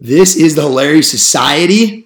This 0.00 0.36
is 0.36 0.54
the 0.54 0.62
Hilarious 0.62 1.10
Society. 1.10 2.04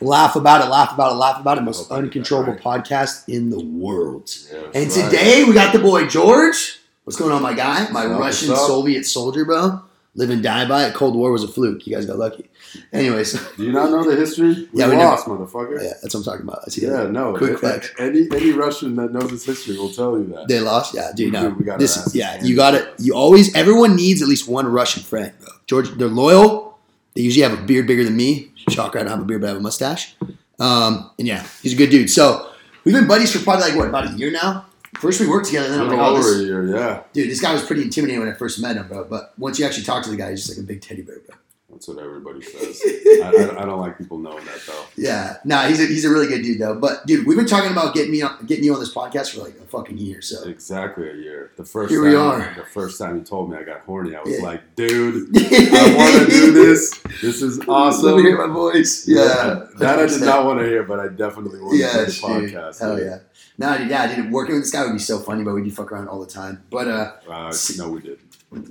Laugh 0.00 0.36
about 0.36 0.64
it, 0.64 0.70
laugh 0.70 0.94
about 0.94 1.12
it, 1.12 1.16
laugh 1.16 1.40
about 1.40 1.58
it. 1.58 1.62
Most 1.62 1.90
uncontrollable 1.90 2.54
podcast 2.54 3.28
in 3.28 3.50
the 3.50 3.58
world. 3.58 4.30
Yeah, 4.52 4.58
And 4.72 4.86
right. 4.96 5.04
today 5.10 5.44
we 5.44 5.54
got 5.54 5.72
the 5.72 5.80
boy 5.80 6.06
George. 6.06 6.78
What's 7.02 7.18
going 7.18 7.32
on, 7.32 7.42
my 7.42 7.54
guy? 7.54 7.90
My 7.90 8.06
Russian? 8.06 8.54
Soviet 8.54 9.04
soldier, 9.04 9.44
bro. 9.44 9.82
Live 10.18 10.30
and 10.30 10.42
die 10.42 10.66
by 10.66 10.84
it. 10.84 10.94
Cold 10.94 11.14
War 11.14 11.30
was 11.30 11.44
a 11.44 11.48
fluke. 11.48 11.86
You 11.86 11.94
guys 11.94 12.04
got 12.04 12.18
lucky. 12.18 12.50
Anyways, 12.92 13.34
Do 13.56 13.62
you 13.64 13.70
not 13.70 13.90
know 13.92 14.02
the 14.02 14.16
history? 14.16 14.68
We 14.72 14.80
Yeah, 14.80 14.88
we 14.88 14.96
lost, 14.96 15.26
motherfucker. 15.26 15.80
yeah, 15.80 15.92
that's 16.02 16.12
what 16.12 16.20
I'm 16.20 16.24
talking 16.24 16.42
about. 16.42 16.62
That's 16.62 16.76
it. 16.76 16.82
Yeah, 16.90 17.04
no. 17.04 17.36
Quick 17.36 17.60
facts. 17.60 17.92
Any 18.00 18.26
any 18.34 18.50
Russian 18.50 18.96
that 18.96 19.12
knows 19.12 19.30
his 19.30 19.44
history 19.44 19.78
will 19.78 19.92
tell 19.92 20.18
you 20.18 20.26
that. 20.34 20.48
They 20.48 20.58
lost. 20.58 20.92
Yeah, 20.92 21.12
dude. 21.14 21.32
No, 21.32 21.50
We 21.50 21.64
got 21.64 21.78
this 21.78 22.12
yeah. 22.16 22.42
You 22.42 22.56
got 22.56 22.74
it. 22.74 22.92
You 22.98 23.14
always. 23.14 23.54
Everyone 23.54 23.94
needs 23.94 24.20
at 24.20 24.26
least 24.28 24.48
one 24.48 24.66
Russian 24.66 25.04
friend, 25.04 25.32
bro. 25.38 25.48
George, 25.68 25.88
they're 25.92 26.08
loyal. 26.08 26.78
They 27.14 27.22
usually 27.22 27.44
have 27.48 27.56
a 27.56 27.62
beard 27.62 27.86
bigger 27.86 28.02
than 28.02 28.16
me. 28.16 28.50
Shocker, 28.70 28.98
I 28.98 29.02
don't 29.02 29.10
have 29.12 29.20
a 29.20 29.24
beard, 29.24 29.40
but 29.42 29.46
I 29.46 29.50
have 29.50 29.58
a 29.58 29.60
mustache. 29.60 30.16
Um, 30.58 31.10
and 31.18 31.28
yeah, 31.28 31.46
he's 31.62 31.74
a 31.74 31.76
good 31.76 31.90
dude. 31.90 32.10
So 32.10 32.50
we've 32.84 32.94
been 32.94 33.06
buddies 33.06 33.32
for 33.32 33.38
probably 33.44 33.66
like 33.68 33.76
what 33.76 33.88
about 33.88 34.12
a 34.12 34.18
year 34.18 34.32
now. 34.32 34.66
First 34.96 35.20
we 35.20 35.28
worked 35.28 35.46
together, 35.46 35.68
then 35.68 35.80
I'm 35.80 35.88
like, 35.88 35.98
oh, 35.98 36.12
over 36.16 36.22
this, 36.22 36.40
a 36.40 36.44
year, 36.44 36.66
yeah. 36.76 37.02
dude, 37.12 37.30
this 37.30 37.40
guy 37.40 37.52
was 37.52 37.62
pretty 37.64 37.82
intimidating 37.82 38.20
when 38.20 38.28
I 38.28 38.34
first 38.34 38.60
met 38.60 38.76
him, 38.76 38.88
bro. 38.88 39.04
But 39.04 39.32
once 39.38 39.58
you 39.58 39.66
actually 39.66 39.84
talk 39.84 40.02
to 40.04 40.10
the 40.10 40.16
guy, 40.16 40.30
he's 40.30 40.44
just 40.46 40.58
like 40.58 40.64
a 40.64 40.66
big 40.66 40.80
teddy 40.82 41.02
bear, 41.02 41.20
bro. 41.26 41.36
That's 41.70 41.86
what 41.86 41.98
everybody 41.98 42.40
says. 42.42 42.80
I, 43.22 43.26
I, 43.56 43.62
I 43.62 43.66
don't 43.66 43.78
like 43.78 43.98
people 43.98 44.18
knowing 44.18 44.44
that 44.46 44.58
though. 44.66 44.84
Yeah, 44.96 45.36
nah, 45.44 45.64
he's 45.68 45.78
a, 45.80 45.86
he's 45.86 46.04
a 46.04 46.10
really 46.10 46.26
good 46.26 46.42
dude 46.42 46.58
though. 46.58 46.74
But 46.80 47.06
dude, 47.06 47.26
we've 47.26 47.36
been 47.36 47.46
talking 47.46 47.70
about 47.70 47.94
getting 47.94 48.10
me 48.10 48.22
on, 48.22 48.44
getting 48.46 48.64
you 48.64 48.74
on 48.74 48.80
this 48.80 48.92
podcast 48.92 49.34
for 49.34 49.42
like 49.44 49.54
a 49.58 49.64
fucking 49.66 49.98
year. 49.98 50.20
So 50.22 50.48
Exactly 50.48 51.08
a 51.08 51.14
year. 51.14 51.52
The 51.56 51.64
first 51.64 51.90
Here 51.92 52.00
time, 52.02 52.10
we 52.10 52.16
are. 52.16 52.54
The 52.56 52.64
first 52.64 52.98
time 52.98 53.18
you 53.18 53.22
told 53.22 53.50
me 53.50 53.58
I 53.58 53.62
got 53.62 53.80
horny, 53.82 54.16
I 54.16 54.22
was 54.22 54.38
Yeah. 54.38 54.42
like, 54.44 54.74
dude, 54.74 55.28
I 55.36 55.94
want 55.96 56.24
to 56.24 56.30
do 56.30 56.52
this. 56.52 56.98
This 57.20 57.42
is 57.42 57.60
awesome. 57.68 58.06
Let 58.06 58.16
me 58.16 58.22
hear 58.22 58.44
my 58.48 58.52
voice. 58.52 59.06
Yeah, 59.06 59.66
that 59.78 59.98
I 60.00 60.06
did 60.06 60.22
not 60.22 60.46
want 60.46 60.58
to 60.60 60.64
hear, 60.64 60.82
but 60.82 60.98
I 60.98 61.08
definitely 61.08 61.60
want 61.60 61.72
to 61.74 61.78
Yeah, 61.78 61.92
do 61.92 62.06
the 62.06 62.10
podcast. 62.12 62.80
Hell 62.80 62.98
yeah. 62.98 63.18
No, 63.58 63.76
dude, 63.76 63.90
yeah, 63.90 64.14
dude. 64.14 64.30
Working 64.30 64.54
with 64.54 64.64
this 64.64 64.70
guy 64.70 64.84
would 64.84 64.92
be 64.92 64.98
so 65.00 65.18
funny, 65.18 65.42
but 65.42 65.52
we 65.54 65.62
do 65.62 65.70
fuck 65.70 65.90
around 65.92 66.08
all 66.08 66.20
the 66.20 66.30
time. 66.30 66.62
But 66.70 66.88
uh, 66.88 67.12
Uh, 67.28 67.52
no, 67.76 67.88
we 67.90 68.00
did. 68.00 68.18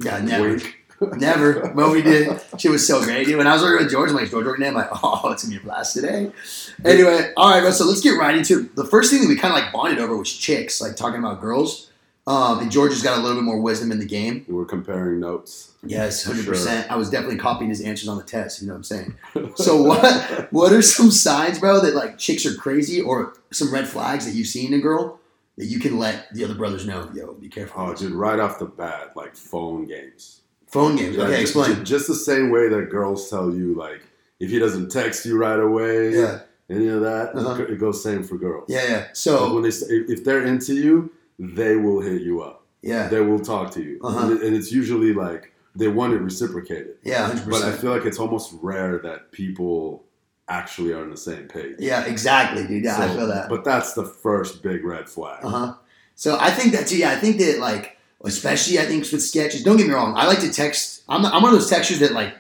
yeah, 0.03 0.19
never, 0.21 0.49
Wink. 0.49 0.75
never. 1.17 1.69
But 1.75 1.91
we 1.91 2.02
did. 2.02 2.39
She 2.57 2.69
was 2.69 2.88
so 2.88 3.03
great, 3.03 3.25
dude. 3.27 3.38
When 3.38 3.47
I 3.47 3.53
was 3.53 3.61
working 3.61 3.83
with 3.85 3.91
George, 3.91 4.09
I'm 4.09 4.15
like, 4.15 4.30
George 4.31 4.45
working 4.45 4.63
today? 4.63 4.69
I'm 4.69 4.75
like, 4.75 4.89
oh, 5.03 5.31
it's 5.31 5.43
gonna 5.43 5.55
be 5.55 5.61
a 5.61 5.65
blast 5.65 5.93
today. 5.93 6.31
Anyway, 6.85 7.33
all 7.35 7.49
right, 7.52 7.59
bro. 7.61 7.71
So 7.71 7.85
let's 7.85 8.02
get 8.02 8.11
right 8.11 8.35
into 8.35 8.61
it. 8.61 8.75
The 8.75 8.85
first 8.85 9.11
thing 9.11 9.21
that 9.21 9.27
we 9.27 9.35
kind 9.35 9.53
of 9.53 9.61
like 9.61 9.73
bonded 9.73 9.99
over 9.99 10.15
was 10.15 10.31
chicks, 10.31 10.80
like 10.81 10.95
talking 10.95 11.19
about 11.19 11.41
girls. 11.41 11.89
Um, 12.25 12.59
and 12.59 12.69
George 12.69 12.91
has 12.91 13.02
got 13.02 13.17
a 13.17 13.21
little 13.21 13.38
bit 13.38 13.45
more 13.45 13.61
wisdom 13.61 13.89
in 13.89 13.99
the 13.99 14.05
game. 14.05 14.43
We 14.49 14.53
were 14.53 14.65
comparing 14.65 15.21
notes. 15.21 15.71
Yes, 15.81 16.25
hundred 16.25 16.45
percent. 16.45 16.91
I 16.91 16.97
was 16.97 17.09
definitely 17.09 17.38
copying 17.38 17.69
his 17.69 17.80
answers 17.80 18.09
on 18.09 18.17
the 18.17 18.23
test. 18.23 18.61
You 18.61 18.67
know 18.67 18.73
what 18.73 18.77
I'm 18.80 18.83
saying? 18.83 19.15
So 19.55 19.81
what? 19.81 20.47
What 20.52 20.73
are 20.73 20.81
some 20.81 21.09
signs, 21.11 21.59
bro, 21.59 21.80
that 21.81 21.95
like 21.95 22.17
chicks 22.17 22.45
are 22.45 22.53
crazy, 22.55 22.99
or 22.99 23.33
some 23.51 23.73
red 23.73 23.87
flags 23.87 24.25
that 24.25 24.33
you've 24.35 24.47
seen 24.47 24.73
in 24.73 24.79
a 24.79 24.81
girl 24.81 25.19
that 25.57 25.65
you 25.65 25.79
can 25.79 25.97
let 25.97 26.33
the 26.33 26.43
other 26.43 26.53
brothers 26.55 26.85
know? 26.85 27.09
Yo, 27.13 27.33
be 27.33 27.49
careful. 27.49 27.81
Oh, 27.81 27.93
dude, 27.93 28.11
right 28.11 28.39
off 28.39 28.59
the 28.59 28.65
bat, 28.65 29.13
like 29.15 29.35
phone 29.35 29.85
games. 29.85 30.41
Phone 30.67 30.95
games. 30.97 31.17
Okay, 31.17 31.41
explain. 31.41 31.75
ju- 31.77 31.83
Just 31.83 32.07
the 32.07 32.15
same 32.15 32.49
way 32.51 32.67
that 32.69 32.89
girls 32.89 33.29
tell 33.29 33.53
you, 33.53 33.73
like, 33.73 34.01
if 34.39 34.49
he 34.49 34.59
doesn't 34.59 34.89
text 34.89 35.25
you 35.25 35.37
right 35.37 35.59
away, 35.59 36.13
Yeah, 36.13 36.41
any 36.69 36.87
of 36.89 37.01
that, 37.01 37.33
Uh-huh. 37.35 37.63
it 37.63 37.79
goes 37.79 38.03
same 38.03 38.23
for 38.23 38.37
girls. 38.37 38.65
yeah, 38.67 38.83
yeah. 38.87 38.97
Like, 38.97 39.15
So 39.15 39.53
when 39.53 39.63
they 39.63 39.69
if 39.69 40.23
they're 40.25 40.43
into 40.43 40.73
you, 40.75 41.09
they 41.39 41.75
will 41.77 42.01
hit 42.01 42.21
you 42.21 42.41
up. 42.41 42.65
yeah, 42.81 43.07
They 43.07 43.21
will 43.21 43.39
talk 43.39 43.71
to 43.71 43.81
you, 43.81 43.99
Uh-huh. 44.03 44.19
and, 44.27 44.33
it- 44.37 44.43
and 44.45 44.55
it's 44.55 44.71
usually 44.71 45.13
like 45.13 45.53
they 45.75 45.87
want 45.87 46.13
it 46.13 46.21
reciprocated. 46.21 46.95
yeah, 47.03 47.27
hundred 47.27 47.49
But 47.49 47.61
I 47.63 47.71
feel 47.71 47.91
like 47.91 48.05
it's 48.05 48.19
almost 48.19 48.53
rare 48.61 48.97
that 49.03 49.31
people 49.31 50.03
actually 50.47 50.93
are 50.93 51.01
on 51.01 51.09
the 51.09 51.17
same 51.17 51.47
page. 51.47 51.75
Yeah, 51.79 52.05
exactly, 52.05 52.65
dude. 52.65 52.83
Yeah, 52.83 52.97
I 52.97 53.07
feel 53.09 53.27
that. 53.27 53.49
But 53.49 53.63
that's 53.63 53.93
the 53.93 54.05
first 54.05 54.63
big 54.63 54.83
red 54.83 55.09
flag. 55.09 55.43
Uh 55.43 55.49
huh. 55.49 55.73
So 56.15 56.37
I 56.39 56.52
think 56.52 56.73
that 56.73 56.87
too. 56.87 56.97
Yeah, 56.97 57.11
I 57.11 57.15
think 57.15 57.37
that 57.37 57.59
like, 57.59 57.97
especially 58.23 58.80
I 58.80 58.86
think 58.86 59.09
with 59.11 59.21
sketches. 59.21 59.63
Don't 59.63 59.77
get 59.77 59.87
me 59.87 59.93
wrong. 59.93 60.15
I 60.15 60.25
like 60.25 60.39
to 60.41 60.52
text. 60.52 61.03
I'm, 61.09 61.25
I'm 61.25 61.41
one 61.41 61.53
of 61.53 61.59
those 61.59 61.69
textures 61.69 61.99
that 61.99 62.11
like, 62.13 62.33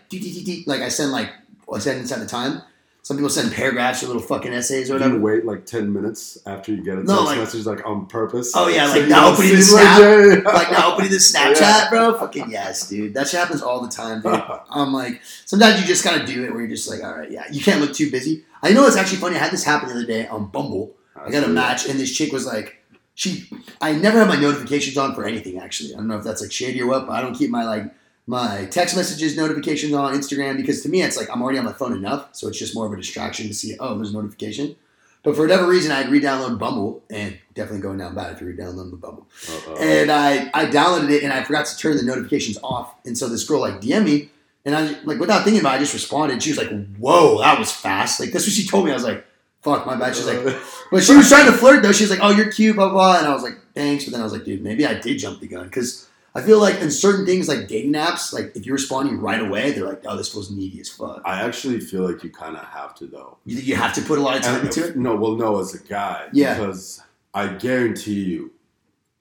like 0.65 0.81
I 0.81 0.89
send 0.89 1.11
like 1.11 1.31
a 1.71 1.79
sentence 1.79 2.11
at 2.11 2.21
a 2.21 2.25
time. 2.25 2.61
Some 3.07 3.15
people 3.15 3.29
send 3.29 3.53
paragraphs 3.53 4.03
or 4.03 4.07
little 4.07 4.21
fucking 4.21 4.51
essays 4.51 4.89
or 4.91 4.95
whatever. 4.95 5.13
you 5.15 5.21
wait 5.21 5.45
like 5.45 5.65
ten 5.65 5.93
minutes 5.93 6.37
after 6.45 6.73
you 6.73 6.83
get 6.83 6.95
a 6.95 6.97
text 6.97 7.07
No, 7.07 7.23
like- 7.23 7.37
message, 7.39 7.65
like 7.65 7.85
on 7.85 8.05
purpose? 8.07 8.51
Oh, 8.53 8.67
yeah, 8.67 8.91
So 8.91 8.99
like 8.99 9.07
now 9.07 9.31
opening 9.31 9.55
the 9.55 9.61
see, 9.61 9.75
like, 9.75 10.43
yeah. 10.43 10.51
like 10.51 10.71
now 10.73 10.91
opening 10.93 11.11
the 11.11 11.17
Snapchat, 11.31 11.61
Yeah. 11.61 11.89
bro. 11.89 12.17
Fucking 12.19 12.51
yes, 12.51 12.89
dude. 12.89 13.13
That 13.13 13.29
shit 13.29 13.39
happens 13.39 13.61
all 13.61 13.79
the 13.79 13.87
time, 13.87 14.21
dude. 14.21 14.43
I'm 14.69 14.91
like, 14.91 15.21
sometimes 15.45 15.79
you 15.79 15.87
just 15.87 16.03
gotta 16.03 16.25
do 16.25 16.43
it 16.43 16.51
where 16.51 16.59
you're 16.59 16.69
just 16.69 16.89
like, 16.89 17.01
all 17.01 17.17
right, 17.17 17.31
yeah, 17.31 17.45
you 17.49 17.61
can't 17.61 17.79
look 17.79 17.93
too 17.93 18.11
busy. 18.11 18.43
I 18.61 18.73
know 18.73 18.85
it's 18.87 18.97
actually 18.97 19.19
funny. 19.19 19.37
I 19.37 19.39
had 19.39 19.51
this 19.53 19.63
happen 19.63 19.87
the 19.87 19.95
other 19.95 20.05
day 20.05 20.27
on 20.27 20.47
Bumble. 20.47 20.93
I 21.15 21.29
got 21.31 21.45
a 21.45 21.47
match, 21.47 21.87
and 21.87 21.97
this 21.97 22.13
chick 22.13 22.33
was 22.33 22.45
like, 22.45 22.75
she. 23.15 23.49
I 23.79 23.93
never 23.93 24.19
have 24.19 24.27
my 24.27 24.35
notifications 24.35 24.97
on 24.97 25.15
for 25.15 25.23
anything. 25.25 25.59
Actually, 25.59 25.93
I 25.93 25.97
don't 25.97 26.07
know 26.09 26.17
if 26.17 26.25
that's 26.25 26.41
like 26.41 26.51
shady 26.51 26.81
or 26.81 26.87
what, 26.87 27.07
but 27.07 27.13
I 27.13 27.21
don't 27.21 27.33
keep 27.35 27.49
my 27.51 27.63
like 27.63 27.85
my 28.27 28.65
text 28.65 28.95
messages 28.95 29.35
notifications 29.35 29.93
on 29.93 30.13
Instagram 30.13 30.57
because 30.57 30.81
to 30.83 30.89
me 30.89 31.01
it's 31.01 31.17
like 31.17 31.29
I'm 31.29 31.41
already 31.41 31.57
on 31.57 31.65
my 31.65 31.73
phone 31.73 31.93
enough, 31.93 32.29
so 32.33 32.47
it's 32.47 32.59
just 32.59 32.75
more 32.75 32.85
of 32.85 32.93
a 32.93 32.97
distraction 32.97 33.47
to 33.47 33.53
see 33.53 33.75
oh 33.79 33.95
there's 33.95 34.11
a 34.11 34.13
notification. 34.13 34.75
But 35.23 35.35
for 35.35 35.41
whatever 35.41 35.67
reason, 35.67 35.91
I'd 35.91 36.09
re-download 36.09 36.57
Bumble, 36.57 37.03
and 37.09 37.37
definitely 37.53 37.81
going 37.81 37.97
down 37.97 38.15
bad 38.15 38.33
if 38.33 38.39
you 38.39 38.47
re-download 38.47 38.91
the 38.91 38.95
Bumble. 38.95 39.27
Uh-oh. 39.49 39.75
And 39.75 40.09
I, 40.09 40.49
I 40.53 40.67
downloaded 40.67 41.09
it 41.09 41.23
and 41.23 41.33
I 41.33 41.43
forgot 41.43 41.65
to 41.65 41.77
turn 41.77 41.97
the 41.97 42.03
notifications 42.03 42.57
off. 42.63 42.95
And 43.03 43.17
so 43.17 43.27
this 43.27 43.43
girl 43.43 43.59
like 43.59 43.81
DM 43.81 44.05
me 44.05 44.29
and 44.63 44.75
I 44.75 44.97
like 45.03 45.19
without 45.19 45.43
thinking 45.43 45.59
about 45.59 45.73
it, 45.73 45.77
I 45.77 45.79
just 45.79 45.93
responded. 45.93 46.41
She 46.41 46.51
was 46.51 46.57
like, 46.57 46.69
Whoa, 46.97 47.39
that 47.39 47.59
was 47.59 47.71
fast. 47.71 48.19
Like 48.19 48.31
that's 48.31 48.45
what 48.45 48.53
she 48.53 48.65
told 48.65 48.85
me. 48.85 48.91
I 48.91 48.93
was 48.93 49.03
like, 49.03 49.25
fuck 49.61 49.85
my 49.85 49.97
bad. 49.97 50.15
She's 50.15 50.27
like 50.27 50.37
uh-huh. 50.37 50.85
but 50.91 51.03
she 51.03 51.15
was 51.15 51.27
trying 51.27 51.45
to 51.45 51.53
flirt 51.53 51.83
though. 51.83 51.91
She 51.91 52.03
was 52.03 52.11
like, 52.11 52.19
Oh, 52.21 52.29
you're 52.29 52.51
cute, 52.51 52.75
blah 52.75 52.89
blah 52.89 53.17
and 53.17 53.27
I 53.27 53.33
was 53.33 53.43
like, 53.43 53.57
thanks. 53.73 54.05
But 54.05 54.11
then 54.11 54.21
I 54.21 54.23
was 54.23 54.33
like, 54.33 54.45
dude, 54.45 54.63
maybe 54.63 54.85
I 54.85 54.93
did 54.93 55.19
jump 55.19 55.41
the 55.41 55.47
gun 55.47 55.65
because 55.65 56.06
I 56.37 56.41
feel 56.41 56.59
like 56.59 56.79
in 56.81 56.91
certain 56.91 57.25
things 57.25 57.47
like 57.47 57.67
dating 57.67 57.93
apps, 57.93 58.31
like 58.31 58.55
if 58.55 58.65
you're 58.65 58.75
responding 58.75 59.19
right 59.19 59.41
away, 59.41 59.71
they're 59.71 59.85
like, 59.87 60.03
Oh, 60.05 60.15
this 60.15 60.31
feels 60.31 60.51
needy 60.51 60.79
as 60.79 60.89
fuck. 60.89 61.21
I 61.25 61.41
actually 61.41 61.79
feel 61.79 62.03
like 62.09 62.23
you 62.23 62.29
kind 62.29 62.55
of 62.55 62.63
have 62.65 62.93
to 62.95 63.07
though. 63.07 63.37
You, 63.45 63.57
you 63.57 63.75
have 63.75 63.93
to 63.95 64.01
put 64.01 64.19
a 64.19 64.21
lot 64.21 64.35
of 64.37 64.43
time 64.43 64.57
And- 64.59 64.67
into 64.67 64.87
it. 64.87 64.95
No, 64.97 65.15
well, 65.15 65.35
no, 65.35 65.59
as 65.59 65.73
a 65.73 65.79
guy, 65.79 66.27
Yeah. 66.31 66.53
because 66.53 67.01
I 67.33 67.47
guarantee 67.47 68.23
you, 68.23 68.51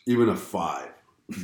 even 0.06 0.28
a 0.28 0.36
five 0.36 0.90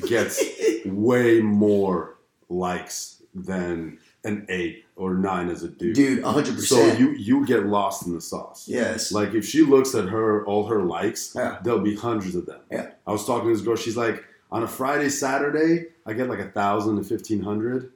gets 0.06 0.42
way 0.84 1.40
more 1.40 2.18
likes 2.48 3.22
than 3.34 3.98
an 4.24 4.46
eight 4.50 4.84
or 4.94 5.14
nine 5.14 5.48
as 5.48 5.62
a 5.64 5.68
dude. 5.68 5.94
Dude, 5.96 6.22
hundred 6.22 6.54
percent. 6.54 6.92
so 6.92 6.98
you 6.98 7.10
you 7.12 7.44
get 7.46 7.66
lost 7.66 8.06
in 8.06 8.14
the 8.14 8.20
sauce. 8.20 8.68
Yes. 8.68 9.10
Like 9.10 9.34
if 9.34 9.44
she 9.44 9.62
looks 9.62 9.94
at 9.96 10.04
her 10.10 10.44
all 10.46 10.66
her 10.66 10.82
likes, 10.82 11.32
Yeah. 11.34 11.58
there'll 11.64 11.80
be 11.80 11.96
hundreds 11.96 12.34
of 12.36 12.46
them. 12.46 12.60
Yeah. 12.70 12.90
I 13.06 13.10
was 13.12 13.26
talking 13.26 13.48
to 13.48 13.54
this 13.54 13.64
girl. 13.64 13.74
She's 13.74 13.96
like, 13.96 14.22
on 14.52 14.62
a 14.62 14.68
Friday, 14.68 15.08
Saturday, 15.08 15.86
I 16.06 16.12
get 16.12 16.28
like 16.28 16.38
a 16.38 16.48
thousand 16.48 16.96
to 16.96 17.02
fifteen 17.02 17.42
hundred. 17.42 17.90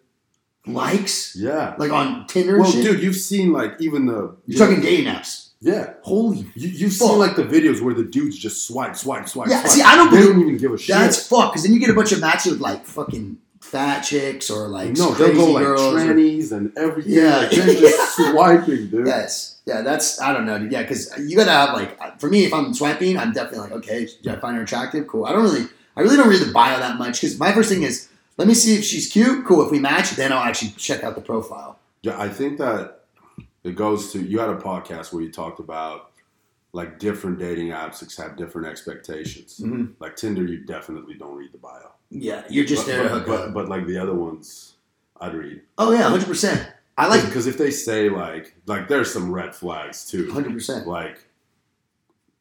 Likes? 0.66 1.36
Yeah. 1.36 1.76
Like 1.78 1.92
on 1.92 2.26
Tinder 2.26 2.58
well, 2.58 2.70
shit? 2.70 2.84
dude, 2.84 3.02
you've 3.02 3.14
seen 3.16 3.52
like 3.52 3.74
even 3.78 4.06
the 4.06 4.36
You're 4.46 4.58
talking 4.66 4.80
dating 4.82 5.06
apps. 5.06 5.50
Yeah. 5.60 5.94
Holy 6.02 6.38
You, 6.54 6.68
you've 6.68 6.92
Fuck. 6.92 7.10
seen 7.10 7.18
like 7.20 7.36
the 7.36 7.44
videos 7.44 7.80
where 7.80 7.94
the 7.94 8.02
dudes 8.04 8.36
just 8.36 8.66
swipe, 8.66 8.96
swipe, 8.96 9.28
swipe. 9.28 9.48
Yeah, 9.48 9.60
swipe. 9.60 9.70
see, 9.72 9.82
I 9.82 9.94
don't 9.96 10.10
They 10.12 10.22
don't 10.22 10.40
even 10.40 10.56
give 10.56 10.72
a 10.72 10.78
shit. 10.78 10.96
That's 10.96 11.26
fuck. 11.28 11.52
Because 11.52 11.62
then 11.62 11.72
you 11.72 11.78
get 11.78 11.90
a 11.90 11.94
bunch 11.94 12.10
of 12.12 12.20
matches 12.20 12.52
with 12.52 12.60
like 12.60 12.84
fucking 12.84 13.38
fat 13.60 14.00
chicks 14.02 14.50
or 14.50 14.66
like 14.68 14.90
no, 14.96 15.12
they'll 15.14 15.34
go 15.34 15.52
like 15.52 15.64
girls. 15.64 15.82
or- 15.94 15.98
trannies 15.98 16.50
and 16.52 16.76
everything. 16.76 17.12
Yeah. 17.12 17.36
like, 17.38 17.50
they're 17.50 17.74
just 17.74 18.16
swiping, 18.32 18.88
dude. 18.88 19.06
yes, 19.06 19.60
yeah. 19.66 19.82
That's 19.82 20.20
I 20.20 20.32
don't 20.32 20.46
know, 20.46 20.58
dude. 20.58 20.72
Yeah, 20.72 20.82
because 20.82 21.16
you 21.18 21.36
gotta 21.36 21.50
have 21.52 21.74
like 21.74 22.18
for 22.20 22.28
me, 22.28 22.44
if 22.44 22.52
I'm 22.52 22.74
swiping, 22.74 23.16
I'm 23.16 23.32
definitely 23.32 23.60
like, 23.60 23.72
okay, 23.72 24.08
do 24.22 24.30
I 24.30 24.36
find 24.36 24.56
her 24.56 24.64
attractive? 24.64 25.06
Cool. 25.06 25.26
I 25.26 25.32
don't 25.32 25.44
really, 25.44 25.66
I 25.96 26.02
really 26.02 26.16
don't 26.16 26.28
read 26.28 26.42
the 26.42 26.52
bio 26.52 26.78
that 26.78 26.98
much 26.98 27.20
because 27.20 27.38
my 27.38 27.52
first 27.52 27.68
thing 27.70 27.82
is 27.82 28.08
let 28.36 28.46
me 28.46 28.54
see 28.54 28.76
if 28.76 28.84
she's 28.84 29.10
cute. 29.10 29.46
Cool. 29.46 29.64
If 29.64 29.70
we 29.70 29.78
match, 29.78 30.10
then 30.10 30.32
I'll 30.32 30.42
actually 30.42 30.72
check 30.72 31.02
out 31.02 31.14
the 31.14 31.22
profile. 31.22 31.78
Yeah, 32.02 32.20
I 32.20 32.28
think 32.28 32.58
that 32.58 33.04
it 33.64 33.74
goes 33.76 34.12
to 34.12 34.20
you 34.20 34.38
had 34.38 34.50
a 34.50 34.56
podcast 34.56 35.12
where 35.12 35.22
you 35.22 35.32
talked 35.32 35.58
about 35.60 36.10
like 36.72 36.98
different 36.98 37.38
dating 37.38 37.68
apps 37.68 38.16
have 38.18 38.36
different 38.36 38.66
expectations. 38.68 39.60
Mhm. 39.62 39.94
Like 39.98 40.16
Tinder, 40.16 40.44
you 40.44 40.58
definitely 40.58 41.14
don't 41.14 41.34
read 41.34 41.52
the 41.52 41.58
bio. 41.58 41.90
Yeah, 42.10 42.44
you're 42.50 42.66
just 42.66 42.86
but, 42.86 42.92
there 42.92 43.02
to 43.04 43.08
but, 43.08 43.18
hook 43.18 43.26
but, 43.26 43.40
up. 43.48 43.54
but 43.54 43.68
like 43.68 43.86
the 43.86 43.98
other 43.98 44.14
ones, 44.14 44.74
I'd 45.20 45.34
read. 45.34 45.62
oh 45.78 45.92
yeah, 45.92 46.02
hundred 46.02 46.26
percent. 46.26 46.70
I 46.98 47.08
like 47.08 47.24
because 47.24 47.46
if 47.46 47.58
they 47.58 47.70
say 47.70 48.08
like 48.08 48.54
like 48.66 48.88
there's 48.88 49.12
some 49.12 49.32
red 49.32 49.54
flags 49.54 50.06
too. 50.08 50.30
hundred 50.30 50.52
percent. 50.52 50.86
Like 50.86 51.24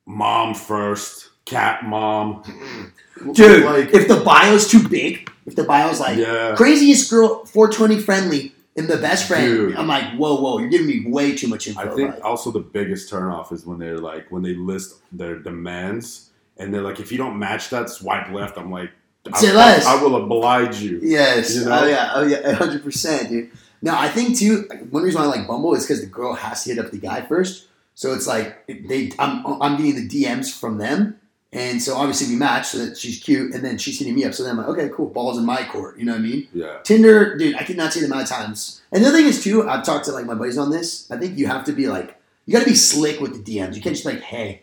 mom 0.05 0.53
first, 0.53 1.29
cat 1.45 1.83
mom. 1.85 2.43
Mm-hmm. 2.43 3.31
Dude, 3.31 3.65
like 3.65 3.93
if 3.93 4.07
the 4.07 4.21
bio's 4.21 4.67
too 4.69 4.87
big, 4.87 5.31
if 5.45 5.55
the 5.55 5.63
bio's 5.63 5.99
like 5.99 6.17
yeah. 6.17 6.55
craziest 6.55 7.09
girl 7.09 7.45
420 7.45 8.01
friendly 8.01 8.53
and 8.75 8.87
the 8.87 8.97
best 8.97 9.27
friend, 9.27 9.45
Dude. 9.45 9.75
I'm 9.75 9.87
like, 9.87 10.15
whoa, 10.15 10.35
whoa, 10.35 10.59
you're 10.59 10.69
giving 10.69 10.87
me 10.87 11.05
way 11.07 11.35
too 11.35 11.47
much 11.47 11.67
info. 11.67 11.81
I 11.81 11.95
think 11.95 12.15
like- 12.15 12.23
also 12.23 12.51
the 12.51 12.59
biggest 12.59 13.11
turnoff 13.11 13.51
is 13.51 13.65
when 13.65 13.79
they're 13.79 13.99
like 13.99 14.31
when 14.31 14.43
they 14.43 14.53
list 14.53 14.95
their 15.11 15.39
demands 15.39 16.29
and 16.57 16.73
they're 16.73 16.81
like 16.81 16.99
if 16.99 17.11
you 17.11 17.17
don't 17.17 17.39
match 17.39 17.69
that 17.69 17.89
swipe 17.89 18.31
left. 18.31 18.57
I'm 18.57 18.71
like 18.71 18.91
Say 19.33 19.51
I, 19.51 19.53
less. 19.53 19.85
I 19.85 20.01
will 20.01 20.15
oblige 20.23 20.81
you. 20.81 20.99
Yes. 21.01 21.55
You 21.55 21.63
oh, 21.63 21.65
know? 21.65 21.79
Oh 21.81 21.87
yeah. 21.87 22.11
Oh 22.13 22.23
yeah. 22.27 22.51
Hundred 22.55 22.83
percent, 22.83 23.29
dude. 23.29 23.51
No, 23.81 23.95
I 23.97 24.07
think 24.07 24.37
too. 24.37 24.67
One 24.89 25.03
reason 25.03 25.19
why 25.19 25.25
I 25.25 25.29
like 25.29 25.47
Bumble 25.47 25.73
is 25.75 25.83
because 25.83 26.01
the 26.01 26.07
girl 26.07 26.33
has 26.33 26.63
to 26.63 26.73
hit 26.73 26.83
up 26.83 26.91
the 26.91 26.97
guy 26.97 27.21
first. 27.21 27.67
So 27.95 28.13
it's 28.13 28.27
like 28.27 28.65
they. 28.67 29.11
I'm 29.17 29.45
I'm 29.61 29.77
getting 29.77 29.95
the 29.95 30.07
DMs 30.07 30.57
from 30.57 30.77
them, 30.77 31.19
and 31.55 31.81
so 31.81 31.95
obviously 31.95 32.33
we 32.33 32.37
match. 32.37 32.67
So 32.67 32.85
that 32.85 32.97
she's 32.97 33.23
cute, 33.23 33.53
and 33.55 33.63
then 33.63 33.77
she's 33.77 33.97
hitting 33.97 34.13
me 34.13 34.25
up. 34.25 34.33
So 34.33 34.43
then 34.43 34.51
I'm 34.51 34.57
like, 34.57 34.67
okay, 34.67 34.89
cool. 34.93 35.07
Balls 35.07 35.37
in 35.37 35.45
my 35.45 35.63
court. 35.63 35.97
You 35.97 36.05
know 36.05 36.11
what 36.11 36.19
I 36.19 36.23
mean? 36.23 36.47
Yeah. 36.53 36.79
Tinder, 36.83 37.37
dude. 37.37 37.55
I 37.55 37.63
cannot 37.63 37.93
say 37.93 38.01
the 38.01 38.07
amount 38.07 38.23
of 38.23 38.29
times. 38.29 38.81
And 38.91 39.03
the 39.03 39.07
other 39.07 39.17
thing 39.17 39.27
is 39.27 39.43
too. 39.43 39.67
I've 39.67 39.83
talked 39.83 40.05
to 40.05 40.11
like 40.11 40.25
my 40.25 40.35
buddies 40.35 40.57
on 40.57 40.69
this. 40.69 41.09
I 41.09 41.17
think 41.17 41.37
you 41.37 41.47
have 41.47 41.63
to 41.65 41.71
be 41.73 41.87
like. 41.87 42.19
You 42.45 42.53
got 42.53 42.59
to 42.59 42.69
be 42.69 42.75
slick 42.75 43.19
with 43.19 43.43
the 43.43 43.57
DMs. 43.57 43.75
You 43.75 43.81
can't 43.81 43.95
just 43.95 44.05
like, 44.05 44.21
hey, 44.21 44.61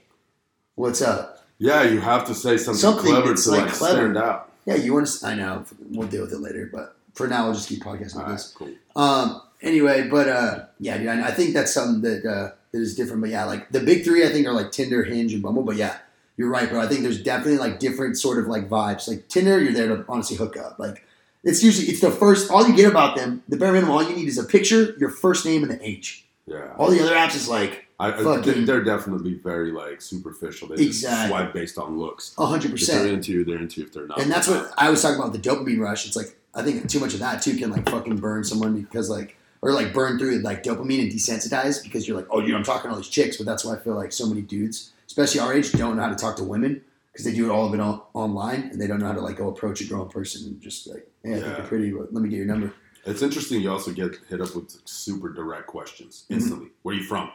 what's 0.77 1.03
up? 1.03 1.45
Yeah, 1.59 1.83
you 1.83 2.01
have 2.01 2.27
to 2.27 2.35
say 2.35 2.57
something, 2.57 2.81
Something 2.81 3.13
clever 3.13 3.35
to 3.35 3.51
like, 3.51 3.63
like, 3.63 3.73
clever. 3.73 3.97
stand 3.99 4.19
out. 4.19 4.53
Yeah, 4.67 4.77
you 4.77 4.95
want 4.95 5.07
to. 5.09 5.27
I 5.27 5.35
know. 5.35 5.65
We'll 5.91 6.09
deal 6.09 6.23
with 6.23 6.33
it 6.33 6.39
later, 6.41 6.69
but 6.73 6.97
for 7.15 7.27
now, 7.27 7.47
we'll 7.47 7.55
just 7.55 7.69
keep 7.69 7.83
podcasting 7.83 8.17
like 8.17 8.27
right, 8.27 8.33
this. 8.33 8.53
cool. 8.55 8.71
Um. 8.95 9.43
Anyway, 9.63 10.09
but 10.09 10.29
uh, 10.29 10.65
yeah, 10.81 10.99
dude, 10.99 11.09
I, 11.09 11.29
I 11.29 11.31
think 11.31 11.55
that's 11.55 11.73
something 11.73 12.03
that 12.03 12.25
uh, 12.29 12.53
that 12.73 12.79
is 12.81 12.97
different. 12.97 13.21
But 13.21 13.31
yeah, 13.31 13.45
like 13.45 13.71
the 13.71 13.81
big 13.81 14.05
three, 14.05 14.27
I 14.27 14.31
think 14.31 14.47
are 14.47 14.53
like 14.53 14.73
Tinder, 14.73 15.05
Hinge, 15.05 15.33
and 15.33 15.43
Bumble. 15.43 15.63
But 15.63 15.77
yeah, 15.77 15.99
you're 16.37 16.51
right, 16.51 16.69
bro. 16.69 16.81
I 16.81 16.87
think 16.89 17.03
there's 17.03 17.23
definitely 17.23 17.59
like 17.59 17.79
different 17.79 18.19
sort 18.19 18.39
of 18.39 18.47
like 18.47 18.69
vibes. 18.69 19.07
Like 19.09 19.29
Tinder, 19.29 19.61
you're 19.61 19.73
there 19.73 19.89
to 19.89 20.05
honestly 20.09 20.37
hook 20.37 20.57
up. 20.57 20.79
Like 20.79 21.05
it's 21.45 21.63
usually 21.63 21.89
it's 21.89 22.01
the 22.01 22.11
first. 22.11 22.51
All 22.51 22.67
you 22.67 22.75
get 22.77 22.91
about 22.91 23.17
them, 23.17 23.43
the 23.49 23.57
bare 23.57 23.73
minimum, 23.73 23.91
all 23.95 24.03
you 24.03 24.15
need 24.17 24.29
is 24.29 24.39
a 24.39 24.45
picture, 24.45 24.95
your 24.99 25.11
first 25.11 25.45
name, 25.45 25.63
and 25.63 25.71
the 25.73 25.87
age. 25.87 26.27
Yeah. 26.47 26.73
All 26.77 26.91
the 26.91 27.01
other 27.03 27.15
apps 27.15 27.35
is 27.37 27.49
like 27.49 27.87
I, 28.01 28.11
Fucking- 28.13 28.65
they're 28.65 28.83
definitely 28.83 29.35
very 29.35 29.71
like 29.71 30.01
superficial. 30.03 30.69
They 30.69 30.83
Exactly. 30.85 31.29
swipe 31.29 31.53
based 31.53 31.79
on 31.79 31.99
looks. 31.99 32.35
hundred 32.37 32.73
If 32.73 32.87
they're 32.87 32.97
percent. 32.99 33.09
into 33.13 33.33
you, 33.33 33.45
they're 33.45 33.59
into 33.59 33.81
you. 33.81 33.87
If 33.87 33.93
they're 33.93 34.07
not, 34.07 34.21
And 34.21 34.31
that's 34.31 34.49
what 34.49 34.73
I 34.77 34.91
was 34.91 35.01
talking 35.03 35.19
about 35.21 35.33
with 35.33 35.43
the 35.43 35.49
dopamine 35.49 35.79
rush. 35.79 36.07
It's 36.07 36.17
like 36.17 36.37
I 36.55 36.63
think 36.63 36.89
too 36.89 36.99
much 37.01 37.15
of 37.15 37.21
that 37.21 37.43
too 37.43 37.57
can 37.57 37.71
like 37.71 37.89
fucking 37.89 38.17
burn 38.17 38.43
someone 38.45 38.81
because 38.81 39.09
like 39.09 39.37
or 39.63 39.73
like 39.73 39.93
burn 39.93 40.19
through 40.19 40.39
like 40.41 40.63
dopamine 40.65 41.01
and 41.03 41.13
desensitize 41.13 41.81
because 41.83 42.07
you're 42.09 42.17
like 42.17 42.27
oh 42.31 42.41
you 42.41 42.49
know 42.51 42.57
I'm 42.59 42.65
talking 42.65 42.91
to 42.91 42.95
all 42.95 42.97
these 42.97 43.09
chicks, 43.09 43.37
but 43.37 43.47
that's 43.47 43.65
why 43.65 43.75
I 43.75 43.79
feel 43.79 43.95
like 43.95 44.13
so 44.13 44.27
many 44.27 44.43
dudes, 44.43 44.92
especially 45.13 45.41
our 45.41 45.53
age, 45.53 45.73
don't 45.73 45.97
know 45.97 46.03
how 46.03 46.09
to 46.09 46.15
talk 46.17 46.37
to 46.37 46.45
women 46.45 46.83
because 47.13 47.27
they 47.27 47.35
do 47.35 47.45
it 47.45 47.51
all 47.55 47.67
of 47.67 47.75
it 47.75 47.81
on, 47.81 48.01
online 48.15 48.63
and 48.71 48.81
they 48.81 48.87
don't 48.87 48.99
know 48.99 49.07
how 49.07 49.13
to 49.13 49.21
like 49.21 49.37
go 49.37 49.49
approach 49.49 49.83
a 49.83 49.85
girl 49.85 50.03
in 50.05 50.09
person 50.09 50.47
and 50.47 50.61
just 50.61 50.87
like 50.87 51.07
hey 51.23 51.33
I 51.33 51.35
think 51.35 51.47
Yeah. 51.47 51.57
you're 51.59 51.67
pretty, 51.67 51.91
but 51.93 52.13
let 52.15 52.23
me 52.23 52.29
get 52.31 52.37
your 52.37 52.47
number. 52.47 52.73
It's 53.05 53.21
interesting. 53.21 53.61
You 53.61 53.71
also 53.71 53.91
get 53.93 54.13
hit 54.31 54.41
up 54.41 54.55
with 54.57 54.71
super 54.85 55.29
direct 55.33 55.67
questions 55.67 56.15
Mm-hmm. 56.25 56.35
instantly. 56.35 56.69
Where 56.83 56.95
are 56.95 56.99
you 56.99 57.05
from? 57.05 57.31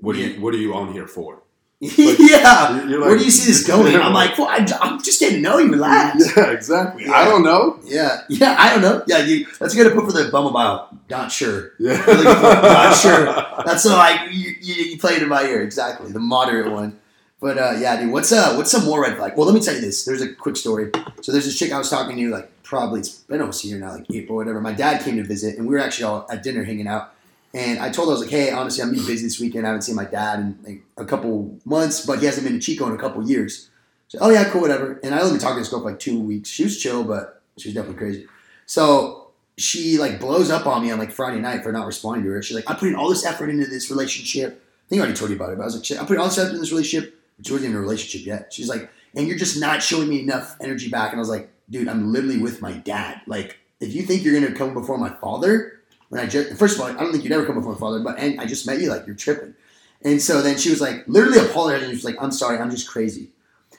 What 0.00 0.16
are 0.16 0.18
Yeah. 0.18 0.26
you 0.34 0.40
What 0.40 0.54
are 0.54 0.58
you 0.58 0.74
on 0.74 0.92
here 0.92 1.06
for? 1.06 1.42
yeah. 1.80 2.76
You're- 2.76 2.90
you're 2.90 3.00
Where 3.00 3.16
do 3.16 3.24
you 3.24 3.30
see 3.30 3.46
this 3.50 3.66
going? 3.72 3.94
I'm 3.94 4.12
like, 4.12 4.36
well, 4.36 4.48
I, 4.48 4.66
I'm 4.80 5.00
just 5.02 5.20
getting 5.20 5.36
to 5.36 5.42
know 5.42 5.58
you. 5.58 5.70
Relax. 5.70 6.36
Yeah, 6.36 6.50
exactly. 6.50 7.04
Yeah. 7.04 7.12
I 7.12 7.24
don't 7.24 7.44
know. 7.44 7.78
Yeah, 7.84 8.22
yeah. 8.28 8.56
I 8.58 8.70
don't 8.72 8.82
know. 8.82 9.04
Yeah, 9.06 9.18
you, 9.24 9.46
that's 9.60 9.74
good 9.74 9.84
to 9.84 9.90
put 9.94 10.04
for 10.06 10.12
the 10.12 10.28
Bumble 10.30 10.50
bio. 10.50 10.88
Not 11.08 11.30
sure. 11.30 11.72
Yeah, 11.78 12.02
Not 12.04 12.96
sure. 12.96 13.26
That's 13.64 13.82
so 13.84 13.90
like 13.96 14.32
you, 14.32 14.54
you, 14.60 14.74
you 14.90 14.98
played 14.98 15.22
in 15.22 15.28
my 15.28 15.44
ear 15.44 15.62
exactly 15.62 16.10
the 16.10 16.18
moderate 16.20 16.72
one. 16.72 16.98
But 17.40 17.56
uh, 17.56 17.76
yeah, 17.78 18.00
dude, 18.00 18.10
what's 18.10 18.32
uh 18.32 18.54
what's 18.56 18.72
some 18.72 18.84
more 18.84 19.02
red 19.02 19.16
flag? 19.16 19.34
Well, 19.36 19.46
let 19.46 19.54
me 19.54 19.60
tell 19.60 19.74
you 19.74 19.80
this. 19.80 20.04
There's 20.04 20.22
a 20.22 20.34
quick 20.34 20.56
story. 20.56 20.90
So 21.22 21.30
there's 21.30 21.44
this 21.44 21.56
chick 21.56 21.70
I 21.72 21.78
was 21.78 21.88
talking 21.88 22.16
to 22.16 22.30
like 22.30 22.50
probably 22.64 22.98
it's 23.00 23.10
been 23.10 23.40
almost 23.40 23.62
a 23.64 23.68
year 23.68 23.78
now, 23.78 23.92
like 23.92 24.06
April, 24.12 24.34
or 24.34 24.38
whatever. 24.38 24.60
My 24.60 24.72
dad 24.72 25.02
came 25.04 25.16
to 25.18 25.22
visit, 25.22 25.56
and 25.56 25.68
we 25.68 25.74
were 25.76 25.80
actually 25.80 26.04
all 26.06 26.26
at 26.32 26.42
dinner 26.42 26.64
hanging 26.64 26.88
out. 26.88 27.14
And 27.58 27.80
I 27.80 27.90
told 27.90 28.06
her 28.06 28.12
I 28.12 28.14
was 28.14 28.20
like, 28.20 28.30
hey, 28.30 28.52
honestly, 28.52 28.84
I'm 28.84 28.92
busy 28.92 29.16
this 29.16 29.40
weekend. 29.40 29.66
I 29.66 29.70
haven't 29.70 29.82
seen 29.82 29.96
my 29.96 30.04
dad 30.04 30.38
in 30.38 30.58
like 30.64 30.82
a 30.96 31.04
couple 31.04 31.58
months, 31.64 32.06
but 32.06 32.20
he 32.20 32.26
hasn't 32.26 32.46
been 32.46 32.54
to 32.54 32.64
Chico 32.64 32.86
in 32.86 32.94
a 32.94 32.98
couple 32.98 33.28
years. 33.28 33.68
So, 34.06 34.18
oh 34.20 34.30
yeah, 34.30 34.44
cool, 34.44 34.60
whatever. 34.60 35.00
And 35.02 35.12
I 35.12 35.20
only 35.22 35.40
talking 35.40 35.56
to 35.56 35.60
this 35.62 35.68
girl 35.68 35.80
for 35.80 35.90
like 35.90 35.98
two 35.98 36.20
weeks. 36.20 36.48
She 36.48 36.62
was 36.62 36.80
chill, 36.80 37.02
but 37.02 37.42
she 37.56 37.68
was 37.68 37.74
definitely 37.74 37.98
crazy. 37.98 38.26
So 38.66 39.32
she 39.56 39.98
like 39.98 40.20
blows 40.20 40.50
up 40.50 40.66
on 40.66 40.82
me 40.82 40.92
on 40.92 41.00
like 41.00 41.10
Friday 41.10 41.40
night 41.40 41.64
for 41.64 41.72
not 41.72 41.84
responding 41.84 42.22
to 42.24 42.30
her. 42.30 42.42
She's 42.42 42.54
like, 42.54 42.70
I'm 42.70 42.76
putting 42.76 42.94
all 42.94 43.08
this 43.08 43.26
effort 43.26 43.50
into 43.50 43.66
this 43.66 43.90
relationship. 43.90 44.64
I 44.86 44.88
think 44.88 45.00
I 45.00 45.02
already 45.02 45.18
told 45.18 45.30
you 45.30 45.36
about 45.36 45.50
it, 45.50 45.56
but 45.56 45.62
I 45.62 45.66
was 45.66 45.90
like, 45.90 46.00
I'm 46.00 46.06
putting 46.06 46.20
all 46.20 46.28
this 46.28 46.38
effort 46.38 46.54
in 46.54 46.60
this 46.60 46.70
relationship. 46.70 47.20
She 47.42 47.52
wasn't 47.52 47.72
in 47.72 47.76
a 47.76 47.80
relationship 47.80 48.24
yet. 48.24 48.52
She's 48.52 48.68
like, 48.68 48.88
and 49.16 49.26
you're 49.26 49.36
just 49.36 49.60
not 49.60 49.82
showing 49.82 50.08
me 50.08 50.20
enough 50.20 50.56
energy 50.60 50.88
back. 50.88 51.10
And 51.10 51.18
I 51.18 51.22
was 51.22 51.28
like, 51.28 51.50
dude, 51.68 51.88
I'm 51.88 52.12
literally 52.12 52.38
with 52.38 52.62
my 52.62 52.72
dad. 52.72 53.20
Like, 53.26 53.58
if 53.80 53.92
you 53.92 54.02
think 54.02 54.22
you're 54.22 54.38
gonna 54.38 54.54
come 54.54 54.74
before 54.74 54.96
my 54.96 55.10
father, 55.10 55.77
when 56.08 56.20
I 56.20 56.26
just 56.26 56.58
first 56.58 56.76
of 56.76 56.80
all, 56.82 56.88
I 56.88 56.92
don't 56.94 57.12
think 57.12 57.24
you'd 57.24 57.32
ever 57.32 57.46
come 57.46 57.56
before 57.56 57.72
my 57.72 57.78
father, 57.78 58.00
but 58.00 58.18
and 58.18 58.40
I 58.40 58.46
just 58.46 58.66
met 58.66 58.80
you, 58.80 58.88
like 58.90 59.06
you're 59.06 59.16
tripping. 59.16 59.54
And 60.02 60.22
so 60.22 60.42
then 60.42 60.56
she 60.58 60.70
was 60.70 60.80
like, 60.80 61.04
literally 61.08 61.38
apologizing. 61.40 61.88
She 61.90 61.94
was 61.96 62.04
like, 62.04 62.16
I'm 62.20 62.30
sorry, 62.30 62.58
I'm 62.58 62.70
just 62.70 62.88
crazy. 62.88 63.30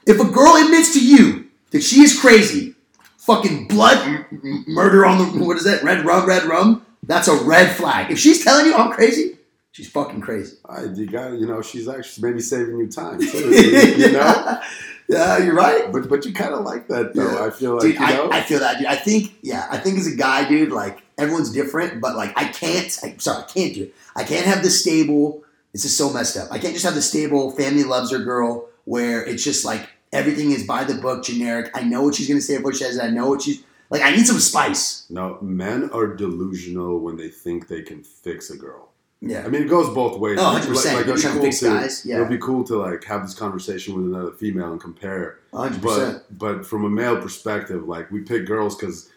If 0.06 0.20
a 0.20 0.26
girl 0.26 0.56
admits 0.56 0.94
to 0.94 1.06
you 1.06 1.48
that 1.72 1.82
she 1.82 2.02
is 2.02 2.20
crazy, 2.20 2.76
fucking 3.18 3.68
blood 3.68 4.26
m- 4.32 4.66
murder 4.68 5.06
on 5.06 5.18
the 5.18 5.46
what 5.46 5.58
is 5.58 5.64
that? 5.64 5.84
Red 5.84 6.06
rum, 6.06 6.28
red 6.28 6.44
rum. 6.46 6.86
That's 7.04 7.28
a 7.28 7.36
red 7.36 7.76
flag. 7.76 8.12
If 8.12 8.20
she's 8.20 8.44
telling 8.44 8.66
you 8.66 8.76
I'm 8.76 8.92
crazy, 8.92 9.38
she's 9.72 9.90
fucking 9.90 10.22
crazy. 10.22 10.58
I, 10.68 10.84
you 10.84 11.06
got 11.08 11.34
you 11.34 11.48
know 11.48 11.62
she's 11.62 11.88
actually 11.88 12.30
maybe 12.30 12.42
saving 12.42 12.78
you 12.78 12.88
time 12.88 13.20
too. 13.20 13.28
You 13.98 14.12
know, 14.12 14.62
yeah, 15.10 15.40
you're 15.40 15.56
right. 15.56 15.92
but 15.92 16.08
but 16.08 16.24
you 16.26 16.34
kind 16.34 16.54
of 16.54 16.64
like 16.64 16.88
that 16.88 17.14
though. 17.16 17.32
Yeah. 17.32 17.46
I 17.46 17.50
feel 17.50 17.74
like 17.74 17.82
Dude, 17.82 17.94
you 17.96 18.00
know. 18.00 18.30
I, 18.30 18.38
I 18.38 18.42
feel 18.44 18.60
that, 18.60 18.78
dude. 18.78 18.88
I 18.88 18.96
think, 18.96 19.36
yeah, 19.42 19.68
I 19.72 19.78
think 19.78 19.98
as 19.98 20.08
a 20.08 20.16
guy, 20.16 20.48
dude, 20.48 20.72
like 20.72 21.02
everyone's 21.18 21.52
different, 21.52 22.00
but 22.00 22.16
like 22.16 22.32
I 22.38 22.46
can't. 22.46 22.96
I, 23.04 23.16
sorry, 23.18 23.44
I 23.44 23.48
can't 23.48 23.74
do 23.74 23.84
it. 23.84 23.96
I 24.16 24.24
can't 24.24 24.46
have 24.46 24.62
the 24.64 24.70
stable. 24.70 25.44
This 25.74 25.84
is 25.84 25.96
so 25.98 26.14
messed 26.14 26.38
up. 26.38 26.52
I 26.52 26.60
can't 26.60 26.74
just 26.74 26.86
have 26.86 26.96
the 26.96 27.02
stable 27.02 27.52
family 27.52 27.84
loves 27.84 28.12
her 28.12 28.20
girl 28.20 28.70
where 28.86 29.24
it's 29.26 29.44
just 29.44 29.66
like 29.66 29.90
everything 30.14 30.52
is 30.52 30.66
by 30.66 30.84
the 30.84 30.96
book, 30.96 31.24
generic. 31.24 31.72
I 31.76 31.84
know 31.84 32.04
what 32.04 32.16
she's 32.16 32.28
gonna 32.28 32.42
say 32.42 32.58
before 32.58 32.74
she 32.74 32.84
says 32.84 32.98
it. 32.98 33.04
I 33.04 33.10
know 33.10 33.30
what 33.30 33.42
she's 33.42 33.64
like. 33.90 34.02
I 34.04 34.12
need 34.12 34.28
some 34.28 34.40
spice. 34.40 35.06
no, 35.10 35.40
men 35.42 35.90
are 35.92 36.08
delusional 36.08 37.00
when 37.00 37.18
they 37.18 37.30
think 37.30 37.68
they 37.68 37.82
can 37.82 38.04
fix 38.04 38.52
a 38.52 38.58
girl. 38.58 38.89
Yeah. 39.22 39.44
I 39.46 39.50
mean, 39.50 39.64
it 39.64 39.68
goes 39.70 39.94
both 39.94 40.18
ways. 40.20 40.38
Oh, 40.40 40.44
100%. 40.44 40.76
Like, 40.96 41.06
You're 41.06 41.18
it'd 41.18 41.42
be 41.42 41.52
to 41.52 41.60
cool 41.60 41.70
guys, 41.80 42.06
yeah. 42.06 42.16
It'd 42.18 42.30
be 42.30 42.38
cool 42.38 42.64
to 42.66 42.78
like 42.78 43.04
have 43.04 43.22
this 43.24 43.34
conversation 43.34 43.96
with 43.96 44.06
another 44.06 44.32
female 44.32 44.72
and 44.72 44.80
compare. 44.82 45.40
hundred 45.54 45.82
percent. 45.82 46.24
But 46.32 46.58
but 46.58 46.66
from 46.66 46.86
a 46.86 46.90
male 46.90 47.18
perspective, 47.22 47.88
like 47.88 48.10
we 48.12 48.22
pick 48.22 48.46
girls 48.46 48.76
because 48.78 49.10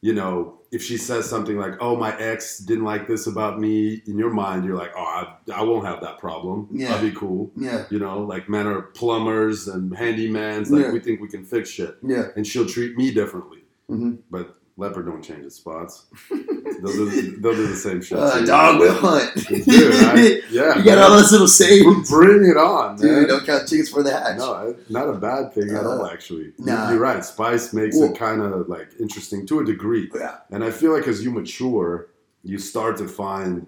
you 0.00 0.12
know 0.12 0.54
if 0.72 0.82
she 0.82 0.96
says 0.96 1.30
something 1.30 1.56
like, 1.56 1.74
"Oh, 1.80 1.94
my 1.94 2.18
ex 2.18 2.58
didn't 2.58 2.82
like 2.84 3.06
this 3.06 3.28
about 3.28 3.60
me," 3.60 4.02
in 4.06 4.18
your 4.18 4.30
mind 4.30 4.64
you're 4.64 4.76
like, 4.76 4.90
"Oh, 4.96 5.00
I, 5.04 5.36
I 5.54 5.62
won't 5.62 5.86
have 5.86 6.00
that 6.00 6.18
problem. 6.18 6.68
Yeah. 6.72 6.88
That'd 6.88 7.12
be 7.12 7.16
cool." 7.16 7.52
Yeah. 7.56 7.84
You 7.90 8.00
know, 8.00 8.22
like 8.22 8.48
men 8.48 8.66
are 8.66 8.82
plumbers 8.82 9.68
and 9.68 9.92
handymans. 9.92 10.68
Like 10.70 10.86
Yeah. 10.86 10.90
we 10.92 10.98
think 10.98 11.20
we 11.20 11.28
can 11.28 11.44
fix 11.44 11.68
shit, 11.68 11.96
Yeah. 12.02 12.28
and 12.34 12.44
she'll 12.44 12.66
treat 12.66 12.96
me 12.96 13.12
differently. 13.14 13.62
Mhm. 13.88 14.18
But 14.32 14.56
leopard 14.76 15.06
don't 15.06 15.22
change 15.22 15.44
its 15.44 15.56
spots. 15.56 16.06
they'll, 16.30 16.92
do, 16.92 17.36
they'll 17.38 17.54
do 17.54 17.66
the 17.68 17.76
same 17.76 18.02
shit. 18.02 18.18
Uh, 18.18 18.40
too. 18.40 18.46
dog 18.46 18.80
will 18.80 18.92
hunt. 18.94 19.34
Dude, 19.48 19.94
I, 19.94 20.40
yeah, 20.50 20.76
you 20.78 20.84
got 20.84 20.98
all 20.98 21.10
those 21.16 21.30
little 21.32 21.46
sayings. 21.48 22.10
Bring 22.10 22.44
it 22.50 22.56
on, 22.56 22.96
man. 22.96 23.20
Dude, 23.20 23.28
don't 23.28 23.46
count 23.46 23.68
chickens 23.68 23.88
for 23.90 24.02
the 24.02 24.10
hatch. 24.12 24.38
No, 24.38 24.74
not 24.88 25.08
a 25.08 25.12
bad 25.14 25.52
thing 25.54 25.70
at 25.70 25.84
Uh, 25.84 25.90
all. 25.90 26.06
Actually, 26.06 26.46
You- 26.58 26.64
nah. 26.66 26.90
you're 26.90 26.98
right. 27.00 27.24
Spice 27.24 27.72
makes 27.72 27.96
Well- 27.96 28.10
it 28.12 28.18
kind 28.18 28.40
of 28.42 28.68
like 28.68 28.88
interesting 28.98 29.46
to 29.46 29.60
a 29.60 29.64
degree, 29.64 30.10
Yeah. 30.14 30.38
and 30.50 30.64
I 30.64 30.70
feel 30.70 30.92
like 30.92 31.06
as 31.06 31.24
you 31.24 31.30
mature, 31.30 32.08
you 32.42 32.58
start 32.58 32.96
to 32.98 33.08
find 33.08 33.66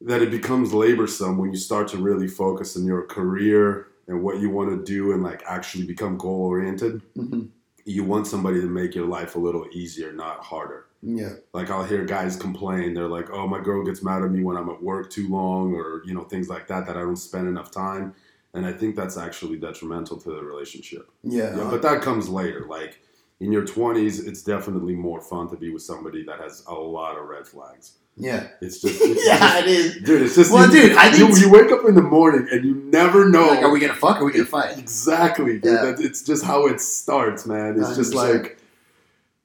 that 0.00 0.22
it 0.22 0.30
becomes 0.30 0.72
laborsome 0.72 1.36
when 1.38 1.50
you 1.50 1.58
start 1.58 1.88
to 1.88 1.96
really 1.98 2.28
focus 2.28 2.76
on 2.76 2.84
your 2.84 3.02
career 3.06 3.88
and 4.08 4.22
what 4.22 4.38
you 4.38 4.50
want 4.50 4.70
to 4.70 4.84
do 4.84 5.12
and 5.12 5.22
like 5.22 5.42
actually 5.46 5.84
become 5.84 6.16
goal 6.16 6.42
oriented. 6.42 7.02
Mhm. 7.16 7.48
You 7.86 8.04
want 8.04 8.26
somebody 8.26 8.60
to 8.60 8.66
make 8.66 8.94
your 8.94 9.06
life 9.06 9.36
a 9.36 9.38
little 9.38 9.66
easier, 9.72 10.12
not 10.12 10.44
harder. 10.44 10.86
Yeah. 11.02 11.34
Like 11.54 11.70
I'll 11.70 11.84
hear 11.84 12.04
guys 12.04 12.36
complain, 12.36 12.94
they're 12.94 13.08
like, 13.08 13.30
"Oh, 13.30 13.46
my 13.46 13.60
girl 13.60 13.84
gets 13.84 14.02
mad 14.02 14.22
at 14.22 14.30
me 14.30 14.42
when 14.42 14.56
I'm 14.56 14.68
at 14.68 14.82
work 14.82 15.08
too 15.08 15.28
long," 15.28 15.72
or 15.72 16.02
you 16.04 16.12
know 16.12 16.24
things 16.24 16.48
like 16.48 16.66
that 16.66 16.86
that 16.86 16.96
I 16.96 17.00
don't 17.00 17.16
spend 17.16 17.48
enough 17.48 17.70
time. 17.70 18.14
And 18.54 18.66
I 18.66 18.72
think 18.72 18.96
that's 18.96 19.16
actually 19.16 19.58
detrimental 19.58 20.16
to 20.18 20.30
the 20.30 20.42
relationship. 20.42 21.10
Yeah. 21.22 21.56
Yeah, 21.56 21.68
but 21.70 21.82
that 21.82 22.02
comes 22.02 22.28
later. 22.28 22.66
Like 22.68 23.00
in 23.40 23.52
your 23.52 23.64
20s, 23.64 24.26
it's 24.26 24.42
definitely 24.42 24.94
more 24.94 25.20
fun 25.20 25.48
to 25.50 25.56
be 25.56 25.70
with 25.70 25.82
somebody 25.82 26.24
that 26.24 26.40
has 26.40 26.64
a 26.66 26.74
lot 26.74 27.18
of 27.18 27.28
red 27.28 27.46
flags. 27.46 27.98
Yeah. 28.16 28.48
It's 28.60 28.80
just, 28.80 29.00
it's 29.02 29.26
yeah, 29.26 29.38
just- 29.38 29.56
it 29.66 29.68
is. 29.68 29.94
dude. 30.02 30.22
It's 30.22 30.34
just, 30.34 30.52
Well, 30.52 30.66
you, 30.74 30.88
dude, 30.88 30.96
I 30.96 31.10
think- 31.12 31.30
you, 31.36 31.36
you 31.46 31.50
wake 31.50 31.70
up 31.70 31.84
in 31.86 31.94
the 31.94 32.02
morning 32.02 32.48
and 32.50 32.64
you 32.64 32.74
never 32.74 33.28
know. 33.28 33.48
Like, 33.48 33.62
are 33.62 33.70
we 33.70 33.80
gonna 33.80 33.94
fuck 33.94 34.18
or 34.18 34.22
are 34.22 34.26
we 34.26 34.32
gonna 34.32 34.44
fight? 34.46 34.78
Exactly, 34.78 35.54
dude. 35.58 35.64
Yeah. 35.64 35.82
That, 35.92 36.00
it's 36.00 36.22
just 36.22 36.44
how 36.44 36.66
it 36.66 36.80
starts, 36.80 37.46
man. 37.46 37.78
It's 37.78 37.96
just 37.96 38.12
100%. 38.12 38.32
like, 38.42 38.58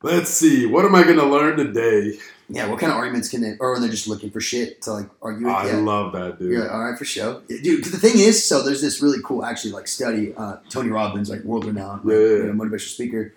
let's 0.03 0.29
see, 0.29 0.65
what 0.65 0.85
am 0.85 0.95
I 0.95 1.03
gonna 1.03 1.25
learn 1.25 1.57
today? 1.57 2.17
Yeah. 2.49 2.67
What 2.67 2.79
kind 2.79 2.91
of 2.91 2.97
arguments 2.97 3.29
can 3.29 3.39
they? 3.41 3.55
Or 3.61 3.73
are 3.75 3.79
they 3.79 3.87
just 3.87 4.09
looking 4.09 4.29
for 4.29 4.41
shit 4.41 4.81
to 4.81 4.91
like 4.91 5.09
argue? 5.21 5.45
with? 5.47 5.55
I 5.55 5.67
yeah. 5.69 5.77
love 5.77 6.11
that, 6.13 6.37
dude. 6.37 6.51
Yeah, 6.59 6.67
all 6.67 6.83
right, 6.83 6.97
for 6.97 7.05
sure, 7.05 7.41
Yeah, 7.47 7.57
dude. 7.63 7.85
The 7.85 7.97
thing 7.97 8.17
is, 8.19 8.43
so 8.45 8.61
there's 8.61 8.81
this 8.81 9.01
really 9.01 9.19
cool, 9.23 9.45
actually, 9.45 9.71
like 9.71 9.87
study. 9.87 10.33
Uh, 10.35 10.57
Tony 10.69 10.89
Robbins, 10.89 11.29
like 11.29 11.43
world 11.43 11.63
renowned, 11.65 12.03
like, 12.03 12.13
Yeah, 12.13 12.19
yeah, 12.19 12.35
you 12.37 12.43
know, 12.53 12.63
motivational 12.63 12.89
speaker. 12.93 13.33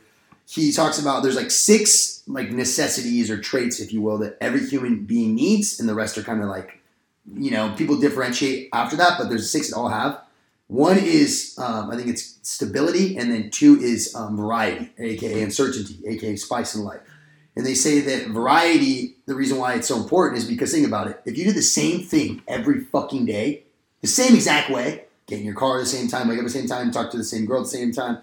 He 0.47 0.73
talks 0.73 0.99
about 1.01 1.23
there's 1.23 1.37
like 1.37 1.51
six 1.51 2.23
like 2.27 2.51
necessities 2.51 3.31
or 3.31 3.39
traits, 3.39 3.81
if 3.81 3.93
you 3.93 4.01
will, 4.01 4.19
that 4.19 4.37
every 4.41 4.67
human 4.67 5.05
being 5.05 5.35
needs, 5.35 5.81
and 5.81 5.89
the 5.89 5.95
rest 5.95 6.19
are 6.19 6.23
kind 6.23 6.43
of 6.43 6.49
like, 6.49 6.81
you 7.35 7.51
know, 7.51 7.75
people 7.77 7.99
differentiate 7.99 8.69
after 8.73 8.97
that, 8.97 9.19
but 9.19 9.29
there's 9.29 9.51
six 9.51 9.71
that 9.71 9.77
all 9.77 9.89
have. 9.89 10.21
One 10.69 10.99
is 10.99 11.57
um, 11.59 11.91
I 11.91 11.97
think 11.97 12.09
it's 12.09 12.39
stability, 12.43 13.17
and 13.17 13.31
then 13.31 13.51
two 13.51 13.79
is 13.81 14.15
um, 14.15 14.37
variety, 14.37 14.91
aka 14.99 15.43
uncertainty, 15.43 16.01
aka 16.07 16.37
spice 16.37 16.75
in 16.75 16.83
life. 16.83 17.01
And 17.57 17.65
they 17.65 17.75
say 17.75 18.01
that 18.01 18.29
variety, 18.29 19.17
the 19.27 19.35
reason 19.35 19.59
why 19.59 19.75
it's 19.75 19.87
so 19.87 19.97
important 19.97 20.39
is 20.39 20.49
because 20.49 20.73
think 20.73 20.87
about 20.87 21.07
it. 21.07 21.21
If 21.25 21.39
you 21.39 21.45
do 21.45 21.53
the 21.53 21.63
same 21.63 22.01
thing 22.01 22.43
every 22.49 22.81
fucking 22.81 23.27
day, 23.27 23.65
the 24.01 24.09
same 24.09 24.35
exact 24.35 24.71
way, 24.71 25.05
get 25.27 25.39
in 25.39 25.45
your 25.45 25.55
car 25.55 25.79
at 25.79 25.81
the 25.81 25.87
same 25.87 26.09
time, 26.09 26.29
wake 26.29 26.39
up 26.39 26.45
at 26.45 26.53
the 26.53 26.59
same 26.59 26.67
time, 26.67 26.91
talk 26.91 27.11
to 27.13 27.17
the 27.17 27.25
same 27.25 27.47
girl 27.47 27.61
at 27.61 27.65
the 27.65 27.71
same 27.71 27.93
time, 27.93 28.19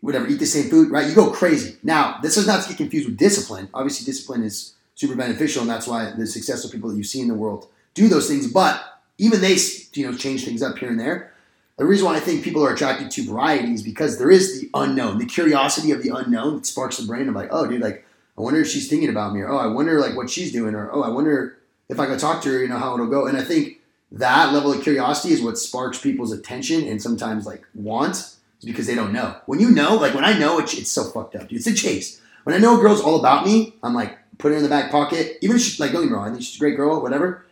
whatever, 0.00 0.26
eat 0.26 0.38
the 0.38 0.46
same 0.46 0.70
food, 0.70 0.90
right? 0.90 1.06
You 1.08 1.14
go 1.14 1.30
crazy. 1.30 1.76
Now, 1.82 2.18
this 2.22 2.36
is 2.36 2.46
not 2.46 2.62
to 2.62 2.68
get 2.68 2.76
confused 2.76 3.08
with 3.08 3.16
discipline. 3.16 3.68
Obviously, 3.74 4.04
discipline 4.04 4.42
is 4.42 4.74
super 4.94 5.14
beneficial, 5.14 5.62
and 5.62 5.70
that's 5.70 5.86
why 5.86 6.12
the 6.16 6.26
successful 6.26 6.70
people 6.70 6.90
that 6.90 6.96
you 6.96 7.04
see 7.04 7.20
in 7.20 7.28
the 7.28 7.34
world 7.34 7.68
do 7.94 8.08
those 8.08 8.28
things. 8.28 8.50
But 8.52 8.82
even 9.18 9.40
they, 9.40 9.56
you 9.94 10.10
know, 10.10 10.16
change 10.16 10.44
things 10.44 10.62
up 10.62 10.78
here 10.78 10.88
and 10.88 10.98
there. 10.98 11.32
The 11.76 11.84
reason 11.84 12.06
why 12.06 12.16
I 12.16 12.20
think 12.20 12.42
people 12.42 12.64
are 12.64 12.74
attracted 12.74 13.10
to 13.12 13.24
variety 13.24 13.72
is 13.72 13.82
because 13.82 14.18
there 14.18 14.30
is 14.30 14.60
the 14.60 14.70
unknown, 14.74 15.18
the 15.18 15.26
curiosity 15.26 15.92
of 15.92 16.02
the 16.02 16.10
unknown 16.10 16.56
that 16.56 16.66
sparks 16.66 16.96
the 16.96 17.06
brain 17.06 17.28
of 17.28 17.36
like, 17.36 17.50
oh, 17.52 17.68
dude, 17.68 17.80
like 17.80 18.04
I 18.36 18.40
wonder 18.40 18.60
if 18.60 18.68
she's 18.68 18.88
thinking 18.88 19.08
about 19.08 19.32
me, 19.32 19.40
or 19.40 19.48
oh, 19.48 19.58
I 19.58 19.66
wonder 19.66 20.00
like 20.00 20.16
what 20.16 20.28
she's 20.28 20.52
doing, 20.52 20.74
or 20.74 20.90
oh, 20.92 21.02
I 21.02 21.08
wonder 21.08 21.58
if 21.88 22.00
I 22.00 22.06
go 22.06 22.18
talk 22.18 22.42
to 22.42 22.48
her, 22.50 22.62
you 22.62 22.68
know, 22.68 22.78
how 22.78 22.94
it'll 22.94 23.06
go. 23.06 23.26
And 23.26 23.36
I 23.36 23.42
think 23.42 23.80
that 24.12 24.52
level 24.52 24.72
of 24.72 24.82
curiosity 24.82 25.32
is 25.32 25.42
what 25.42 25.58
sparks 25.58 26.00
people's 26.00 26.32
attention 26.32 26.86
and 26.86 27.00
sometimes 27.00 27.46
like 27.46 27.64
want 27.74 28.36
is 28.60 28.64
because 28.64 28.86
they 28.86 28.94
don't 28.94 29.12
know. 29.12 29.36
When 29.46 29.60
you 29.60 29.70
know, 29.70 29.96
like 29.96 30.14
when 30.14 30.24
I 30.24 30.38
know, 30.38 30.58
it's, 30.58 30.76
it's 30.76 30.90
so 30.90 31.04
fucked 31.04 31.36
up, 31.36 31.48
dude. 31.48 31.58
It's 31.58 31.66
a 31.66 31.74
chase. 31.74 32.20
When 32.44 32.54
I 32.54 32.58
know 32.58 32.78
a 32.78 32.80
girl's 32.80 33.00
all 33.00 33.18
about 33.18 33.44
me, 33.46 33.74
I'm 33.82 33.94
like 33.94 34.18
put 34.38 34.52
her 34.52 34.56
in 34.56 34.62
the 34.62 34.68
back 34.68 34.90
pocket. 34.90 35.38
Even 35.42 35.56
if 35.56 35.62
she's 35.62 35.80
like, 35.80 35.92
don't 35.92 36.02
get 36.02 36.10
me 36.10 36.16
wrong, 36.16 36.28
I 36.28 36.30
think 36.30 36.42
she's 36.42 36.56
a 36.56 36.58
great 36.58 36.76
girl, 36.76 37.00
whatever. 37.02 37.44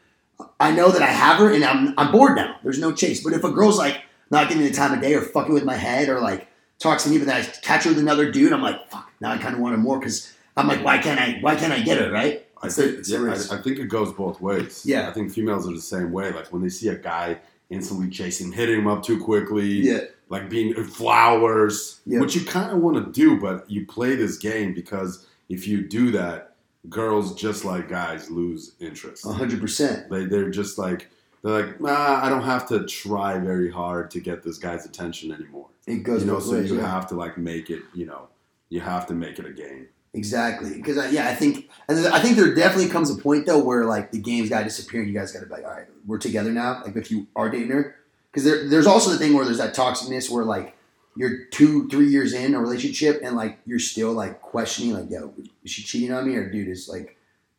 I 0.61 0.71
know 0.71 0.91
that 0.91 1.03
I 1.03 1.07
have 1.07 1.39
her 1.39 1.53
and 1.53 1.65
I'm, 1.65 1.95
I'm 1.99 2.13
bored 2.13 2.37
now. 2.37 2.57
There's 2.63 2.79
no 2.79 2.93
chase. 2.93 3.23
But 3.23 3.33
if 3.33 3.45
a 3.45 3.51
girl's 3.51 3.79
like 3.79 4.03
not 4.31 4.49
giving 4.49 4.65
me 4.65 4.71
the 4.71 4.77
time 4.77 4.93
of 4.93 5.01
day 5.01 5.15
or 5.15 5.23
fucking 5.23 5.55
with 5.55 5.65
my 5.65 5.77
head 5.77 6.09
or 6.09 6.21
like 6.21 6.49
talks 6.79 7.05
to 7.05 7.11
me, 7.11 7.19
but 7.19 7.27
then 7.27 7.43
I 7.43 7.45
catch 7.61 7.85
her 7.85 7.91
with 7.91 7.99
another 7.99 8.31
dude, 8.31 8.53
I'm 8.53 8.63
like, 8.63 8.89
fuck, 8.91 9.11
now 9.21 9.33
I 9.33 9.39
kind 9.39 9.55
of 9.55 9.61
want 9.61 9.75
her 9.75 9.81
more 9.81 9.99
because 9.99 10.33
I'm 10.57 10.69
like, 10.69 10.85
why 10.85 10.99
can't 10.99 11.21
I? 11.21 11.39
Why 11.41 11.57
can't 11.57 11.73
I 11.73 11.81
get 11.81 11.99
her? 12.01 12.11
Right? 12.11 12.47
I 12.63 12.69
think, 12.69 13.07
yeah. 13.07 13.19
I, 13.19 13.59
I 13.59 13.63
think 13.63 13.79
it 13.79 13.89
goes 13.89 14.13
both 14.13 14.41
ways. 14.41 14.83
Yeah. 14.85 15.09
I 15.09 15.13
think 15.13 15.31
females 15.31 15.69
are 15.69 15.75
the 15.75 15.81
same 15.81 16.11
way. 16.11 16.33
Like 16.33 16.53
when 16.53 16.63
they 16.63 16.71
see 16.71 16.89
a 16.89 16.97
guy 16.97 17.39
instantly 17.71 18.09
chasing, 18.11 18.53
hitting 18.53 18.79
him 18.81 18.87
up 18.87 19.03
too 19.03 19.23
quickly, 19.23 19.67
yeah, 19.67 20.01
like 20.29 20.49
being 20.51 20.73
flowers, 20.85 22.01
Yeah. 22.07 22.21
which 22.21 22.35
you 22.35 22.45
kind 22.45 22.73
of 22.73 22.79
want 22.79 22.97
to 23.05 23.13
do, 23.13 23.41
but 23.41 23.69
you 23.71 23.87
play 23.87 24.15
this 24.17 24.39
game 24.39 24.75
because 24.75 25.27
if 25.49 25.67
you 25.67 25.87
do 25.87 26.11
that, 26.13 26.55
girls 26.89 27.35
just 27.35 27.65
like 27.65 27.89
guys 27.89 28.31
lose 28.31 28.73
interest. 28.81 29.27
hundred 29.27 29.61
percent. 29.61 30.09
They 30.11 30.25
they're 30.25 30.51
just 30.51 30.79
like 30.79 31.09
they're 31.43 31.67
like, 31.67 31.81
nah, 31.81 32.21
I 32.25 32.29
don't 32.29 32.43
have 32.43 32.67
to 32.69 32.85
try 32.87 33.39
very 33.39 33.71
hard 33.71 34.11
to 34.13 34.21
get 34.21 34.43
this 34.43 34.59
guy's 34.59 34.85
attention 34.87 35.33
anymore. 35.33 35.67
It 35.87 36.03
goes 36.03 36.23
you 36.23 36.27
know, 36.29 36.41
so 36.41 36.57
you 36.59 36.77
yeah. 36.77 36.91
have 36.91 37.07
to 37.09 37.15
like 37.15 37.39
make 37.39 37.71
it. 37.71 37.83
You 37.95 38.07
know, 38.07 38.29
you 38.69 38.81
have 38.81 39.07
to 39.07 39.15
make 39.15 39.39
it 39.39 39.47
a 39.47 39.53
game. 39.53 39.89
Exactly, 40.17 40.75
because 40.75 40.97
I, 40.97 41.11
yeah, 41.11 41.29
I 41.29 41.35
think, 41.35 41.69
I 41.91 42.21
think 42.21 42.37
there 42.37 42.55
definitely 42.55 42.89
comes 42.89 43.11
a 43.11 43.17
point 43.17 43.45
though 43.45 43.63
where 43.63 43.85
like 43.85 44.13
the 44.13 44.19
game's 44.19 44.49
got 44.49 44.61
to 44.61 44.65
disappear, 44.65 45.03
and 45.03 45.13
you 45.13 45.15
guys 45.17 45.31
got 45.31 45.41
to 45.41 45.47
be 45.47 45.53
like, 45.53 45.65
all 45.65 45.71
right, 45.71 45.87
we're 46.07 46.17
together 46.17 46.51
now. 46.51 46.83
Like 46.83 46.97
if 46.97 47.11
you 47.11 47.27
are 47.37 47.51
dating 47.51 47.69
her, 47.69 47.97
because 48.33 48.45
there, 48.45 48.67
there's 48.67 48.87
also 48.87 49.11
the 49.11 49.19
thing 49.19 49.35
where 49.35 49.45
there's 49.45 49.59
that 49.59 49.75
toxicness 49.75 50.31
where 50.31 50.45
like 50.45 50.75
you're 51.17 51.45
two, 51.47 51.87
three 51.89 52.09
years 52.09 52.33
in 52.33 52.55
a 52.55 52.61
relationship, 52.61 53.21
and 53.23 53.37
like 53.37 53.59
you're 53.67 53.79
still 53.79 54.13
like 54.13 54.41
questioning, 54.41 54.95
like, 54.95 55.11
yo, 55.11 55.35
is 55.63 55.71
she 55.71 55.83
cheating 55.83 56.13
on 56.13 56.27
me, 56.27 56.35
or 56.37 56.49
dude, 56.49 56.69
is 56.69 56.89
like, 56.89 57.16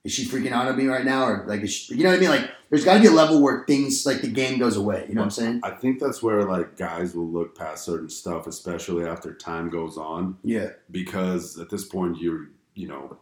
is 0.08 0.14
she 0.14 0.26
freaking 0.26 0.52
out 0.52 0.68
on 0.68 0.78
me 0.78 0.88
right 0.88 1.06
now, 1.06 1.26
or 1.26 1.46
like, 1.48 1.62
is 1.62 1.72
she, 1.72 1.96
you 1.96 2.04
know 2.04 2.10
what 2.10 2.18
I 2.18 2.20
mean? 2.20 2.30
Like, 2.30 2.50
there's 2.70 2.84
got 2.86 2.96
to 2.96 3.02
be 3.02 3.08
a 3.08 3.12
level 3.12 3.42
where 3.42 3.64
things 3.66 4.06
like 4.06 4.22
the 4.22 4.28
game 4.28 4.58
goes 4.58 4.76
away. 4.78 5.06
You 5.08 5.16
know 5.16 5.22
what 5.22 5.26
I'm 5.26 5.32
saying? 5.32 5.60
I 5.64 5.72
think 5.72 6.00
that's 6.00 6.24
where 6.24 6.44
like 6.44 6.78
guys 6.78 7.14
will 7.16 7.28
look 7.28 7.58
past 7.58 7.86
certain 7.86 8.10
stuff, 8.10 8.48
especially 8.48 9.06
after 9.06 9.34
time 9.34 9.70
goes 9.70 9.98
on. 9.98 10.38
Yeah, 10.44 10.70
because 10.92 11.60
at 11.60 11.70
this 11.70 11.86
point 11.86 12.20
you're 12.20 12.48
you 12.74 12.88
know 12.88 13.18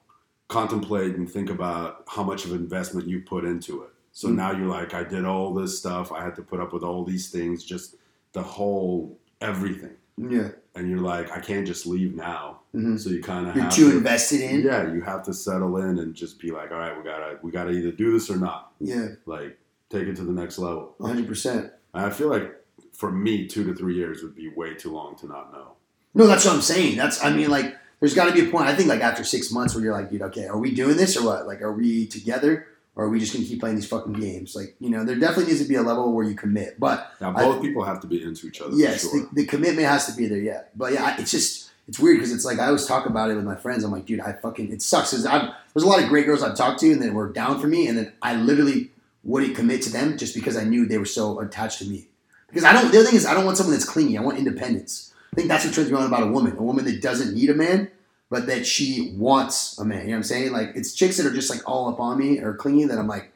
contemplate 0.48 1.16
and 1.16 1.30
think 1.30 1.50
about 1.50 2.04
how 2.08 2.24
much 2.24 2.46
of 2.46 2.52
investment 2.52 3.08
you 3.08 3.22
put 3.22 3.44
into 3.46 3.82
it 3.82 3.90
so 4.12 4.28
Mm. 4.28 4.36
now 4.36 4.52
you're 4.52 4.68
like 4.68 4.94
i 4.94 5.04
did 5.04 5.26
all 5.26 5.54
this 5.56 5.80
stuff 5.80 6.12
i 6.12 6.24
had 6.24 6.36
to 6.36 6.44
put 6.44 6.60
up 6.60 6.72
with 6.72 6.84
all 6.84 7.04
these 7.04 7.32
things 7.32 7.64
just 7.64 7.96
the 8.34 8.44
whole 8.44 9.18
everything 9.42 9.96
yeah. 10.18 10.50
And 10.76 10.90
you're 10.90 11.00
like 11.00 11.32
i 11.32 11.40
can't 11.40 11.66
just 11.66 11.86
leave 11.86 12.16
now 12.16 12.60
hmm 12.74 12.98
so 12.98 13.10
you 13.10 13.22
kind 13.22 13.48
of 13.48 13.56
You're 13.56 13.64
have 13.66 13.74
too 13.74 13.92
to, 13.92 13.98
invested 13.98 14.42
in. 14.42 14.62
yeah 14.62 14.92
you 14.92 15.02
have 15.02 15.24
to 15.24 15.34
settle 15.34 15.78
in 15.78 16.00
and 16.00 16.14
just 16.14 16.40
be 16.40 16.52
like 16.52 16.72
all 16.72 16.78
right 16.80 16.96
we 16.98 17.04
gotta 17.04 17.38
we 17.42 17.52
gotta 17.52 17.72
either 17.72 17.92
do 17.92 18.12
this 18.12 18.30
or 18.30 18.36
not 18.38 18.72
Yeah, 18.80 19.08
like 19.26 19.58
take 19.90 20.08
it 20.08 20.16
to 20.18 20.24
the 20.24 20.32
next 20.34 20.58
level 20.60 20.94
100. 20.98 21.28
percent 21.28 21.72
i 21.94 22.10
feel 22.10 22.28
like 22.30 22.56
for 22.94 23.12
me 23.12 23.48
two 23.48 23.64
to 23.66 23.74
three 23.74 23.96
years 23.96 24.22
would 24.24 24.36
be 24.36 24.50
way 24.50 24.74
too 24.74 24.92
long 24.92 25.16
to 25.18 25.28
not 25.28 25.52
know 25.54 25.74
No, 26.14 26.28
that's 26.28 26.46
what 26.46 26.54
I'm 26.56 26.62
saying. 26.62 26.96
That's 26.96 27.22
I 27.22 27.30
mean, 27.30 27.50
like, 27.50 27.76
there's 28.00 28.14
got 28.14 28.28
to 28.28 28.34
be 28.34 28.48
a 28.48 28.50
point. 28.50 28.68
I 28.68 28.74
think 28.76 28.88
like 28.88 29.02
after 29.02 29.24
six 29.26 29.52
months 29.52 29.76
where 29.76 29.84
you're 29.84 29.92
like, 29.94 30.10
dude, 30.10 30.22
okay, 30.22 30.46
are 30.48 30.58
we 30.58 30.74
doing 30.74 30.96
this 30.96 31.18
or 31.18 31.26
what? 31.26 31.46
Like, 31.46 31.62
are 31.62 31.74
we 31.74 32.08
together 32.08 32.68
or 32.96 33.06
are 33.06 33.10
we 33.10 33.20
just 33.20 33.34
gonna 33.34 33.46
keep 33.46 33.60
playing 33.60 33.76
these 33.76 33.88
fucking 33.88 34.14
games? 34.14 34.56
Like, 34.56 34.76
you 34.80 34.90
know, 34.90 35.04
there 35.04 35.16
definitely 35.16 35.48
needs 35.48 35.62
to 35.62 35.68
be 35.68 35.76
a 35.76 35.82
level 35.82 36.14
where 36.14 36.26
you 36.26 36.36
commit. 36.36 36.80
But 36.80 37.12
now 37.20 37.34
I- 37.36 37.44
both 37.44 37.62
people 37.62 37.84
have 37.84 38.00
to 38.02 38.08
be 38.08 38.24
into 38.24 38.48
each 38.48 38.62
other 38.62 38.76
yes, 38.76 39.02
sure. 39.02 39.28
the, 39.34 39.42
the 39.42 39.46
commitment 39.46 39.88
has 39.88 40.06
to 40.08 40.14
be 40.14 40.28
there. 40.28 40.40
Yeah, 40.40 40.62
but 40.76 40.94
yeah, 40.94 41.20
it's 41.20 41.32
just 41.32 41.72
it's 41.88 42.00
weird 42.00 42.18
because 42.18 42.32
it's 42.32 42.46
like 42.46 42.60
I 42.60 42.68
always 42.68 42.86
talk 42.86 43.06
about 43.06 43.30
it 43.30 43.36
with 43.36 43.46
my 43.46 43.56
friends. 43.56 43.84
I'm 43.84 43.92
like, 43.92 44.06
dude, 44.06 44.20
I 44.22 44.34
fucking 44.34 44.72
it 44.72 44.82
sucks. 44.82 45.12
Cause 45.12 45.26
I've, 45.26 45.52
there's 45.74 45.84
a 45.84 45.88
lot 45.88 46.02
of 46.02 46.10
great 46.10 46.26
girls 46.26 46.42
I've 46.42 46.56
talked 46.56 46.80
to 46.80 46.92
and 46.92 47.02
that 47.02 47.14
were 47.14 47.32
down 47.32 47.60
for 47.60 47.68
me, 47.68 47.88
and 47.88 47.98
then 47.98 48.14
I 48.22 48.36
literally 48.36 48.92
wouldn't 49.24 49.56
commit 49.56 49.82
to 49.84 49.92
them 49.92 50.18
just 50.18 50.34
because 50.34 50.56
I 50.56 50.64
knew 50.64 50.86
they 50.86 50.98
were 50.98 51.06
so 51.06 51.40
attached 51.40 51.80
to 51.80 51.86
me. 51.86 52.08
Because 52.48 52.64
I 52.64 52.74
don't. 52.74 52.92
The 52.92 53.00
other 53.00 53.08
thing 53.08 53.16
is, 53.16 53.26
I 53.26 53.34
don't 53.34 53.46
want 53.46 53.58
someone 53.58 53.74
that's 53.74 53.86
clingy. 53.86 54.18
I 54.18 54.22
want 54.22 54.38
independence. 54.38 55.14
I 55.34 55.36
think 55.36 55.50
that's 55.50 55.66
what 55.66 55.74
turns 55.74 55.92
me 55.92 55.98
on 55.98 56.06
about 56.06 56.24
a 56.24 56.28
woman. 56.28 56.56
A 56.58 56.64
woman 56.64 56.86
that 56.86 57.02
doesn't 57.02 57.36
need 57.36 57.50
a 57.50 57.54
man, 57.54 57.92
but 58.30 58.48
that 58.48 58.66
she 58.66 59.14
wants 59.18 59.78
a 59.80 59.86
man. 59.86 60.00
You 60.00 60.06
know 60.06 60.12
what 60.12 60.18
I'm 60.18 60.24
saying? 60.24 60.52
Like 60.52 60.72
it's 60.76 60.94
chicks 60.94 61.18
that 61.18 61.26
are 61.26 61.34
just 61.34 61.50
like 61.50 61.68
all 61.70 61.90
up 61.90 62.00
on 62.00 62.18
me 62.18 62.40
or 62.40 62.54
clingy 62.56 62.86
that 62.86 62.98
I'm 62.98 63.08
like, 63.08 63.32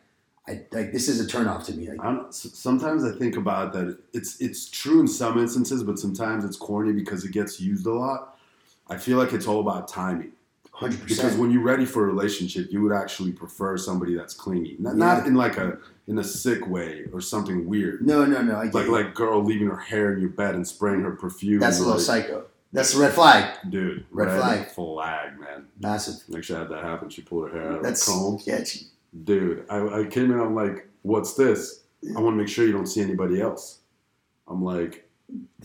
I 0.48 0.62
like 0.72 0.92
this 0.92 1.08
is 1.08 1.20
a 1.20 1.28
turnoff 1.28 1.66
to 1.66 1.74
me. 1.74 1.90
Like 1.90 2.00
I 2.02 2.12
don't, 2.12 2.34
sometimes 2.34 3.04
I 3.04 3.12
think 3.12 3.38
about 3.38 3.74
that. 3.74 3.98
It's 4.14 4.42
it's 4.42 4.70
true 4.70 5.00
in 5.00 5.08
some 5.08 5.38
instances, 5.38 5.84
but 5.84 6.00
sometimes 6.00 6.44
it's 6.44 6.58
corny 6.58 6.92
because 6.92 7.24
it 7.24 7.32
gets 7.32 7.60
used 7.60 7.86
a 7.86 7.94
lot. 7.94 8.38
I 8.90 8.98
feel 8.98 9.18
like 9.18 9.34
it's 9.34 9.46
all 9.46 9.60
about 9.60 9.88
timing. 9.88 10.32
hundred 10.72 11.06
Because 11.08 11.36
when 11.36 11.52
you're 11.52 11.62
ready 11.62 11.86
for 11.86 12.06
a 12.06 12.08
relationship, 12.08 12.72
you 12.72 12.82
would 12.82 12.92
actually 12.92 13.32
prefer 13.32 13.78
somebody 13.78 14.16
that's 14.16 14.34
clingy, 14.34 14.76
not, 14.80 14.96
not 14.96 15.28
in 15.28 15.36
like 15.36 15.58
a 15.58 15.78
in 16.08 16.18
a 16.18 16.24
sick 16.24 16.68
way 16.68 17.06
or 17.14 17.22
something 17.22 17.68
weird, 17.68 18.06
No, 18.06 18.26
no, 18.26 18.42
no. 18.42 18.56
I 18.56 18.64
like 18.64 18.88
it. 18.88 18.90
like 18.90 19.14
girl 19.14 19.44
leaving 19.44 19.68
her 19.68 19.78
hair 19.78 20.12
in 20.12 20.20
your 20.20 20.32
bed 20.32 20.56
and 20.56 20.68
spraying 20.68 21.02
her 21.02 21.12
perfume. 21.12 21.60
That's 21.60 21.78
a 21.78 21.82
little 21.82 21.98
like, 21.98 22.04
psycho. 22.04 22.46
That's 22.72 22.94
the 22.94 23.00
red 23.02 23.14
flag. 23.14 23.58
dude. 23.70 24.06
Red 24.12 24.38
flag. 24.38 24.68
flag, 24.68 25.40
man. 25.40 25.66
Massive. 25.80 26.16
Actually, 26.36 26.58
I 26.58 26.60
had 26.60 26.70
that 26.70 26.84
happen. 26.84 27.10
She 27.10 27.22
pulled 27.24 27.50
her 27.52 27.60
hair 27.60 27.72
out 27.74 27.84
That's 27.84 28.08
of 28.08 28.14
a 28.14 28.18
comb. 28.18 28.40
sketchy. 28.40 28.86
Dude, 29.24 29.66
I, 29.70 30.02
I 30.02 30.04
came 30.06 30.32
in. 30.32 30.40
I'm 30.40 30.54
like, 30.54 30.88
"What's 31.02 31.34
this?" 31.34 31.82
I 32.16 32.20
want 32.22 32.34
to 32.36 32.38
make 32.38 32.48
sure 32.48 32.66
you 32.66 32.72
don't 32.72 32.86
see 32.86 33.02
anybody 33.02 33.42
else. 33.42 33.80
I'm 34.48 34.64
like, 34.64 35.10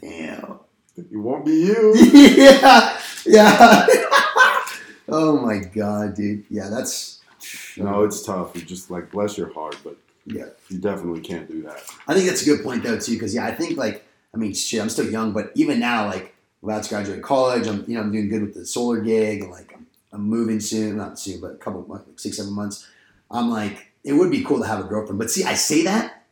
Damn. 0.00 0.60
"It 0.96 1.16
won't 1.16 1.44
be 1.44 1.52
you." 1.52 1.94
yeah. 2.12 2.98
Yeah. 3.26 3.86
oh 5.08 5.38
my 5.44 5.58
god, 5.58 6.14
dude. 6.14 6.44
Yeah, 6.50 6.68
that's. 6.70 7.20
No, 7.76 8.04
it's 8.04 8.22
tough. 8.22 8.56
You 8.56 8.62
just 8.62 8.90
like 8.90 9.10
bless 9.10 9.36
your 9.36 9.52
heart, 9.52 9.76
but 9.84 9.96
Yeah. 10.24 10.46
you 10.70 10.78
definitely 10.78 11.20
can't 11.20 11.46
do 11.50 11.62
that. 11.64 11.82
I 12.08 12.14
think 12.14 12.26
that's 12.28 12.40
a 12.42 12.46
good 12.46 12.62
point 12.64 12.82
though 12.82 12.98
too, 12.98 13.12
because 13.12 13.34
yeah, 13.34 13.44
I 13.44 13.52
think 13.54 13.76
like 13.76 14.04
I 14.34 14.38
mean 14.38 14.54
shit, 14.54 14.80
I'm 14.80 14.88
still 14.88 15.10
young, 15.10 15.32
but 15.32 15.52
even 15.54 15.78
now, 15.78 16.06
like 16.06 16.33
About 16.64 16.82
to 16.82 16.88
graduate 16.88 17.22
college, 17.22 17.66
I'm 17.66 17.84
you 17.86 17.94
know 17.94 18.00
I'm 18.00 18.10
doing 18.10 18.28
good 18.28 18.42
with 18.42 18.54
the 18.54 18.64
solar 18.64 19.00
gig, 19.00 19.44
like 19.50 19.72
I'm, 19.74 19.86
I'm 20.12 20.22
moving 20.22 20.60
soon, 20.60 20.96
not 20.96 21.18
soon, 21.18 21.40
but 21.40 21.52
a 21.52 21.56
couple 21.56 21.86
months, 21.86 22.06
like 22.06 22.18
six 22.18 22.38
seven 22.38 22.52
months. 22.52 22.88
I'm 23.30 23.50
like, 23.50 23.92
it 24.02 24.14
would 24.14 24.30
be 24.30 24.42
cool 24.42 24.60
to 24.60 24.66
have 24.66 24.80
a 24.80 24.84
girlfriend, 24.84 25.18
but 25.18 25.30
see, 25.30 25.44
I 25.44 25.54
say 25.54 25.84
that, 25.84 26.24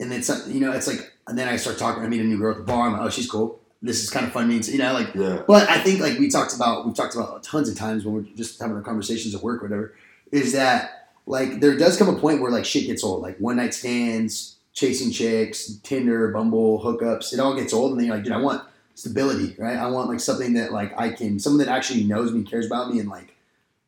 and 0.00 0.10
then 0.10 0.22
some, 0.22 0.50
you 0.50 0.60
know, 0.60 0.72
it's 0.72 0.88
like, 0.88 1.12
and 1.26 1.38
then 1.38 1.48
I 1.48 1.56
start 1.56 1.78
talking. 1.78 2.02
I 2.02 2.08
meet 2.08 2.20
a 2.20 2.24
new 2.24 2.38
girl 2.38 2.52
at 2.52 2.58
the 2.58 2.64
bar. 2.64 2.88
I'm 2.88 2.94
like, 2.94 3.02
oh, 3.02 3.10
she's 3.10 3.30
cool. 3.30 3.60
This 3.80 4.02
is 4.02 4.10
kind 4.10 4.26
of 4.26 4.32
fun. 4.32 4.48
Means 4.48 4.68
you 4.68 4.78
know, 4.78 4.92
like 4.92 5.14
Yeah, 5.14 5.42
but 5.46 5.68
I 5.68 5.78
think 5.78 6.00
like 6.00 6.18
we 6.18 6.28
talked 6.28 6.56
about 6.56 6.84
we've 6.84 6.96
talked 6.96 7.14
about 7.14 7.42
tons 7.44 7.68
of 7.68 7.76
times 7.76 8.04
when 8.04 8.14
we're 8.14 8.22
just 8.34 8.60
having 8.60 8.76
our 8.76 8.82
conversations 8.82 9.34
at 9.34 9.42
work 9.42 9.62
or 9.62 9.66
whatever, 9.66 9.94
is 10.32 10.52
that 10.54 11.10
like 11.26 11.60
there 11.60 11.76
does 11.76 11.96
come 11.96 12.08
a 12.08 12.18
point 12.18 12.40
where 12.40 12.50
like 12.50 12.64
shit 12.64 12.86
gets 12.86 13.04
old. 13.04 13.22
Like 13.22 13.38
one 13.38 13.56
night 13.56 13.74
stands, 13.74 14.56
chasing 14.72 15.12
chicks, 15.12 15.76
Tinder, 15.84 16.32
Bumble, 16.32 16.82
hookups, 16.82 17.32
it 17.32 17.38
all 17.38 17.54
gets 17.54 17.72
old 17.72 17.92
and 17.92 18.00
then 18.00 18.06
you're 18.08 18.16
like, 18.16 18.24
dude, 18.24 18.32
I 18.32 18.38
want 18.38 18.64
stability, 18.98 19.54
right? 19.58 19.76
I 19.76 19.86
want 19.88 20.08
like 20.08 20.20
something 20.20 20.54
that 20.54 20.72
like 20.72 20.98
I 20.98 21.10
can 21.10 21.38
someone 21.38 21.64
that 21.64 21.68
actually 21.72 22.04
knows 22.04 22.32
me, 22.32 22.42
cares 22.42 22.66
about 22.66 22.92
me 22.92 22.98
and 22.98 23.08
like 23.08 23.34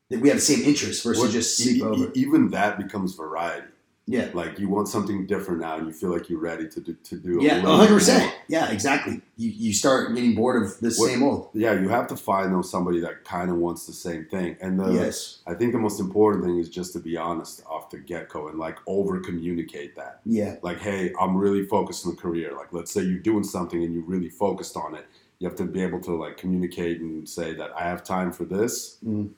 that 0.09 0.21
we 0.21 0.29
have 0.29 0.39
the 0.39 0.43
same 0.43 0.65
interests 0.65 1.03
versus 1.03 1.23
What- 1.23 1.33
just 1.33 1.57
sleep 1.57 1.79
e- 1.79 1.83
over. 1.83 2.11
even 2.15 2.51
that 2.51 2.79
becomes 2.79 3.15
variety. 3.15 3.67
Yeah. 4.11 4.29
Like 4.35 4.59
you 4.59 4.69
want 4.69 4.89
something 4.89 5.25
different 5.27 5.61
now, 5.61 5.77
and 5.79 5.87
you 5.87 5.93
feel 5.93 6.11
like 6.11 6.29
you're 6.29 6.41
ready 6.41 6.67
to 6.69 6.81
do 6.81 6.95
to 6.95 7.17
do. 7.17 7.39
a 7.41 7.43
Yeah, 7.45 7.55
little 7.57 7.77
hundred 7.77 7.91
more. 7.91 7.99
percent. 8.01 8.35
Yeah, 8.49 8.71
exactly. 8.73 9.21
You 9.37 9.51
you 9.51 9.73
start 9.73 10.13
getting 10.15 10.35
bored 10.35 10.61
of 10.63 10.81
the 10.81 10.91
same 10.91 11.23
old. 11.23 11.51
Yeah, 11.55 11.75
you 11.81 11.89
have 11.89 12.09
to 12.09 12.17
find 12.17 12.53
though 12.53 12.63
somebody 12.63 12.99
that 13.01 13.25
kind 13.25 13.51
of 13.51 13.57
wants 13.59 13.87
the 13.87 13.93
same 13.93 14.25
thing, 14.27 14.57
and 14.61 14.81
the, 14.81 14.91
yes. 14.93 15.43
I 15.47 15.55
think 15.55 15.73
the 15.73 15.79
most 15.79 16.01
important 16.01 16.45
thing 16.45 16.59
is 16.59 16.69
just 16.69 16.93
to 16.95 16.99
be 16.99 17.17
honest 17.17 17.63
off 17.71 17.91
the 17.91 17.99
get 17.99 18.29
go 18.29 18.49
and 18.49 18.59
like 18.59 18.79
over 18.89 19.21
communicate 19.21 19.95
that. 19.97 20.21
Yeah. 20.27 20.57
Like, 20.63 20.81
hey, 20.81 21.13
I'm 21.21 21.37
really 21.37 21.65
focused 21.67 22.05
on 22.05 22.15
the 22.17 22.21
career. 22.21 22.53
Like, 22.57 22.73
let's 22.73 22.91
say 22.93 23.03
you're 23.03 23.19
doing 23.21 23.45
something 23.45 23.83
and 23.85 23.95
you're 23.95 24.03
really 24.05 24.31
focused 24.31 24.77
on 24.77 24.95
it. 24.97 25.07
You 25.39 25.47
have 25.49 25.57
to 25.59 25.65
be 25.65 25.83
able 25.83 26.01
to 26.01 26.13
like 26.17 26.37
communicate 26.37 27.01
and 27.01 27.29
say 27.29 27.55
that 27.55 27.71
I 27.77 27.85
have 27.85 28.03
time 28.03 28.33
for 28.33 28.45
this, 28.45 28.99
Mhm. 29.07 29.31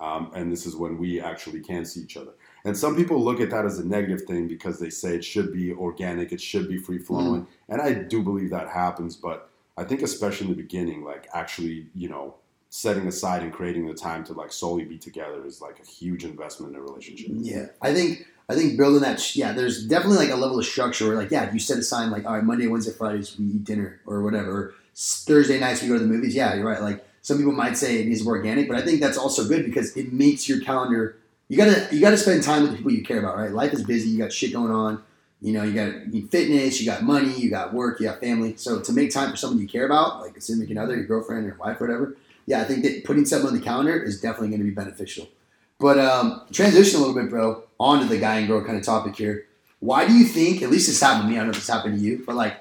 um, 0.00 0.30
and 0.34 0.50
this 0.50 0.64
is 0.66 0.74
when 0.76 0.96
we 0.98 1.20
actually 1.20 1.60
can 1.60 1.84
see 1.84 2.00
each 2.00 2.16
other. 2.16 2.32
And 2.64 2.76
some 2.76 2.96
people 2.96 3.22
look 3.22 3.40
at 3.40 3.50
that 3.50 3.66
as 3.66 3.78
a 3.78 3.86
negative 3.86 4.22
thing 4.22 4.48
because 4.48 4.78
they 4.78 4.88
say 4.90 5.14
it 5.16 5.24
should 5.24 5.52
be 5.52 5.72
organic, 5.72 6.32
it 6.32 6.40
should 6.40 6.66
be 6.68 6.78
free 6.78 6.98
flowing, 6.98 7.42
Mm. 7.42 7.46
and 7.68 7.82
I 7.82 7.92
do 7.92 8.22
believe 8.22 8.50
that 8.50 8.68
happens. 8.68 9.16
But 9.16 9.50
I 9.76 9.84
think 9.84 10.02
especially 10.02 10.46
in 10.48 10.56
the 10.56 10.62
beginning, 10.62 11.04
like 11.04 11.28
actually, 11.34 11.88
you 11.94 12.08
know, 12.08 12.34
setting 12.70 13.06
aside 13.06 13.42
and 13.42 13.52
creating 13.52 13.86
the 13.86 13.94
time 13.94 14.24
to 14.24 14.32
like 14.32 14.52
solely 14.52 14.84
be 14.84 14.98
together 14.98 15.44
is 15.46 15.60
like 15.60 15.78
a 15.78 15.86
huge 15.86 16.24
investment 16.24 16.72
in 16.74 16.78
a 16.80 16.82
relationship. 16.82 17.28
Yeah, 17.32 17.66
I 17.82 17.92
think 17.92 18.26
I 18.48 18.54
think 18.54 18.76
building 18.78 19.02
that. 19.02 19.36
Yeah, 19.36 19.52
there's 19.52 19.86
definitely 19.86 20.18
like 20.18 20.30
a 20.30 20.36
level 20.36 20.58
of 20.58 20.64
structure 20.64 21.06
where 21.08 21.16
like 21.16 21.30
yeah, 21.30 21.52
you 21.52 21.58
set 21.58 21.78
aside 21.78 22.10
like 22.10 22.24
all 22.24 22.32
right, 22.32 22.44
Monday, 22.44 22.66
Wednesday, 22.66 22.92
Fridays 22.92 23.38
we 23.38 23.44
eat 23.46 23.64
dinner 23.64 24.00
or 24.06 24.22
whatever. 24.22 24.74
Thursday 24.94 25.58
nights 25.60 25.82
we 25.82 25.88
go 25.88 25.94
to 25.94 26.00
the 26.00 26.06
movies. 26.06 26.34
Yeah, 26.34 26.54
you're 26.54 26.64
right. 26.66 26.80
Like 26.80 27.04
some 27.20 27.36
people 27.36 27.52
might 27.52 27.76
say 27.76 28.00
it 28.00 28.06
needs 28.06 28.20
to 28.20 28.24
be 28.24 28.30
organic, 28.30 28.68
but 28.68 28.76
I 28.76 28.82
think 28.82 29.00
that's 29.00 29.18
also 29.18 29.46
good 29.46 29.64
because 29.64 29.96
it 29.96 30.12
makes 30.12 30.48
your 30.48 30.60
calendar. 30.60 31.16
You 31.54 31.58
gotta 31.58 31.94
you 31.94 32.00
gotta 32.00 32.16
spend 32.16 32.42
time 32.42 32.62
with 32.62 32.72
the 32.72 32.78
people 32.78 32.90
you 32.90 33.04
care 33.04 33.20
about. 33.20 33.36
Right, 33.36 33.52
life 33.52 33.72
is 33.72 33.84
busy. 33.84 34.08
You 34.08 34.18
got 34.18 34.32
shit 34.32 34.52
going 34.52 34.72
on. 34.72 35.04
You 35.40 35.52
know, 35.52 35.62
you 35.62 35.72
got 35.72 36.12
you 36.12 36.26
fitness, 36.26 36.80
you 36.80 36.86
got 36.86 37.04
money, 37.04 37.32
you 37.32 37.48
got 37.48 37.72
work, 37.72 38.00
you 38.00 38.08
got 38.08 38.18
family. 38.18 38.56
So 38.56 38.80
to 38.80 38.92
make 38.92 39.12
time 39.12 39.30
for 39.30 39.36
someone 39.36 39.60
you 39.60 39.68
care 39.68 39.86
about, 39.86 40.20
like 40.20 40.36
a 40.36 40.40
significant 40.40 40.80
other, 40.80 40.96
your 40.96 41.04
girlfriend, 41.04 41.46
your 41.46 41.54
wife, 41.54 41.80
whatever. 41.80 42.16
Yeah, 42.46 42.60
I 42.60 42.64
think 42.64 42.82
that 42.82 43.04
putting 43.04 43.24
something 43.24 43.50
on 43.50 43.54
the 43.54 43.60
calendar 43.60 44.02
is 44.02 44.20
definitely 44.20 44.48
going 44.48 44.62
to 44.62 44.64
be 44.64 44.72
beneficial. 44.72 45.28
But 45.78 46.00
um, 46.00 46.42
transition 46.50 46.98
a 46.98 47.04
little 47.06 47.14
bit, 47.14 47.30
bro, 47.30 47.62
onto 47.78 48.08
the 48.08 48.18
guy 48.18 48.38
and 48.38 48.48
girl 48.48 48.64
kind 48.64 48.76
of 48.76 48.84
topic 48.84 49.14
here. 49.14 49.46
Why 49.78 50.08
do 50.08 50.12
you 50.12 50.24
think, 50.24 50.60
at 50.60 50.70
least 50.70 50.88
it's 50.88 51.00
happened 51.00 51.28
to 51.28 51.28
me, 51.28 51.36
I 51.36 51.38
don't 51.38 51.48
know 51.48 51.50
if 51.52 51.58
it's 51.58 51.68
happened 51.68 52.00
to 52.00 52.04
you, 52.04 52.24
but 52.26 52.34
like, 52.34 52.56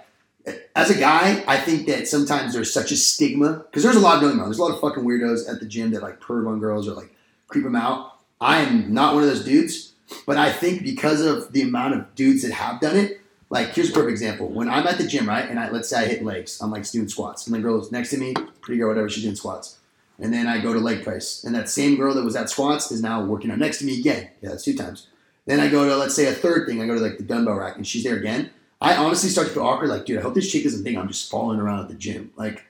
as 0.75 0.91
a 0.91 0.99
guy, 0.99 1.43
I 1.47 1.57
think 1.57 1.87
that 1.87 2.07
sometimes 2.07 2.53
there's 2.53 2.71
such 2.71 2.91
a 2.91 2.95
stigma, 2.95 3.63
because 3.65 3.81
there's 3.81 3.95
a 3.95 4.01
lot 4.01 4.21
going 4.21 4.39
on. 4.39 4.45
There's 4.45 4.59
a 4.59 4.63
lot 4.63 4.73
of 4.73 4.81
fucking 4.81 5.03
weirdos 5.03 5.51
at 5.51 5.59
the 5.59 5.65
gym 5.65 5.91
that 5.91 6.03
like 6.03 6.19
perv 6.19 6.47
on 6.47 6.59
girls 6.59 6.87
or 6.87 6.93
like 6.93 7.15
creep 7.47 7.63
them 7.63 7.75
out. 7.75 8.12
I 8.43 8.59
am 8.59 8.93
not 8.93 9.13
one 9.13 9.23
of 9.23 9.29
those 9.29 9.45
dudes, 9.45 9.93
but 10.27 10.37
I 10.37 10.51
think 10.51 10.83
because 10.83 11.21
of 11.21 11.53
the 11.53 11.61
amount 11.61 11.95
of 11.95 12.13
dudes 12.13 12.41
that 12.41 12.51
have 12.51 12.81
done 12.81 12.97
it, 12.97 13.21
like 13.49 13.69
here's 13.69 13.89
a 13.89 13.93
perfect 13.93 14.11
example. 14.11 14.49
When 14.49 14.69
I'm 14.69 14.85
at 14.85 14.97
the 14.97 15.07
gym, 15.07 15.29
right, 15.29 15.49
and 15.49 15.57
I 15.57 15.69
let's 15.71 15.87
say 15.87 16.01
I 16.01 16.05
hit 16.07 16.25
legs, 16.25 16.59
I'm 16.61 16.69
like 16.69 16.89
doing 16.91 17.07
squats, 17.07 17.47
and 17.47 17.55
the 17.55 17.59
girl's 17.59 17.89
next 17.89 18.09
to 18.09 18.17
me, 18.17 18.33
pretty 18.59 18.79
girl, 18.79 18.89
whatever, 18.89 19.07
she's 19.07 19.23
doing 19.23 19.37
squats. 19.37 19.77
And 20.19 20.33
then 20.33 20.45
I 20.45 20.59
go 20.59 20.73
to 20.73 20.79
leg 20.79 21.03
press, 21.05 21.45
and 21.45 21.55
that 21.55 21.69
same 21.69 21.95
girl 21.95 22.13
that 22.15 22.23
was 22.23 22.35
at 22.35 22.49
squats 22.49 22.91
is 22.91 23.01
now 23.01 23.23
working 23.23 23.49
out 23.49 23.59
next 23.59 23.79
to 23.79 23.85
me 23.85 23.97
again. 23.97 24.29
Yeah, 24.41 24.49
that's 24.49 24.65
two 24.65 24.75
times. 24.75 25.07
Then 25.45 25.61
I 25.61 25.69
go 25.69 25.87
to 25.87 25.95
let's 25.95 26.15
say 26.15 26.27
a 26.27 26.33
third 26.33 26.67
thing. 26.67 26.81
I 26.81 26.85
go 26.85 26.95
to 26.95 27.01
like 27.01 27.17
the 27.17 27.23
dumbbell 27.23 27.55
rack, 27.55 27.77
and 27.77 27.87
she's 27.87 28.03
there 28.03 28.17
again. 28.17 28.49
I 28.81 28.97
honestly 28.97 29.29
start 29.29 29.47
to 29.47 29.53
feel 29.53 29.63
awkward. 29.63 29.89
Like, 29.89 30.05
dude, 30.05 30.19
I 30.19 30.21
hope 30.21 30.33
this 30.33 30.51
chick 30.51 30.63
doesn't 30.63 30.83
think 30.83 30.97
I'm 30.97 31.07
just 31.07 31.31
falling 31.31 31.61
around 31.61 31.79
at 31.79 31.87
the 31.87 31.95
gym. 31.95 32.33
Like, 32.35 32.65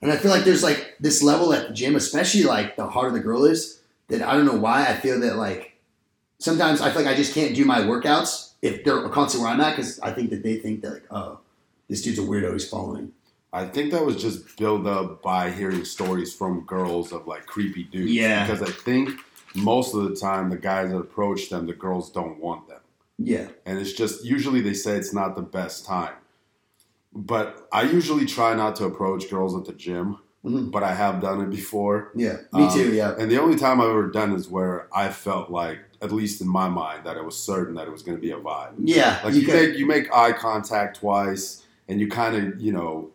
and 0.00 0.10
I 0.10 0.16
feel 0.16 0.32
like 0.32 0.42
there's 0.42 0.64
like 0.64 0.96
this 0.98 1.22
level 1.22 1.52
at 1.52 1.68
the 1.68 1.74
gym, 1.74 1.94
especially 1.94 2.42
like 2.42 2.74
the 2.74 2.88
harder 2.88 3.12
the 3.12 3.20
girl 3.22 3.44
is, 3.44 3.81
that 4.12 4.22
I 4.22 4.34
don't 4.36 4.44
know 4.44 4.56
why 4.56 4.86
I 4.86 4.94
feel 4.94 5.18
that 5.20 5.36
like 5.36 5.78
sometimes 6.38 6.80
I 6.80 6.90
feel 6.90 7.02
like 7.02 7.12
I 7.12 7.16
just 7.16 7.34
can't 7.34 7.54
do 7.54 7.64
my 7.64 7.80
workouts 7.80 8.52
if 8.60 8.84
they're 8.84 9.08
constantly 9.08 9.46
where 9.46 9.54
I'm 9.54 9.60
at 9.60 9.74
because 9.74 9.98
I 10.00 10.12
think 10.12 10.30
that 10.30 10.42
they 10.42 10.56
think 10.56 10.82
that 10.82 10.92
like, 10.92 11.06
oh, 11.10 11.40
this 11.88 12.02
dude's 12.02 12.18
a 12.18 12.22
weirdo. 12.22 12.52
He's 12.52 12.68
following. 12.68 13.12
I 13.54 13.66
think 13.66 13.90
that 13.92 14.04
was 14.04 14.20
just 14.20 14.56
built 14.58 14.86
up 14.86 15.22
by 15.22 15.50
hearing 15.50 15.84
stories 15.84 16.34
from 16.34 16.60
girls 16.66 17.12
of 17.12 17.26
like 17.26 17.46
creepy 17.46 17.84
dudes. 17.84 18.12
Yeah. 18.12 18.46
Because 18.46 18.62
I 18.62 18.72
think 18.72 19.10
most 19.54 19.94
of 19.94 20.04
the 20.04 20.14
time 20.14 20.50
the 20.50 20.56
guys 20.56 20.90
that 20.90 20.98
approach 20.98 21.48
them, 21.48 21.66
the 21.66 21.74
girls 21.74 22.10
don't 22.10 22.38
want 22.38 22.68
them. 22.68 22.80
Yeah, 23.18 23.48
And 23.66 23.78
it's 23.78 23.92
just 23.92 24.24
usually 24.24 24.62
they 24.62 24.74
say 24.74 24.96
it's 24.96 25.12
not 25.12 25.36
the 25.36 25.42
best 25.42 25.86
time. 25.86 26.14
But 27.14 27.68
I 27.72 27.82
usually 27.82 28.26
try 28.26 28.54
not 28.54 28.74
to 28.76 28.86
approach 28.86 29.30
girls 29.30 29.54
at 29.54 29.64
the 29.64 29.74
gym, 29.74 30.18
Mhm. 30.44 30.70
but 30.72 30.82
I 30.82 30.92
have 30.94 31.20
done 31.20 31.40
it 31.40 31.50
before. 31.50 32.10
yeah, 32.16 32.38
me 32.52 32.64
Um, 32.64 32.70
too. 32.74 32.92
Yeah, 32.92 33.14
And 33.18 33.30
the 33.30 33.40
only 33.40 33.56
time 33.56 33.80
I've 33.80 33.90
ever 33.90 34.08
done 34.08 34.32
is 34.32 34.48
where 34.48 34.88
I 34.92 35.08
felt 35.08 35.50
like, 35.50 35.78
at 36.00 36.10
least 36.10 36.40
in 36.40 36.48
my 36.48 36.68
mind, 36.68 37.04
that 37.04 37.16
it 37.16 37.24
was 37.24 37.38
certain 37.38 37.74
that 37.76 37.86
it 37.86 37.92
was 37.92 38.02
going 38.02 38.16
to 38.16 38.20
be 38.20 38.32
a 38.32 38.36
vibe. 38.38 38.72
yeah. 38.80 39.20
Like 39.24 39.34
you, 39.34 39.46
make 39.46 39.76
you 39.78 39.86
make 39.86 40.12
eye 40.14 40.32
contact 40.32 40.98
twice, 40.98 41.62
and 41.88 42.00
you 42.00 42.08
kind 42.08 42.34
of 42.36 42.60
you 42.60 42.72
know, 42.72 43.10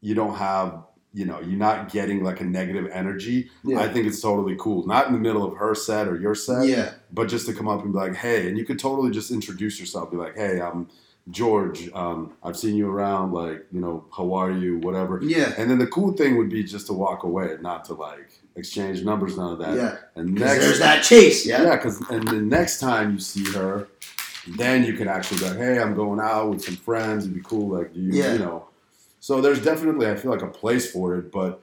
you 0.00 0.14
don't 0.14 0.34
have 0.36 0.82
you 1.14 1.24
know 1.24 1.40
you're 1.40 1.58
not 1.58 1.90
getting 1.90 2.22
like 2.24 2.40
a 2.40 2.44
negative 2.44 2.88
energy. 2.92 3.48
yeah. 3.64 3.80
I 3.80 3.88
think 3.88 4.06
it's 4.08 4.20
totally 4.20 4.56
cool. 4.58 4.86
Not 4.88 5.06
in 5.06 5.12
the 5.12 5.18
middle 5.20 5.44
of 5.44 5.56
her 5.58 5.74
set 5.74 6.08
or 6.08 6.16
your 6.20 6.34
set, 6.34 6.66
yeah, 6.66 6.90
but 7.12 7.28
just 7.28 7.46
to 7.46 7.52
come 7.54 7.68
up 7.68 7.82
and 7.84 7.92
be 7.92 7.98
like, 7.98 8.16
hey, 8.16 8.48
and 8.48 8.58
you 8.58 8.64
could 8.64 8.78
totally 8.80 9.12
just 9.12 9.30
introduce 9.30 9.78
yourself. 9.78 10.10
Be 10.10 10.16
like, 10.16 10.34
hey, 10.36 10.60
I'm 10.60 10.88
George. 11.30 11.90
Um, 11.92 12.32
I've 12.42 12.56
seen 12.56 12.76
you 12.76 12.88
around. 12.88 13.32
Like, 13.32 13.66
you 13.72 13.80
know, 13.80 14.04
how 14.16 14.32
are 14.34 14.50
you? 14.50 14.78
Whatever. 14.78 15.20
yeah, 15.22 15.52
And 15.58 15.70
then 15.70 15.78
the 15.78 15.86
cool 15.88 16.12
thing 16.12 16.36
would 16.36 16.48
be 16.50 16.62
just 16.62 16.86
to 16.86 16.92
walk 16.92 17.24
away 17.24 17.52
and 17.52 17.62
not 17.62 17.84
to 17.86 17.94
like 17.94 18.30
exchange 18.54 19.02
numbers, 19.04 19.36
none 19.36 19.52
of 19.54 19.58
that. 19.58 19.76
yeah. 19.76 19.96
And 20.14 20.34
next, 20.34 20.60
there's 20.64 20.78
that 20.78 21.02
chase. 21.02 21.44
Yeah, 21.46 21.62
yeah, 21.64 21.76
because 21.76 22.00
and 22.10 22.26
the 22.28 22.40
next 22.40 22.78
time 22.80 23.12
you 23.12 23.18
see 23.18 23.44
her, 23.52 23.88
then 24.56 24.84
you 24.84 24.92
can 24.94 25.08
actually 25.08 25.40
go, 25.40 25.52
hey, 25.54 25.80
I'm 25.80 25.94
going 25.94 26.20
out 26.20 26.50
with 26.50 26.64
some 26.64 26.76
friends. 26.76 27.24
It'd 27.24 27.34
be 27.34 27.42
cool. 27.42 27.76
Like, 27.76 27.92
do 27.92 28.00
you, 28.00 28.12
Yeah. 28.12 28.32
you 28.34 28.38
know. 28.38 28.68
So 29.18 29.40
there's 29.40 29.62
definitely, 29.62 30.08
I 30.08 30.14
feel 30.14 30.30
like 30.30 30.42
a 30.42 30.46
place 30.46 30.90
for 30.92 31.16
it, 31.16 31.32
but 31.32 31.60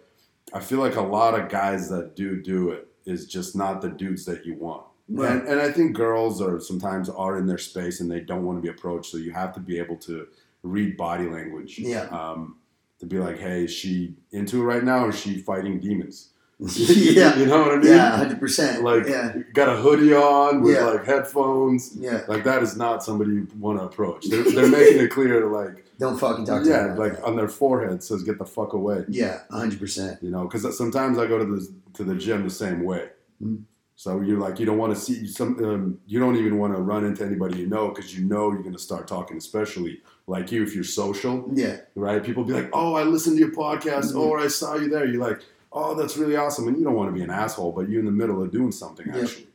I 0.53 0.59
feel 0.59 0.79
like 0.79 0.97
a 0.97 1.01
lot 1.01 1.39
of 1.39 1.47
guys 1.49 1.89
that 1.89 2.15
do 2.15 2.41
do 2.41 2.71
it 2.71 2.89
is 3.05 3.25
just 3.25 3.55
not 3.55 3.81
the 3.81 3.89
dudes 3.89 4.25
that 4.25 4.45
you 4.45 4.55
want. 4.55 4.83
Right. 5.09 5.31
And, 5.31 5.47
and 5.47 5.59
I 5.61 5.71
think 5.71 5.95
girls 5.95 6.41
are 6.41 6.59
sometimes 6.59 7.09
are 7.09 7.37
in 7.37 7.45
their 7.45 7.57
space 7.57 7.99
and 7.99 8.09
they 8.09 8.21
don't 8.21 8.45
want 8.45 8.57
to 8.57 8.61
be 8.61 8.69
approached. 8.69 9.11
So 9.11 9.17
you 9.17 9.31
have 9.31 9.53
to 9.53 9.59
be 9.59 9.77
able 9.79 9.97
to 9.97 10.27
read 10.63 10.95
body 10.97 11.27
language. 11.29 11.77
Yeah. 11.79 12.03
Um, 12.05 12.57
to 12.99 13.05
be 13.05 13.17
like, 13.19 13.37
hey, 13.37 13.65
is 13.65 13.73
she 13.73 14.15
into 14.31 14.61
it 14.61 14.63
right 14.65 14.83
now 14.83 15.05
or 15.05 15.09
is 15.09 15.19
she 15.19 15.39
fighting 15.39 15.79
demons? 15.79 16.29
yeah, 16.59 17.35
You 17.37 17.47
know 17.47 17.59
what 17.63 17.71
I 17.73 17.77
mean? 17.77 17.87
yeah, 17.87 18.15
hundred 18.15 18.39
percent. 18.39 18.81
Like, 18.83 19.05
yeah, 19.07 19.33
got 19.53 19.67
a 19.67 19.75
hoodie 19.75 20.13
on 20.13 20.61
with 20.61 20.75
Yeah. 20.75 20.85
like 20.85 21.03
headphones. 21.03 21.97
yeah. 21.97 22.21
Like, 22.29 22.45
that 22.45 22.63
is 22.63 22.77
not 22.77 23.03
somebody 23.03 23.31
you 23.31 23.47
want 23.59 23.79
to 23.79 23.85
approach. 23.85 24.27
They're, 24.29 24.43
they're 24.43 24.69
making 24.69 25.01
it 25.01 25.09
clear, 25.11 25.47
like, 25.47 25.85
Don't 25.99 26.17
fucking 26.17 26.45
talk 26.45 26.59
to 26.63 26.69
me. 26.69 26.73
yeah, 26.73 26.93
like 26.93 27.13
that. 27.17 27.25
on 27.25 27.35
their 27.35 27.49
forehead 27.49 28.01
says, 28.03 28.23
get 28.23 28.37
the 28.37 28.45
fuck 28.45 28.71
away. 28.71 29.03
yeah, 29.09 29.41
hundred 29.51 29.79
percent. 29.79 30.23
You 30.23 30.29
know, 30.29 30.43
because 30.47 30.77
sometimes 30.77 31.17
I 31.17 31.27
go 31.27 31.37
to 31.39 31.45
the 31.45 31.67
to 31.95 32.03
the 32.05 32.15
gym 32.15 32.43
the 32.45 32.49
same 32.49 32.83
way. 32.85 33.09
Mhm. 33.43 33.63
So 33.95 34.21
you're 34.21 34.39
like 34.39 34.59
you 34.59 34.65
don't 34.65 34.77
want 34.77 34.93
to 34.95 34.99
see 34.99 35.27
some. 35.27 35.63
Um, 35.63 35.99
you 36.07 36.19
don't 36.19 36.35
even 36.35 36.57
want 36.57 36.75
to 36.75 36.81
run 36.81 37.05
into 37.05 37.23
anybody 37.23 37.59
you 37.59 37.67
know 37.67 37.89
because 37.89 38.17
you 38.17 38.25
know 38.25 38.51
you're 38.51 38.61
going 38.63 38.73
to 38.73 38.79
start 38.79 39.07
talking, 39.07 39.37
especially 39.37 40.01
like 40.27 40.51
you 40.51 40.63
if 40.63 40.73
you're 40.73 40.83
social, 40.83 41.49
Yeah, 41.53 41.77
right? 41.95 42.23
People 42.23 42.43
be 42.43 42.53
like, 42.53 42.69
"Oh, 42.73 42.95
I 42.95 43.03
listened 43.03 43.37
to 43.37 43.39
your 43.45 43.51
podcast. 43.53 44.13
Mhm. 44.13 44.15
Oh, 44.15 44.35
I 44.35 44.47
saw 44.47 44.75
you 44.75 44.89
there." 44.89 45.05
You're 45.05 45.21
like, 45.21 45.41
"Oh, 45.71 45.93
that's 45.95 46.17
really 46.17 46.35
awesome," 46.35 46.67
and 46.67 46.77
you 46.77 46.83
don't 46.83 46.95
want 46.95 47.09
to 47.09 47.13
be 47.13 47.21
an 47.21 47.29
asshole, 47.29 47.71
but 47.71 47.87
you're 47.87 47.99
in 47.99 48.05
the 48.05 48.11
middle 48.11 48.41
of 48.41 48.51
doing 48.51 48.71
something 48.71 49.05
Yeah. 49.07 49.21
actually. 49.21 49.47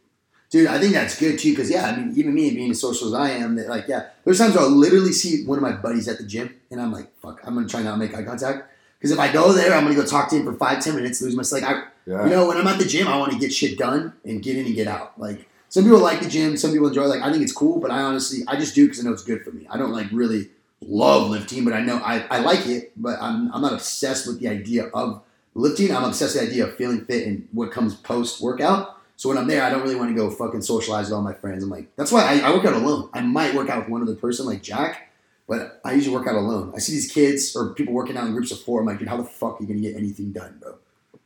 dude, 0.51 0.66
I 0.66 0.79
think 0.81 0.94
that's 0.94 1.18
good 1.18 1.38
too. 1.38 1.51
Because 1.51 1.68
yeah, 1.68 1.87
I 1.87 1.96
mean, 1.96 2.12
even 2.16 2.33
me 2.33 2.51
being 2.55 2.70
as 2.70 2.81
social 2.81 3.09
as 3.09 3.14
I 3.14 3.31
am, 3.31 3.57
that 3.57 3.68
like 3.68 3.87
yeah, 3.88 4.07
there's 4.24 4.38
times 4.38 4.55
where 4.55 4.62
I'll 4.64 4.70
literally 4.70 5.12
see 5.12 5.44
one 5.44 5.59
of 5.59 5.62
my 5.62 5.72
buddies 5.72 6.07
at 6.09 6.16
the 6.18 6.24
gym, 6.24 6.55
and 6.70 6.81
I'm 6.81 6.92
like, 6.92 7.11
fuck, 7.20 7.40
I'm 7.44 7.55
gonna 7.55 7.66
try 7.68 7.83
not 7.83 7.92
to 7.92 7.98
make 7.98 8.14
eye 8.14 8.22
contact. 8.22 8.70
Because 8.98 9.11
if 9.12 9.18
I 9.18 9.31
go 9.33 9.53
there, 9.53 9.74
I'm 9.74 9.83
gonna 9.85 9.94
go 9.94 10.05
talk 10.05 10.31
to 10.31 10.37
him 10.37 10.44
for 10.44 10.53
five, 10.55 10.83
ten 10.83 10.94
minutes, 10.96 11.20
lose 11.22 11.35
my 11.37 11.44
like 11.59 11.64
I 11.68 11.85
Yeah, 12.09 12.25
You 12.25 12.31
know, 12.31 12.49
when 12.49 12.57
I'm 12.57 12.66
at 12.66 12.79
the 12.79 12.87
gym, 12.87 13.07
I 13.07 13.18
want 13.18 13.33
to 13.33 13.38
get 13.38 13.53
shit 13.53 13.77
done 13.77 14.14
and 14.25 14.42
get 14.42 14.57
in 14.57 14.64
and 14.64 14.75
get 14.75 14.88
out. 14.88 15.21
Like 15.21 15.47
some 15.68 15.85
people 15.85 15.99
like 15.99 16.21
the 16.21 16.29
gym, 16.29 16.57
some 16.57 16.73
people 16.73 16.88
enjoy. 16.88 17.05
Like 17.05 17.21
I 17.21 17.31
think 17.31 17.42
it's 17.42 17.53
cool, 17.53 17.81
but 17.81 17.90
I 17.90 18.01
honestly, 18.01 18.40
I 18.49 18.57
just 18.57 18.75
do 18.75 18.87
because 18.87 19.01
I 19.01 19.03
know 19.03 19.12
it's 19.12 19.25
good 19.25 19.44
for 19.44 19.51
me. 19.51 19.66
I 19.68 19.77
don't 19.77 19.92
like 19.92 20.07
really 20.11 20.49
love 20.81 21.29
lifting, 21.29 21.64
but 21.66 21.75
I 21.75 21.83
know 21.83 21.99
I, 21.99 22.25
I 22.31 22.38
like 22.38 22.66
it. 22.66 22.92
But 22.97 23.21
I'm 23.21 23.53
I'm 23.53 23.61
not 23.61 23.75
obsessed 23.75 24.27
with 24.27 24.40
the 24.40 24.49
idea 24.49 24.87
of 24.87 25.23
lifting. 25.55 25.94
I'm 25.94 26.05
obsessed 26.05 26.35
with 26.35 26.44
the 26.44 26.51
idea 26.51 26.64
of 26.66 26.77
feeling 26.77 27.05
fit 27.05 27.27
and 27.27 27.47
what 27.53 27.73
comes 27.73 27.94
post 27.94 28.40
workout. 28.40 28.97
So 29.16 29.29
when 29.29 29.37
I'm 29.37 29.47
there, 29.47 29.62
I 29.62 29.68
don't 29.68 29.83
really 29.83 29.97
want 29.97 30.09
to 30.11 30.14
go 30.14 30.31
fucking 30.31 30.62
socialize 30.62 31.07
with 31.07 31.12
all 31.12 31.23
my 31.23 31.35
friends. 31.35 31.62
I'm 31.62 31.68
like, 31.68 31.94
that's 31.97 32.11
why 32.12 32.23
I, 32.23 32.49
I 32.49 32.55
work 32.55 32.64
out 32.64 32.73
alone. 32.73 33.11
I 33.12 33.21
might 33.21 33.53
work 33.53 33.68
out 33.68 33.81
with 33.81 33.88
one 33.88 34.01
other 34.01 34.14
person 34.14 34.47
like 34.47 34.62
Jack, 34.62 35.11
but 35.47 35.81
I 35.85 35.92
usually 35.92 36.16
work 36.16 36.27
out 36.27 36.37
alone. 36.37 36.73
I 36.75 36.79
see 36.79 36.92
these 36.92 37.12
kids 37.12 37.55
or 37.55 37.75
people 37.75 37.92
working 37.92 38.16
out 38.16 38.27
in 38.27 38.33
groups 38.33 38.53
of 38.53 38.61
four. 38.61 38.81
I'm 38.81 38.87
like, 38.87 39.01
dude, 39.01 39.09
how 39.09 39.16
the 39.18 39.25
fuck 39.25 39.61
are 39.61 39.62
you 39.62 39.68
gonna 39.68 39.81
get 39.81 39.97
anything 39.97 40.33
done, 40.33 40.57
bro? 40.61 40.79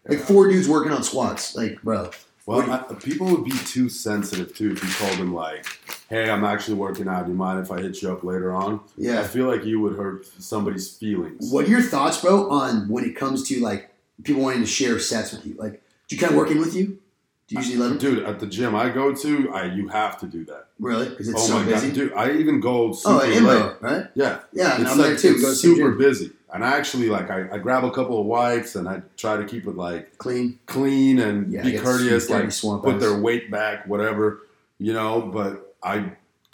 Like 0.06 0.18
four 0.18 0.48
dudes 0.48 0.68
working 0.68 0.92
on 0.92 1.02
squats, 1.02 1.54
like 1.54 1.82
bro. 1.82 2.10
Well, 2.44 2.68
I, 2.70 2.94
people 2.94 3.28
would 3.28 3.44
be 3.44 3.56
too 3.66 3.88
sensitive 3.88 4.54
too 4.56 4.72
if 4.72 4.82
you 4.82 4.90
told 4.90 5.18
them 5.18 5.32
like, 5.32 5.64
"Hey, 6.08 6.28
I'm 6.28 6.44
actually 6.44 6.74
working 6.74 7.06
out. 7.06 7.26
Do 7.26 7.30
you 7.30 7.36
mind 7.36 7.60
if 7.60 7.70
I 7.70 7.80
hit 7.80 8.02
you 8.02 8.10
up 8.10 8.24
later 8.24 8.52
on?" 8.52 8.80
Yeah, 8.96 9.20
I 9.20 9.24
feel 9.24 9.46
like 9.46 9.64
you 9.64 9.80
would 9.80 9.96
hurt 9.96 10.26
somebody's 10.26 10.96
feelings. 10.96 11.52
What 11.52 11.66
are 11.66 11.68
your 11.68 11.82
thoughts, 11.82 12.20
bro, 12.20 12.50
on 12.50 12.88
when 12.88 13.04
it 13.04 13.14
comes 13.14 13.46
to 13.48 13.60
like 13.60 13.94
people 14.24 14.42
wanting 14.42 14.60
to 14.60 14.66
share 14.66 14.98
sets 14.98 15.32
with 15.32 15.46
you? 15.46 15.54
Like, 15.54 15.82
do 16.08 16.16
you 16.16 16.20
kind 16.20 16.32
of 16.32 16.38
work 16.38 16.50
in 16.50 16.58
with 16.58 16.74
you? 16.74 16.98
Do 17.46 17.54
you 17.54 17.60
usually 17.60 17.78
let 17.78 17.88
them? 17.90 17.98
Dude, 17.98 18.24
at 18.24 18.40
the 18.40 18.46
gym 18.46 18.74
I 18.74 18.88
go 18.88 19.14
to, 19.14 19.52
I 19.52 19.66
you 19.66 19.86
have 19.88 20.18
to 20.20 20.26
do 20.26 20.44
that. 20.46 20.68
Really? 20.80 21.10
Because 21.10 21.28
it's 21.28 21.40
oh 21.40 21.46
so 21.46 21.58
my 21.60 21.64
busy. 21.64 21.88
god, 21.88 21.94
dude! 21.94 22.12
I 22.14 22.32
even 22.32 22.58
go 22.58 22.88
oh, 22.88 22.92
super 22.92 23.24
oh, 23.24 23.28
late. 23.28 23.76
Right? 23.80 24.06
Yeah, 24.14 24.40
Yeah, 24.52 24.80
it's 24.80 24.90
I'm 24.90 24.98
like 24.98 25.06
there 25.10 25.16
too. 25.16 25.36
it's 25.38 25.60
super 25.60 25.92
busy, 25.92 26.32
and 26.52 26.64
I 26.64 26.76
actually 26.76 27.08
like 27.08 27.30
I, 27.30 27.48
I 27.52 27.58
grab 27.58 27.84
a 27.84 27.90
couple 27.90 28.20
of 28.20 28.26
wipes 28.26 28.74
and 28.76 28.88
I 28.88 29.02
try 29.16 29.36
to 29.36 29.44
keep 29.44 29.66
it 29.66 29.76
like 29.76 30.18
clean. 30.18 30.58
clean 30.66 31.18
and 31.18 31.52
Yeah, 31.52 31.62
be 31.62 31.78
courteous, 31.78 32.28
like 32.28 32.50
put 32.82 33.00
their 33.00 33.18
weight 33.18 33.50
back, 33.50 33.86
whatever, 33.86 34.42
you 34.78 34.92
know. 34.92 35.22
But 35.22 35.74
I 35.82 36.12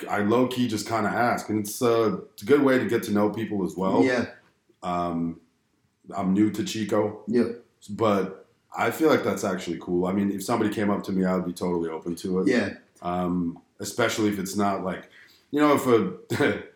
I 0.09 0.19
low 0.19 0.47
key 0.47 0.69
just 0.69 0.87
kind 0.87 1.07
of 1.07 1.13
ask, 1.13 1.49
and 1.49 1.61
it's, 1.61 1.83
uh, 1.83 2.19
it's 2.35 2.43
a 2.43 2.47
good 2.47 2.63
way 2.63 2.79
to 2.79 2.87
get 2.87 3.03
to 3.05 3.11
know 3.13 3.31
people 3.31 3.65
as 3.65 3.77
well. 3.77 4.05
yeah, 4.05 4.27
Um, 4.83 5.41
I'm 6.15 6.33
new 6.33 6.51
to 6.53 6.63
Chico, 6.65 7.23
yeah, 7.27 7.49
but 7.91 8.47
I 8.77 8.91
feel 8.93 9.09
like 9.09 9.25
that's 9.25 9.43
actually 9.45 9.79
cool. 9.81 10.07
I 10.07 10.13
mean, 10.13 10.31
if 10.31 10.45
somebody 10.45 10.73
came 10.73 10.89
up 10.91 11.03
to 11.05 11.13
me, 11.13 11.25
I 11.25 11.35
would 11.35 11.47
be 11.47 11.53
totally 11.53 11.91
open 11.91 12.15
to 12.17 12.41
it. 12.41 12.49
yeah. 12.49 12.75
Um, 13.03 13.59
especially 13.81 14.29
if 14.29 14.39
it's 14.39 14.57
not 14.57 14.85
like, 14.85 15.09
you 15.51 15.61
know, 15.61 15.75
if 15.75 15.87
a 15.87 16.63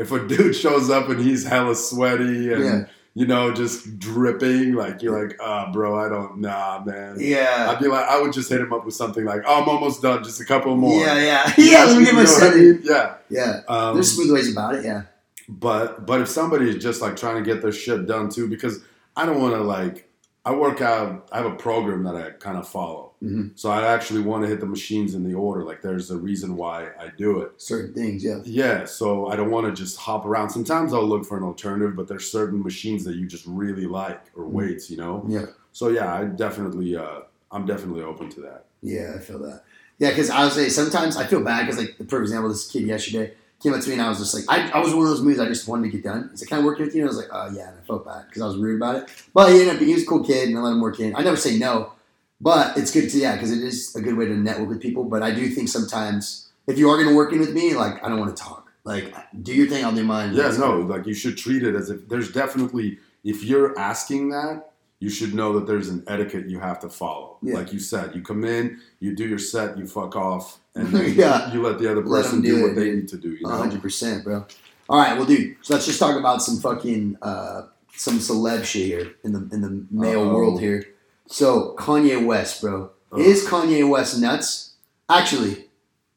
if 0.00 0.10
a 0.12 0.26
dude 0.26 0.56
shows 0.56 0.90
up 0.90 1.08
and 1.08 1.20
he's 1.20 1.44
hella 1.44 1.74
sweaty 1.74 2.52
and 2.52 2.64
Yeah. 2.64 2.84
you 3.14 3.26
know 3.26 3.52
just 3.52 3.98
dripping, 3.98 4.74
like 4.74 5.02
you're 5.02 5.20
like, 5.26 5.36
ah, 5.40 5.70
bro, 5.72 5.98
I 5.98 6.08
don't, 6.08 6.38
nah, 6.40 6.82
man. 6.84 7.16
Yeah. 7.18 7.66
I'd 7.70 7.78
be 7.80 7.88
like, 7.88 8.06
I 8.08 8.20
would 8.20 8.32
just 8.32 8.48
hit 8.48 8.60
him 8.60 8.72
up 8.72 8.84
with 8.84 8.94
something 8.94 9.24
like, 9.24 9.42
oh, 9.46 9.62
I'm 9.62 9.68
almost 9.68 10.00
done, 10.02 10.22
just 10.24 10.40
a 10.40 10.44
couple 10.44 10.76
more. 10.76 11.00
Yeah, 11.00 11.18
yeah. 11.18 11.52
Yeah, 11.58 11.84
let 11.84 11.98
me 11.98 12.04
get 12.04 12.14
my 12.14 12.20
You 12.22 12.26
know 12.26 12.32
what 12.32 12.42
I 12.42 12.50
set 12.50 12.56
mean? 12.56 12.80
Yeah. 12.82 13.14
Yeah. 13.28 13.60
Um, 13.68 13.94
There's 13.94 14.12
smooth 14.14 14.32
ways 14.32 14.50
about 14.52 14.74
it, 14.76 14.84
yeah. 14.84 15.02
but 15.48 16.06
but 16.06 16.20
if 16.20 16.28
somebody 16.28 16.68
is 16.70 16.82
just 16.82 17.00
like 17.02 17.16
trying 17.16 17.36
to 17.36 17.42
get 17.42 17.62
their 17.62 17.72
shit 17.72 18.06
done 18.06 18.28
too, 18.30 18.48
because 18.48 18.80
I 19.16 19.26
don't 19.26 19.40
want 19.40 19.54
to 19.54 19.60
like 19.62 20.08
I 20.44 20.52
work 20.54 20.80
out. 20.80 21.28
I 21.32 21.36
have 21.38 21.46
a 21.46 21.56
program 21.56 22.04
that 22.04 22.14
I 22.16 22.30
kind 22.30 22.56
of 22.56 22.66
follow, 22.66 23.09
Mhm. 23.22 23.50
so 23.54 23.70
I 23.70 23.82
actually 23.86 24.22
want 24.22 24.44
to 24.44 24.48
hit 24.48 24.60
the 24.60 24.66
machines 24.66 25.14
in 25.14 25.22
the 25.24 25.34
order. 25.34 25.62
Like 25.62 25.82
there's 25.82 26.10
a 26.10 26.16
reason 26.16 26.56
why 26.56 26.88
I 26.98 27.10
do 27.18 27.40
it. 27.40 27.52
Certain 27.58 27.92
things, 27.92 28.24
yeah. 28.24 28.40
Yeah, 28.44 28.86
so 28.86 29.26
I 29.26 29.36
don't 29.36 29.50
want 29.50 29.66
to 29.66 29.72
just 29.72 29.98
hop 29.98 30.24
around. 30.24 30.48
Sometimes 30.48 30.94
I'll 30.94 31.04
look 31.06 31.26
for 31.26 31.36
an 31.36 31.44
alternative, 31.44 31.94
but 31.96 32.08
there's 32.08 32.30
certain 32.30 32.62
machines 32.62 33.04
that 33.04 33.16
you 33.16 33.26
just 33.26 33.44
really 33.46 33.84
like 33.86 34.22
or 34.34 34.44
Mhm. 34.44 34.50
weights, 34.52 34.90
you 34.90 34.96
know. 34.96 35.22
Yeah. 35.28 35.46
So 35.72 35.88
yeah, 35.88 36.14
I 36.14 36.24
definitely, 36.24 36.96
uh, 36.96 37.20
I'm 37.52 37.66
definitely 37.66 38.02
open 38.02 38.30
to 38.30 38.40
that. 38.40 38.64
Yeah, 38.82 39.12
I 39.16 39.18
feel 39.18 39.38
that. 39.40 39.64
Yeah, 39.98 40.08
because 40.10 40.30
I 40.30 40.44
was 40.44 40.54
say 40.54 40.70
sometimes 40.70 41.18
I 41.18 41.26
feel 41.26 41.42
bad 41.42 41.66
because 41.66 41.78
like 41.78 42.08
for 42.08 42.22
example, 42.22 42.48
this 42.48 42.66
kid 42.70 42.84
yesterday 42.84 43.34
came 43.62 43.74
up 43.74 43.82
to 43.82 43.88
me 43.88 43.92
and 43.92 44.02
I 44.02 44.08
was 44.08 44.18
just 44.18 44.32
like, 44.32 44.44
I, 44.48 44.70
I 44.70 44.78
was 44.82 44.94
one 44.94 45.02
of 45.04 45.10
those 45.10 45.20
moves 45.20 45.38
I 45.38 45.44
just 45.46 45.68
wanted 45.68 45.90
to 45.90 45.90
get 45.90 46.02
done. 46.02 46.28
He's 46.30 46.40
like, 46.40 46.48
"Can 46.48 46.60
I 46.60 46.64
work 46.64 46.78
with 46.78 46.94
you?" 46.94 47.02
And 47.02 47.10
I 47.10 47.12
was 47.12 47.18
like, 47.18 47.28
"Oh 47.30 47.50
yeah," 47.54 47.68
and 47.68 47.78
I 47.78 47.86
felt 47.86 48.06
bad 48.06 48.24
because 48.28 48.40
I 48.40 48.46
was 48.46 48.56
rude 48.56 48.76
about 48.76 48.96
it. 48.96 49.10
But 49.34 49.52
he 49.52 49.60
ended 49.60 49.74
up 49.74 49.82
he 49.82 49.92
was 49.92 50.04
a 50.04 50.06
cool 50.06 50.24
kid 50.24 50.48
and 50.48 50.56
I 50.56 50.62
let 50.62 50.72
him 50.72 50.80
work 50.80 50.98
in. 51.00 51.14
I 51.14 51.22
never 51.22 51.36
say 51.36 51.58
no, 51.58 51.92
but 52.40 52.76
it's 52.78 52.90
good 52.90 53.10
to 53.10 53.18
yeah 53.18 53.34
because 53.34 53.50
it 53.52 53.62
is 53.62 53.94
a 53.96 54.00
good 54.00 54.16
way 54.16 54.26
to 54.26 54.34
network 54.34 54.68
with 54.68 54.80
people. 54.80 55.04
But 55.04 55.22
I 55.22 55.30
do 55.32 55.48
think 55.48 55.68
sometimes 55.68 56.48
if 56.66 56.78
you 56.78 56.88
are 56.90 56.96
going 56.96 57.08
to 57.08 57.14
work 57.14 57.32
in 57.32 57.40
with 57.40 57.52
me, 57.52 57.74
like 57.74 58.02
I 58.04 58.08
don't 58.08 58.20
want 58.20 58.36
to 58.36 58.42
talk. 58.42 58.68
Like 58.84 59.12
do 59.42 59.52
your 59.54 59.66
thing, 59.66 59.84
I'll 59.84 59.94
do 59.94 60.04
mine. 60.04 60.32
Yeah, 60.34 60.50
no, 60.58 60.78
like 60.80 61.06
you 61.06 61.14
should 61.14 61.36
treat 61.36 61.62
it 61.62 61.74
as 61.74 61.90
if 61.90 62.08
there's 62.08 62.32
definitely 62.32 62.98
if 63.24 63.44
you're 63.44 63.78
asking 63.78 64.30
that, 64.30 64.72
you 65.00 65.10
should 65.10 65.34
know 65.34 65.52
that 65.58 65.66
there's 65.66 65.88
an 65.88 66.02
etiquette 66.06 66.48
you 66.48 66.58
have 66.60 66.78
to 66.80 66.88
follow. 66.88 67.36
Yeah. 67.42 67.54
Like 67.54 67.72
you 67.72 67.78
said, 67.78 68.14
you 68.14 68.22
come 68.22 68.44
in, 68.44 68.80
you 69.00 69.14
do 69.14 69.26
your 69.28 69.38
set, 69.38 69.76
you 69.78 69.86
fuck 69.86 70.16
off, 70.16 70.58
and 70.74 70.88
then 70.94 71.14
Yeah. 71.14 71.52
you 71.52 71.62
let 71.62 71.78
the 71.78 71.90
other 71.90 72.02
person 72.02 72.40
do, 72.40 72.56
do 72.56 72.62
what 72.62 72.70
it, 72.72 72.74
they 72.76 72.84
dude. 72.84 72.94
need 73.00 73.08
to 73.08 73.16
do. 73.18 73.30
You 73.32 73.46
know, 73.46 73.56
hundred 73.56 73.82
percent, 73.82 74.24
bro. 74.24 74.46
All 74.88 74.98
right, 74.98 75.16
well, 75.16 75.26
dude, 75.26 75.56
so 75.62 75.74
let's 75.74 75.86
just 75.86 76.00
talk 76.00 76.18
about 76.18 76.42
some 76.42 76.56
fucking 76.58 77.16
uh, 77.22 77.62
some 77.96 78.18
celeb 78.18 78.64
shit 78.64 78.86
here 78.86 79.12
in 79.24 79.32
the 79.32 79.48
in 79.52 79.60
the 79.60 79.86
male 79.90 80.22
Uh-oh. 80.22 80.34
world 80.34 80.60
here. 80.60 80.84
So 81.32 81.74
Kanye 81.78 82.24
West, 82.24 82.60
bro, 82.60 82.90
Ugh. 83.12 83.20
is 83.20 83.46
Kanye 83.46 83.88
West 83.88 84.20
nuts? 84.20 84.74
Actually, 85.08 85.66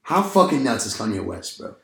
how 0.02 0.24
fucking 0.24 0.64
nuts 0.64 0.86
is 0.88 0.98
Kanye 0.98 1.24
West, 1.24 1.60
bro? 1.60 1.76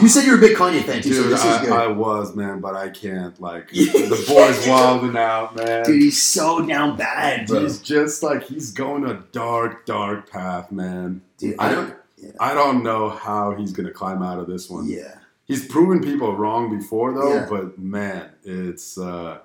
You 0.00 0.06
said 0.08 0.24
you're 0.24 0.38
a 0.38 0.40
big 0.40 0.56
Kanye 0.56 0.82
fan 0.84 1.02
too, 1.02 1.12
so 1.14 1.22
dude, 1.24 1.32
this 1.32 1.44
is 1.44 1.58
good. 1.60 1.70
I, 1.72 1.84
I 1.84 1.86
was 1.88 2.34
man, 2.36 2.60
but 2.60 2.74
I 2.76 2.88
can't. 2.90 3.40
Like 3.40 3.68
the 3.70 4.24
boy's 4.28 4.66
wilding 4.68 5.16
out, 5.16 5.56
man. 5.56 5.84
dude, 5.84 6.00
he's 6.02 6.20
so 6.22 6.64
down 6.64 6.96
bad, 6.96 7.46
bro. 7.48 7.60
He's 7.62 7.80
just 7.80 8.22
like 8.22 8.44
he's 8.44 8.72
going 8.72 9.04
a 9.04 9.22
dark, 9.32 9.84
dark 9.86 10.30
path, 10.30 10.70
man. 10.72 11.22
Dude, 11.38 11.56
I 11.58 11.68
I 11.70 11.74
don't. 11.74 11.94
I 12.40 12.54
don't 12.54 12.82
know 12.82 13.10
how 13.10 13.54
he's 13.54 13.72
gonna 13.72 13.92
climb 13.92 14.22
out 14.24 14.38
of 14.40 14.48
this 14.48 14.68
one. 14.68 14.88
yeah, 14.88 15.14
He's 15.44 15.66
proven 15.66 16.02
people 16.02 16.36
wrong 16.36 16.76
before 16.76 17.12
though, 17.14 17.34
Yeah. 17.34 17.46
but 17.48 17.78
man, 17.78 18.30
it's 18.44 18.96
uh, 18.98 19.38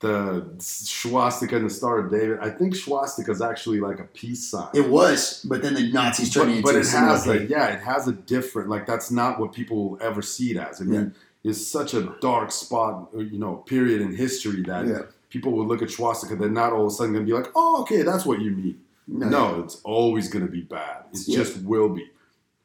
the 0.00 0.46
swastika 0.58 1.56
and 1.56 1.66
the 1.66 1.70
Star 1.70 1.98
of 1.98 2.10
David. 2.10 2.38
I 2.40 2.50
think 2.50 2.74
swastika 2.74 3.30
is 3.30 3.42
actually 3.42 3.80
like 3.80 3.98
a 4.00 4.04
peace 4.04 4.46
sign. 4.48 4.68
it 4.74 4.88
was, 4.88 5.44
but 5.48 5.62
then 5.62 5.74
the 5.74 5.92
Nazis 5.92 6.32
turned 6.32 6.52
it 6.52 6.62
but, 6.62 6.74
into 6.74 6.90
but 6.90 6.94
a 6.94 6.98
it 6.98 7.08
has 7.08 7.26
a 7.28 7.44
yeah, 7.46 7.66
it 7.68 7.80
has 7.80 8.08
a 8.08 8.12
different 8.12 8.68
like 8.70 8.86
that's 8.86 9.10
not 9.10 9.38
what 9.38 9.52
people 9.52 9.90
will 9.90 9.98
ever 10.00 10.22
see 10.22 10.50
it 10.52 10.56
as. 10.56 10.80
I 10.80 10.84
mean, 10.84 11.14
it's 11.44 11.64
such 11.66 11.94
a 11.94 12.14
dark 12.20 12.50
spot, 12.50 13.10
you 13.14 13.38
know, 13.38 13.56
period 13.56 14.00
in 14.00 14.14
history 14.16 14.62
that 14.62 14.86
Yeah. 14.86 15.02
people 15.28 15.52
would 15.52 15.68
look 15.68 15.82
at 15.82 15.90
swastika. 15.90 16.34
They're 16.36 16.48
not 16.48 16.72
all 16.72 16.86
of 16.86 16.92
a 16.92 16.96
sudden 16.96 17.12
gonna 17.12 17.26
be 17.26 17.32
like, 17.32 17.50
oh, 17.54 17.82
okay, 17.82 18.02
that's 18.02 18.24
what 18.24 18.40
you 18.40 18.50
mean. 18.52 18.80
No, 19.06 19.60
it's 19.64 19.80
always 19.82 20.28
going 20.28 20.46
to 20.46 20.50
be 20.52 20.60
bad. 20.60 21.02
It 21.12 21.22
Yeah. 21.26 21.38
just 21.38 21.62
will 21.64 21.88
be. 21.88 22.08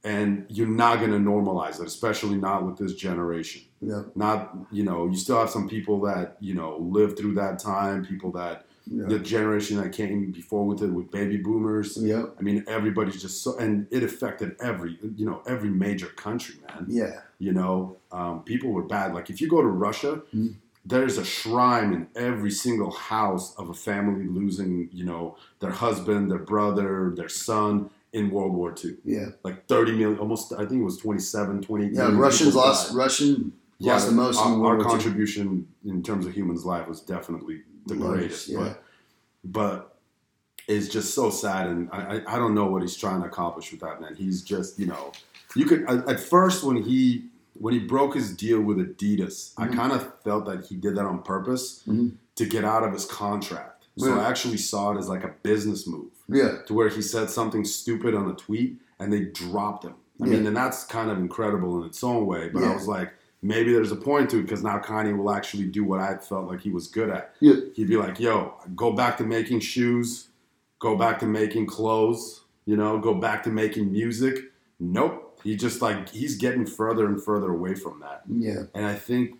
And 0.05 0.45
you're 0.49 0.67
not 0.67 0.99
going 0.99 1.11
to 1.11 1.17
normalize 1.17 1.81
it, 1.81 1.87
especially 1.87 2.35
not 2.37 2.63
with 2.63 2.77
this 2.77 2.93
generation. 2.93 3.63
Yeah, 3.81 4.03
Not, 4.13 4.55
you 4.71 4.83
know, 4.83 5.07
you 5.07 5.17
still 5.17 5.39
have 5.39 5.49
some 5.49 5.67
people 5.67 5.99
that, 6.01 6.37
you 6.39 6.53
know, 6.53 6.77
lived 6.77 7.17
through 7.17 7.33
that 7.35 7.57
time, 7.57 8.05
people 8.05 8.31
that, 8.33 8.65
yeah, 8.85 9.07
the 9.07 9.17
generation 9.17 9.77
that 9.81 9.91
came 9.93 10.31
before 10.31 10.63
with 10.67 10.83
it, 10.83 10.91
with 10.93 11.09
baby 11.09 11.37
boomers. 11.37 11.97
yeah, 11.99 12.25
I 12.39 12.41
mean, 12.43 12.63
everybody's 12.67 13.19
just 13.19 13.41
so, 13.43 13.57
and 13.57 13.87
it 13.89 14.03
affected 14.03 14.55
every, 14.61 14.99
you 15.15 15.25
know, 15.25 15.41
every 15.47 15.71
major 15.71 16.07
country, 16.25 16.55
man. 16.67 16.85
yeah, 16.87 17.21
You 17.39 17.53
know, 17.53 17.97
um, 18.11 18.43
people 18.43 18.69
were 18.71 18.83
bad. 18.83 19.15
Like 19.15 19.31
if 19.31 19.41
you 19.41 19.47
go 19.49 19.59
to 19.61 19.67
Russia, 19.67 20.21
Mhm. 20.35 20.53
there's 20.85 21.17
a 21.17 21.25
shrine 21.25 21.93
in 21.93 22.07
every 22.15 22.51
single 22.51 22.91
house 22.91 23.55
of 23.57 23.69
a 23.69 23.73
family 23.73 24.27
losing, 24.27 24.87
you 24.93 25.03
know, 25.03 25.35
their 25.61 25.71
husband, 25.71 26.29
their 26.29 26.45
brother, 26.53 27.11
their 27.15 27.29
son 27.29 27.89
in 28.15 28.31
World 28.31 28.53
War 28.53 28.73
II. 28.83 28.95
yeah. 29.03 29.25
Like 29.43 29.67
30 29.67 29.91
million, 29.91 30.17
almost, 30.19 30.53
I 30.53 30.65
think 30.65 30.79
it 30.81 30.83
was 30.85 30.97
27, 30.97 31.61
28 31.61 31.91
Yeah, 31.93 32.09
Russians 32.17 32.55
lost. 32.55 32.89
died. 32.89 32.95
Russian 32.97 33.51
Yeah, 33.77 33.93
lost 33.93 34.05
the 34.07 34.13
most. 34.13 34.37
in 34.39 34.51
Our, 34.53 34.57
World 34.59 34.71
our 34.71 34.77
War 34.77 34.85
II. 34.85 34.89
contribution 34.91 35.67
in 35.85 36.01
terms 36.01 36.25
of 36.25 36.33
humans' 36.33 36.63
life 36.65 36.87
was 36.87 37.01
definitely 37.01 37.61
the 37.87 37.95
greatest. 37.97 38.47
yeah. 38.47 38.57
But, 38.59 38.83
but 39.43 39.97
it's 40.69 40.87
just 40.87 41.13
so 41.13 41.29
sad. 41.29 41.67
And 41.67 41.89
I, 41.91 41.99
I, 42.25 42.35
I 42.35 42.37
don't 42.39 42.55
know 42.55 42.65
what 42.67 42.81
he's 42.83 42.95
trying 42.95 43.19
to 43.21 43.27
accomplish 43.27 43.69
with 43.71 43.81
that, 43.81 43.99
man. 44.01 44.15
He's 44.15 44.41
just, 44.41 44.79
you 44.79 44.87
know, 44.87 45.11
you 45.55 45.65
could, 45.65 45.83
at, 45.89 46.07
at 46.07 46.19
first 46.21 46.63
when 46.63 46.77
he, 46.81 47.25
when 47.59 47.73
he 47.73 47.79
broke 47.81 48.15
his 48.15 48.33
deal 48.33 48.61
with 48.61 48.77
Adidas, 48.77 49.53
Mhm. 49.55 49.63
I 49.63 49.75
kind 49.75 49.91
of 49.91 50.01
felt 50.23 50.45
that 50.45 50.65
he 50.67 50.75
did 50.77 50.95
that 50.95 51.05
on 51.05 51.21
purpose 51.21 51.83
Mhm. 51.85 52.13
to 52.35 52.45
get 52.45 52.63
out 52.63 52.83
of 52.85 52.93
his 52.93 53.03
contract. 53.05 53.83
So 53.97 54.07
Yeah. 54.07 54.21
I 54.21 54.29
actually 54.29 54.57
saw 54.57 54.93
it 54.93 54.97
as 54.97 55.09
like 55.09 55.23
a 55.25 55.33
business 55.43 55.85
move 55.85 56.11
Yeah, 56.27 56.61
to 56.67 56.73
where 56.73 56.89
he 56.89 57.01
said 57.01 57.29
something 57.29 57.63
stupid 57.65 58.15
on 58.15 58.29
a 58.29 58.33
tweet 58.33 58.77
and 58.99 59.11
they 59.13 59.25
dropped 59.25 59.83
him. 59.85 59.95
I 60.21 60.25
Yeah. 60.25 60.31
mean, 60.37 60.47
and 60.47 60.55
that's 60.57 60.83
kind 60.85 61.11
of 61.11 61.17
incredible 61.17 61.79
in 61.81 61.87
its 61.87 62.03
own 62.03 62.25
way. 62.25 62.49
But 62.49 62.61
Yeah. 62.61 62.71
I 62.71 62.73
was 62.75 62.87
like, 62.87 63.13
maybe 63.41 63.73
there's 63.73 63.91
a 63.91 63.95
point 63.97 64.29
to 64.31 64.39
it 64.39 64.43
because 64.43 64.63
now 64.63 64.79
Kanye 64.79 65.15
will 65.15 65.29
actually 65.31 65.65
do 65.65 65.83
what 65.83 65.99
I 65.99 66.15
felt 66.17 66.47
like 66.47 66.61
he 66.61 66.71
was 66.71 66.87
good 66.87 67.09
at. 67.09 67.35
Yeah. 67.41 67.55
He'd 67.75 67.87
be 67.89 67.97
like, 67.97 68.19
yo, 68.19 68.53
go 68.75 68.93
back 68.93 69.17
to 69.17 69.23
making 69.23 69.59
shoes, 69.59 70.29
go 70.79 70.95
back 70.97 71.19
to 71.19 71.25
making 71.25 71.67
clothes, 71.67 72.43
you 72.65 72.75
know, 72.77 72.97
go 72.97 73.13
back 73.13 73.43
to 73.43 73.49
making 73.51 73.91
music. 73.91 74.51
Nope. 74.79 75.39
He 75.43 75.55
just 75.55 75.79
like, 75.81 76.09
he's 76.09 76.37
getting 76.37 76.65
further 76.65 77.05
and 77.05 77.21
further 77.23 77.51
away 77.51 77.75
from 77.75 77.99
that. 77.99 78.23
yeah, 78.27 78.63
And 78.73 78.83
I 78.85 78.95
think 78.95 79.37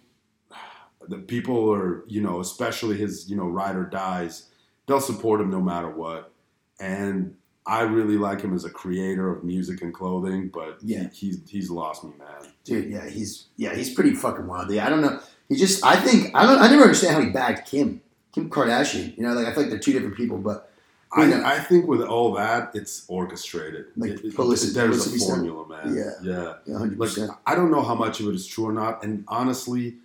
the 1.07 1.17
people 1.17 1.71
are, 1.73 2.03
you 2.07 2.21
know, 2.21 2.39
especially 2.41 2.97
his, 2.97 3.27
you 3.29 3.35
know, 3.35 3.47
ride 3.47 3.75
or 3.75 3.85
dies, 3.85 4.49
they'll 4.85 5.01
support 5.01 5.41
him 5.41 5.49
no 5.49 5.61
matter 5.61 5.89
what. 5.89 6.31
And 6.79 7.35
I 7.65 7.81
really 7.81 8.17
like 8.17 8.41
him 8.41 8.53
as 8.53 8.65
a 8.65 8.69
creator 8.69 9.29
of 9.31 9.43
music 9.43 9.81
and 9.81 9.93
clothing, 9.93 10.49
but 10.53 10.77
Yeah. 10.81 11.09
he, 11.11 11.27
he's 11.27 11.39
he's 11.49 11.69
lost 11.71 12.03
me, 12.03 12.11
man. 12.19 12.51
dude. 12.63 12.89
Yeah, 12.91 13.07
he's 13.09 13.45
yeah, 13.57 13.73
he's 13.73 13.93
pretty 13.93 14.13
fucking 14.13 14.45
wild. 14.47 14.69
Yeah, 14.71 14.85
I 14.85 14.89
don't 14.89 15.01
know. 15.01 15.19
He 15.49 15.55
just, 15.55 15.83
I 15.85 15.95
think, 15.95 16.31
I 16.35 16.45
don't, 16.45 16.59
I 16.59 16.67
never 16.69 16.83
understand 16.83 17.13
how 17.15 17.21
he 17.21 17.29
bagged 17.29 17.67
Kim, 17.67 18.01
Kim 18.33 18.49
Kardashian. 18.49 19.15
You 19.15 19.23
know, 19.23 19.33
like 19.33 19.45
I 19.45 19.53
feel 19.53 19.61
like 19.63 19.69
they're 19.69 19.79
two 19.79 19.93
different 19.93 20.15
people, 20.17 20.37
but 20.39 20.71
I, 21.13 21.27
Yeah. 21.27 21.47
I 21.47 21.59
think 21.59 21.87
with 21.87 22.01
all 22.01 22.33
that, 22.33 22.71
it's 22.73 23.05
orchestrated. 23.07 23.85
Like 23.95 24.11
It- 24.11 24.25
it- 24.25 24.35
publicity- 24.35 24.73
there's 24.73 25.03
publicity 25.05 25.23
a 25.23 25.27
formula, 25.27 25.67
man. 25.67 25.95
Yeah. 25.95 26.03
yeah. 26.23 26.53
yeah, 26.65 26.77
hundred 26.77 26.99
Like 26.99 27.09
percent. 27.09 27.31
I 27.45 27.55
don't 27.55 27.71
know 27.71 27.81
how 27.83 27.95
much 27.95 28.19
of 28.19 28.27
it 28.27 28.35
is 28.35 28.45
true 28.47 28.65
or 28.65 28.73
not, 28.73 29.03
and 29.03 29.23
honestly, 29.27 29.97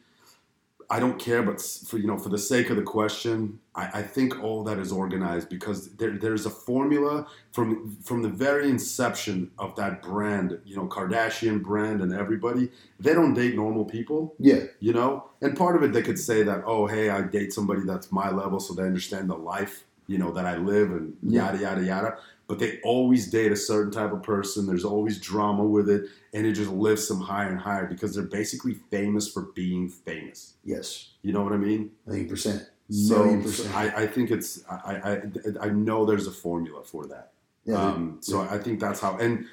I 0.93 0.99
don't 0.99 1.19
care. 1.19 1.43
But 1.43 1.61
for 1.61 1.99
you 1.99 2.07
know, 2.09 2.19
for 2.19 2.31
the 2.31 2.39
sake 2.39 2.69
of 2.71 2.77
the 2.77 2.83
question, 2.83 3.61
I, 3.77 4.01
I 4.01 4.03
think 4.03 4.43
all 4.43 4.65
that 4.65 4.79
is 4.79 4.91
organized 4.91 5.49
because 5.49 5.91
there, 5.95 6.19
there's 6.19 6.47
a 6.47 6.51
formula 6.51 7.27
from 7.53 7.97
from 8.03 8.23
the 8.23 8.29
very 8.29 8.69
inception 8.69 9.51
of 9.59 9.77
that 9.77 10.03
brand. 10.03 10.59
You 10.65 10.77
know, 10.77 10.87
Kardashian 10.89 11.63
brand 11.63 12.01
and 12.03 12.13
everybody. 12.13 12.71
They 12.99 13.15
don't 13.15 13.35
date 13.35 13.55
normal 13.55 13.85
people. 13.85 14.35
Yeah, 14.39 14.65
You 14.81 14.93
know, 14.93 15.31
and 15.41 15.57
part 15.57 15.77
of 15.77 15.83
it 15.85 15.93
they 15.93 16.03
could 16.03 16.19
say 16.19 16.43
that, 16.43 16.65
oh, 16.67 16.87
hey, 16.87 17.09
I 17.11 17.23
date 17.23 17.53
somebody 17.53 17.83
that's 17.87 18.11
my 18.11 18.31
level, 18.31 18.59
so 18.61 18.75
they 18.75 18.83
understand 18.83 19.31
the 19.31 19.37
life. 19.37 19.85
you 20.15 20.19
know, 20.19 20.33
that 20.33 20.45
I 20.45 20.57
live 20.57 20.91
and 20.91 21.15
Yeah. 21.23 21.45
yada 21.53 21.59
yada 21.67 21.83
yada. 21.85 22.11
But 22.51 22.59
they 22.59 22.81
always 22.83 23.31
date 23.31 23.53
a 23.53 23.57
certain 23.57 23.93
type 23.93 24.13
of 24.13 24.25
person. 24.25 24.67
There's 24.67 24.85
always 24.85 25.21
drama 25.21 25.65
with 25.65 25.89
it, 25.89 26.07
and 26.35 26.45
it 26.45 26.55
just 26.55 26.71
lifts 26.73 27.07
them 27.07 27.21
higher 27.21 27.49
and 27.49 27.61
higher 27.61 27.87
because 27.87 28.13
they're 28.13 28.25
basically 28.25 28.75
famous 28.91 29.31
for 29.31 29.43
being 29.55 29.89
famous. 29.89 30.55
Yes, 30.65 31.11
You 31.23 31.33
know 31.33 31.45
what 31.45 31.53
I 31.53 31.59
mean? 31.59 31.93
million 32.07 32.29
percent. 32.29 32.69
So, 32.91 33.41
so. 33.43 33.71
I, 33.73 34.03
I 34.03 34.07
think 34.09 34.33
it's 34.33 34.65
I, 34.69 35.21
I 35.63 35.67
I 35.67 35.69
know 35.69 36.05
there's 36.05 36.27
a 36.27 36.33
formula 36.33 36.83
for 36.83 37.07
that. 37.07 37.31
yeah. 37.65 37.81
Um, 37.81 38.19
so 38.21 38.41
I 38.41 38.59
think 38.59 38.81
that's 38.81 38.99
how, 38.99 39.17
and 39.19 39.47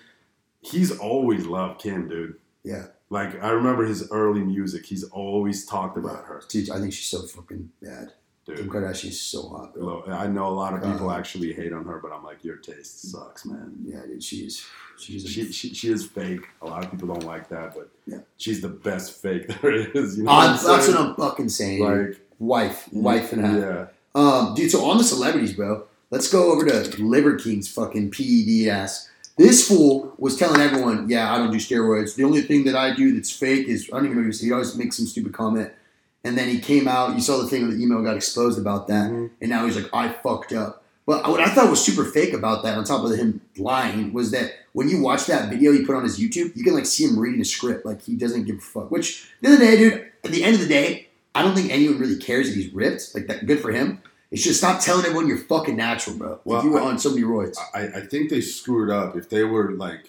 he's 0.62 0.98
always 0.98 1.46
loved 1.46 1.80
Kim, 1.80 2.10
dude. 2.10 2.38
yeah. 2.64 2.88
Like 3.12 3.42
I 3.44 3.52
remember 3.52 3.86
his 3.86 4.10
early 4.12 4.42
music. 4.42 4.88
He's 4.88 5.04
always 5.04 5.66
talked 5.68 5.98
about 5.98 6.26
her, 6.26 6.42
Dude, 6.50 6.72
I 6.72 6.80
think 6.80 6.92
she's 6.94 7.06
so 7.06 7.22
fucking 7.22 7.70
bad. 7.82 8.14
Kim 8.56 8.64
dude. 8.66 8.70
Kardashian 8.70 9.10
is 9.10 9.22
so 9.22 9.48
hot, 9.50 9.74
bro. 9.76 10.04
I 10.08 10.28
know 10.28 10.48
a 10.48 10.56
lot 10.64 10.74
of 10.74 10.82
people 10.82 11.10
Uh, 11.10 11.18
actually 11.18 11.54
hate 11.54 11.74
on 11.74 11.86
her, 11.86 12.00
but 12.02 12.12
I'm 12.12 12.24
like, 12.24 12.44
your 12.44 12.56
taste 12.58 13.12
sucks, 13.12 13.46
man. 13.46 13.74
Yeah, 13.86 14.02
dude, 14.08 14.24
she 14.24 14.38
is. 14.38 14.66
She's 15.00 15.26
a, 15.26 15.28
She, 15.28 15.52
she, 15.52 15.74
she 15.74 15.92
is 15.92 16.06
fake. 16.06 16.42
A 16.62 16.66
lot 16.66 16.84
of 16.84 16.90
people 16.92 17.08
don't 17.10 17.24
like 17.26 17.50
that, 17.50 17.76
but 17.76 17.90
Yeah. 18.08 18.20
she's 18.38 18.62
the 18.62 18.70
best 18.70 19.22
fake 19.22 19.48
there 19.62 19.72
is. 19.96 20.18
You 20.18 20.24
know 20.24 20.32
I'm, 20.32 20.52
what 20.56 20.60
I'm 20.62 20.66
that's 20.78 20.88
what 20.88 21.00
I'm 21.00 21.16
fucking 21.16 21.50
saying. 21.50 21.84
like. 21.84 22.20
wife, 22.40 22.88
wife 22.92 23.34
and 23.34 23.46
half. 23.46 23.58
Yeah, 23.58 23.86
Um, 24.16 24.56
dude, 24.56 24.72
so 24.72 24.86
on 24.90 24.98
the 24.98 25.04
celebrities, 25.04 25.54
bro. 25.54 25.84
Let's 26.10 26.32
go 26.32 26.52
over 26.54 26.66
to 26.66 27.04
Liver 27.04 27.36
King's 27.36 27.68
fucking 27.68 28.12
PED 28.12 28.70
ass. 28.70 29.10
This 29.38 29.68
fool 29.68 30.16
was 30.18 30.36
telling 30.38 30.62
everyone, 30.62 31.10
"Yeah, 31.10 31.32
I 31.32 31.38
don't 31.38 31.52
do 31.52 31.58
steroids. 31.58 32.16
The 32.16 32.24
only 32.24 32.42
thing 32.42 32.64
that 32.64 32.76
I 32.76 32.96
do 32.96 33.14
that's 33.14 33.30
fake 33.30 33.68
is 33.68 33.88
I 33.92 33.98
don't 33.98 34.06
even 34.06 34.16
know. 34.18 34.22
What 34.22 34.24
he 34.24 34.28
was- 34.28 34.42
he 34.42 34.52
always 34.52 34.76
makes 34.76 34.96
some 34.98 35.06
stupid 35.06 35.34
comment." 35.34 35.72
And 36.28 36.38
then 36.38 36.50
he 36.50 36.60
came 36.60 36.88
out. 36.88 37.16
You 37.16 37.22
saw 37.22 37.38
the 37.38 37.48
thing 37.48 37.64
where 37.68 37.72
the 37.76 37.82
email 37.82 38.02
got 38.04 38.16
exposed 38.16 38.60
about 38.60 38.88
that, 38.88 39.10
Mhm. 39.10 39.30
and 39.42 39.50
now 39.50 39.66
he's 39.66 39.76
like, 39.76 39.90
"I 39.94 40.10
fucked 40.10 40.52
up." 40.54 40.84
But 41.06 41.28
what 41.30 41.40
I 41.40 41.48
thought 41.54 41.70
was 41.70 41.82
super 41.82 42.04
fake 42.04 42.34
about 42.34 42.64
that, 42.64 42.78
on 42.78 42.84
top 42.84 43.06
of 43.06 43.16
him 43.16 43.40
lying, 43.58 44.12
was 44.12 44.32
that 44.32 44.52
when 44.74 44.90
you 44.90 45.02
watch 45.02 45.26
that 45.28 45.50
video 45.50 45.72
he 45.72 45.86
put 45.86 45.96
on 45.96 46.04
his 46.04 46.20
YouTube, 46.20 46.52
you 46.56 46.64
can 46.66 46.74
like 46.74 46.86
see 46.86 47.06
him 47.06 47.18
reading 47.18 47.40
a 47.40 47.46
script, 47.46 47.86
like 47.86 48.02
he 48.02 48.16
doesn't 48.16 48.44
give 48.44 48.58
a 48.58 48.60
fuck. 48.60 48.92
Which 48.92 49.30
the 49.42 49.48
other 49.48 49.58
day, 49.58 49.78
dude, 49.78 50.06
at 50.26 50.32
the 50.32 50.44
end 50.44 50.56
of 50.56 50.62
the 50.62 50.68
day, 50.68 51.08
I 51.34 51.42
don't 51.44 51.56
think 51.56 51.72
anyone 51.72 51.98
really 52.00 52.18
cares 52.18 52.50
if 52.50 52.56
he's 52.56 52.74
ripped. 52.74 53.12
Like 53.16 53.28
that, 53.28 53.46
good 53.46 53.62
for 53.62 53.72
him. 53.72 54.00
It's 54.32 54.44
just 54.44 54.58
stop 54.60 54.82
telling 54.82 55.06
everyone 55.06 55.28
you're 55.30 55.38
fucking 55.38 55.78
natural, 55.78 56.18
bro. 56.18 56.40
Well, 56.44 56.58
like 56.58 56.66
you 56.66 56.72
were 56.72 56.82
I- 56.82 56.88
on 56.88 57.00
so 57.00 57.10
many 57.12 57.24
roids. 57.24 57.56
I, 57.74 57.84
I 58.00 58.02
think 58.02 58.30
they 58.30 58.42
screwed 58.42 58.90
up. 58.90 59.16
If 59.16 59.30
they 59.30 59.46
were 59.46 59.72
like, 59.72 60.04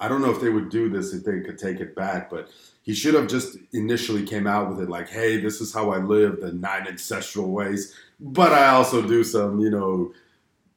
I 0.00 0.08
don't 0.08 0.20
know 0.22 0.30
if 0.32 0.40
they 0.40 0.48
would 0.48 0.68
do 0.70 0.88
this 0.88 1.12
if 1.14 1.22
they 1.24 1.38
could 1.40 1.58
take 1.58 1.78
it 1.78 1.94
back, 1.94 2.28
but 2.30 2.48
he 2.88 2.94
should 2.94 3.12
have 3.12 3.26
just 3.28 3.58
initially 3.74 4.22
came 4.24 4.46
out 4.46 4.70
with 4.70 4.80
it 4.80 4.88
like, 4.88 5.08
"Hey, 5.10 5.38
this 5.38 5.60
is 5.60 5.74
how 5.74 5.90
I 5.90 5.98
live 5.98 6.40
the 6.40 6.52
nine 6.54 6.86
ancestral 6.88 7.50
ways, 7.50 7.94
but 8.18 8.50
I 8.52 8.68
also 8.68 9.02
do 9.06 9.22
some, 9.22 9.60
you 9.60 9.68
know, 9.70 10.14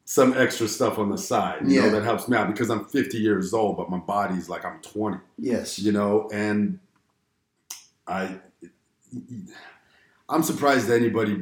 some 0.04 0.34
extra 0.36 0.68
stuff 0.68 1.00
on 1.00 1.10
the 1.10 1.18
side, 1.18 1.60
you 1.66 1.76
Yeah. 1.78 1.84
know, 1.86 1.92
that 1.92 2.04
helps 2.04 2.28
me 2.28 2.36
out 2.36 2.48
because 2.48 2.70
I'm 2.70 2.84
50 2.84 3.18
years 3.18 3.54
old, 3.54 3.78
but 3.78 3.90
my 3.90 3.98
body's 4.00 4.50
like 4.50 4.66
I'm 4.66 4.80
20, 4.82 5.20
yes. 5.38 5.80
you 5.80 5.94
know, 5.94 6.30
and 6.34 6.80
I." 8.06 8.40
I'm 10.28 10.44
surprised 10.44 10.90
anybody 10.90 11.36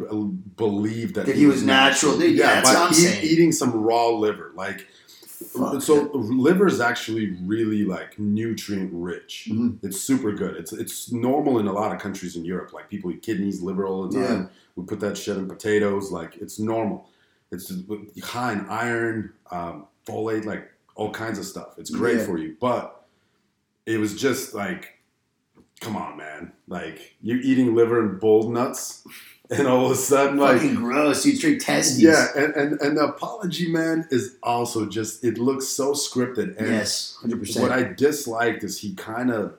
believed 0.55 1.15
that, 1.15 1.25
That 1.27 1.35
he 1.35 1.45
was 1.47 1.63
natural, 1.63 2.17
dude. 2.17 2.35
Yeah, 2.35 2.55
that's 2.61 2.69
by 2.73 2.79
what 2.79 2.87
I'm 2.87 2.91
eat- 2.93 2.95
saying. 2.95 3.23
eating 3.25 3.51
some 3.51 3.71
raw 3.71 4.07
liver, 4.09 4.51
like 4.55 4.87
Fuck 5.45 5.81
so 5.81 6.09
liver 6.13 6.67
is 6.67 6.81
actually 6.81 7.37
really 7.43 7.85
like 7.85 8.19
nutrient 8.19 8.91
rich. 8.93 9.47
Mhm. 9.51 9.77
It's 9.83 9.99
super 10.01 10.33
good. 10.33 10.55
It's 10.57 10.73
it's 10.73 11.11
normal 11.11 11.59
in 11.59 11.67
a 11.67 11.71
lot 11.73 11.93
of 11.95 12.01
countries 12.01 12.35
in 12.35 12.43
Europe. 12.43 12.73
Like 12.73 12.89
people 12.89 13.09
eat 13.11 13.21
kidneys, 13.21 13.61
liver 13.61 13.85
all 13.85 14.07
the 14.07 14.19
time. 14.19 14.49
We 14.75 14.83
put 14.85 14.99
that 14.99 15.17
shit 15.17 15.37
in 15.37 15.47
potatoes. 15.47 16.11
Like 16.11 16.35
it's 16.37 16.59
normal. 16.59 17.09
It's 17.51 17.71
high 18.23 18.53
in 18.53 18.65
iron, 18.69 19.33
um, 19.49 19.85
folate, 20.05 20.45
like 20.45 20.69
all 20.95 21.11
kinds 21.11 21.39
of 21.39 21.45
stuff. 21.45 21.75
It's 21.77 21.89
great 21.89 22.17
Yeah. 22.17 22.25
for 22.25 22.37
you. 22.37 22.55
But 22.59 23.07
it 23.85 23.97
was 23.97 24.15
just 24.19 24.53
like, 24.53 24.99
come 25.79 25.95
on, 25.95 26.17
man. 26.17 26.51
Like 26.67 27.15
you 27.21 27.37
eating 27.37 27.75
liver 27.75 27.99
and 28.01 28.19
bull 28.19 28.49
nuts, 28.51 29.03
and 29.51 29.67
all 29.67 29.85
of 29.85 29.91
a 29.91 29.95
sudden, 29.95 30.37
like 30.37 30.57
fucking 30.57 30.75
gross, 30.75 31.23
dude. 31.23 31.37
Straight 31.37 31.59
testes. 31.61 32.01
yeah, 32.01 32.27
and, 32.35 32.53
and 32.55 32.81
and 32.81 32.97
the 32.97 33.05
apology, 33.05 33.71
man, 33.71 34.07
is 34.11 34.35
also 34.43 34.85
just 34.87 35.23
it 35.23 35.37
looks 35.37 35.67
so 35.67 35.93
scripted. 35.93 36.55
And 36.57 36.67
Yes. 36.67 37.17
hundred 37.21 37.39
percent. 37.39 37.63
what. 37.69 37.71
I 37.71 37.83
disliked 37.93 38.63
is 38.63 38.79
he 38.79 38.93
kind 38.93 39.31
of 39.31 39.55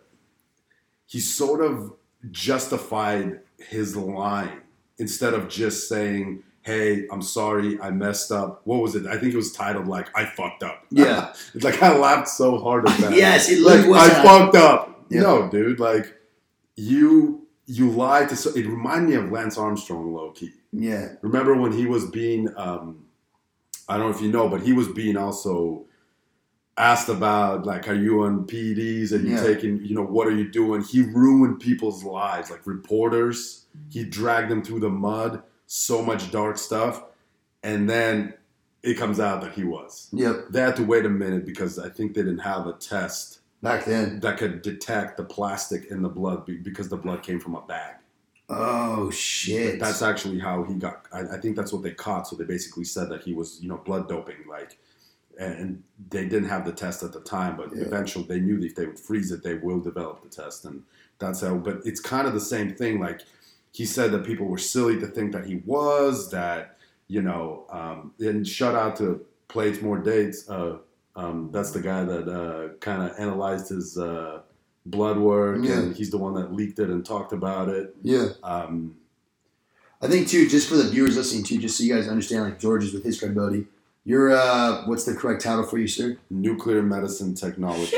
he 1.06 1.18
sort 1.18 1.60
of 1.60 1.92
justified 2.30 3.40
his 3.58 3.96
line 3.96 4.60
instead 4.98 5.34
of 5.34 5.48
just 5.48 5.88
saying, 5.88 6.42
"Hey, 6.62 7.06
I'm 7.10 7.22
sorry, 7.22 7.80
I 7.80 7.90
messed 7.90 8.30
up." 8.30 8.60
What 8.64 8.80
was 8.82 8.94
it? 8.94 9.06
I 9.06 9.18
think 9.18 9.32
it 9.34 9.36
was 9.36 9.52
titled 9.52 9.88
like 9.88 10.08
"I 10.16 10.24
fucked 10.26 10.62
up." 10.62 10.84
Yeah. 10.90 11.32
it's 11.54 11.64
like 11.64 11.82
I 11.82 11.96
laughed 11.96 12.28
so 12.28 12.58
hard 12.58 12.88
at 12.88 12.96
that. 13.00 13.12
Yes, 13.14 13.48
it 13.50 13.60
like 13.60 13.80
I 13.86 14.08
that. 14.08 14.24
fucked 14.24 14.54
up. 14.56 15.04
Yeah. 15.08 15.22
No, 15.22 15.48
dude, 15.50 15.80
like 15.80 16.14
you 16.76 17.39
you 17.70 17.88
lied 17.90 18.28
to. 18.30 18.36
So, 18.36 18.50
it 18.50 18.66
reminded 18.66 19.10
me 19.10 19.14
of 19.16 19.30
Lance 19.30 19.56
Armstrong, 19.56 20.12
low 20.12 20.30
key. 20.32 20.52
Yeah. 20.72 21.12
Remember 21.22 21.54
when 21.54 21.72
he 21.72 21.86
was 21.86 22.04
being, 22.10 22.48
um, 22.56 23.04
I 23.88 23.96
don't 23.96 24.10
know 24.10 24.16
if 24.16 24.20
you 24.22 24.30
know, 24.30 24.48
but 24.48 24.60
he 24.62 24.72
was 24.72 24.88
being 24.88 25.16
also 25.16 25.84
asked 26.76 27.08
about, 27.08 27.66
like, 27.66 27.88
are 27.88 27.94
you 27.94 28.22
on 28.22 28.46
PEDs? 28.46 29.12
Are 29.12 29.16
you 29.18 29.34
Yeah. 29.34 29.42
taking, 29.42 29.84
you 29.84 29.94
know, 29.94 30.02
what 30.04 30.26
are 30.26 30.34
you 30.34 30.48
doing? 30.50 30.82
He 30.82 31.02
ruined 31.02 31.60
people's 31.60 32.02
lives, 32.04 32.50
like 32.50 32.66
reporters. 32.66 33.66
He 33.90 34.04
dragged 34.04 34.50
them 34.50 34.62
through 34.62 34.80
the 34.80 34.88
mud, 34.90 35.42
so 35.66 36.02
much 36.02 36.30
dark 36.32 36.58
stuff. 36.58 37.04
And 37.62 37.88
then 37.88 38.34
it 38.82 38.94
comes 38.94 39.20
out 39.20 39.42
that 39.42 39.52
he 39.52 39.62
was. 39.64 40.08
Yep. 40.12 40.46
They 40.50 40.60
had 40.60 40.76
to 40.76 40.84
wait 40.84 41.04
a 41.04 41.10
minute 41.10 41.44
because 41.44 41.78
I 41.78 41.88
think 41.90 42.14
they 42.14 42.22
didn't 42.22 42.38
have 42.38 42.66
a 42.66 42.72
test 42.72 43.39
Back 43.62 43.84
then. 43.84 44.20
that 44.20 44.38
could 44.38 44.62
detect 44.62 45.16
the 45.16 45.24
plastic 45.24 45.86
in 45.90 46.02
the 46.02 46.08
blood 46.08 46.46
because 46.62 46.88
the 46.88 46.96
blood 46.96 47.22
came 47.22 47.38
from 47.40 47.54
a 47.54 47.60
bag. 47.62 47.96
Oh 48.48 49.10
shit. 49.10 49.78
That's 49.78 50.02
actually 50.02 50.38
how 50.40 50.64
he 50.64 50.74
got. 50.74 51.06
I, 51.12 51.20
I 51.20 51.38
think 51.38 51.56
that's 51.56 51.72
what 51.72 51.82
they 51.82 51.92
caught. 51.92 52.26
So 52.26 52.36
they 52.36 52.44
basically 52.44 52.84
said 52.84 53.08
that 53.10 53.22
he 53.22 53.32
was, 53.34 53.58
you 53.62 53.68
know, 53.68 53.76
blood 53.76 54.08
doping. 54.08 54.36
Like, 54.48 54.78
and 55.38 55.82
they 56.10 56.24
didn't 56.26 56.48
have 56.48 56.64
the 56.64 56.72
test 56.72 57.02
at 57.02 57.12
the 57.12 57.20
time, 57.20 57.56
but 57.56 57.70
Yeah. 57.74 57.84
eventually 57.84 58.24
they 58.26 58.40
knew 58.40 58.58
that 58.60 58.66
if 58.66 58.74
they 58.74 58.86
would 58.86 58.98
freeze 58.98 59.30
it, 59.30 59.42
they 59.42 59.54
will 59.54 59.78
develop 59.80 60.22
the 60.22 60.28
test, 60.28 60.64
and 60.64 60.82
that's 61.18 61.40
how. 61.42 61.54
But 61.56 61.80
it's 61.84 62.00
kind 62.00 62.26
of 62.26 62.34
the 62.34 62.40
same 62.40 62.74
thing. 62.74 62.98
Like 62.98 63.20
he 63.72 63.84
said 63.86 64.10
that 64.12 64.24
people 64.24 64.46
were 64.46 64.58
silly 64.58 64.98
to 64.98 65.06
think 65.06 65.32
that 65.32 65.46
he 65.46 65.56
was 65.64 66.30
that, 66.32 66.76
you 67.08 67.22
know. 67.22 67.66
Um, 67.70 68.12
and 68.18 68.46
shout 68.46 68.74
out 68.74 68.96
to 68.96 69.24
Plates 69.48 69.80
More 69.80 69.98
Dates. 69.98 70.48
Uh, 70.50 70.78
um, 71.20 71.50
that's 71.52 71.70
the 71.72 71.80
guy 71.80 72.04
that 72.04 72.28
uh, 72.28 72.74
kind 72.80 73.02
of 73.02 73.18
analyzed 73.18 73.68
his 73.68 73.98
uh, 73.98 74.40
blood 74.86 75.18
work, 75.18 75.58
Yeah. 75.62 75.78
and 75.80 75.96
he's 75.96 76.10
the 76.10 76.18
one 76.18 76.34
that 76.34 76.52
leaked 76.52 76.78
it 76.78 76.88
and 76.88 77.04
talked 77.04 77.32
about 77.32 77.68
it. 77.68 77.94
yeah. 78.02 78.28
Um, 78.42 78.96
I 80.02 80.06
think 80.08 80.28
too, 80.28 80.48
just 80.48 80.66
for 80.68 80.76
the 80.76 80.84
viewers 80.88 81.16
listening 81.16 81.44
too, 81.44 81.58
just 81.58 81.76
so 81.76 81.84
you 81.84 81.94
guys 81.94 82.08
understand, 82.08 82.44
like 82.44 82.58
George's 82.58 82.94
with 82.94 83.04
his 83.04 83.18
credibility. 83.18 83.66
You're 84.04 84.32
uh, 84.32 84.86
what's 84.86 85.04
the 85.04 85.14
correct 85.14 85.42
title 85.42 85.64
for 85.64 85.76
you, 85.76 85.86
sir? 85.86 86.16
nuclear 86.30 86.82
medicine 86.82 87.34
technologist. 87.34 87.90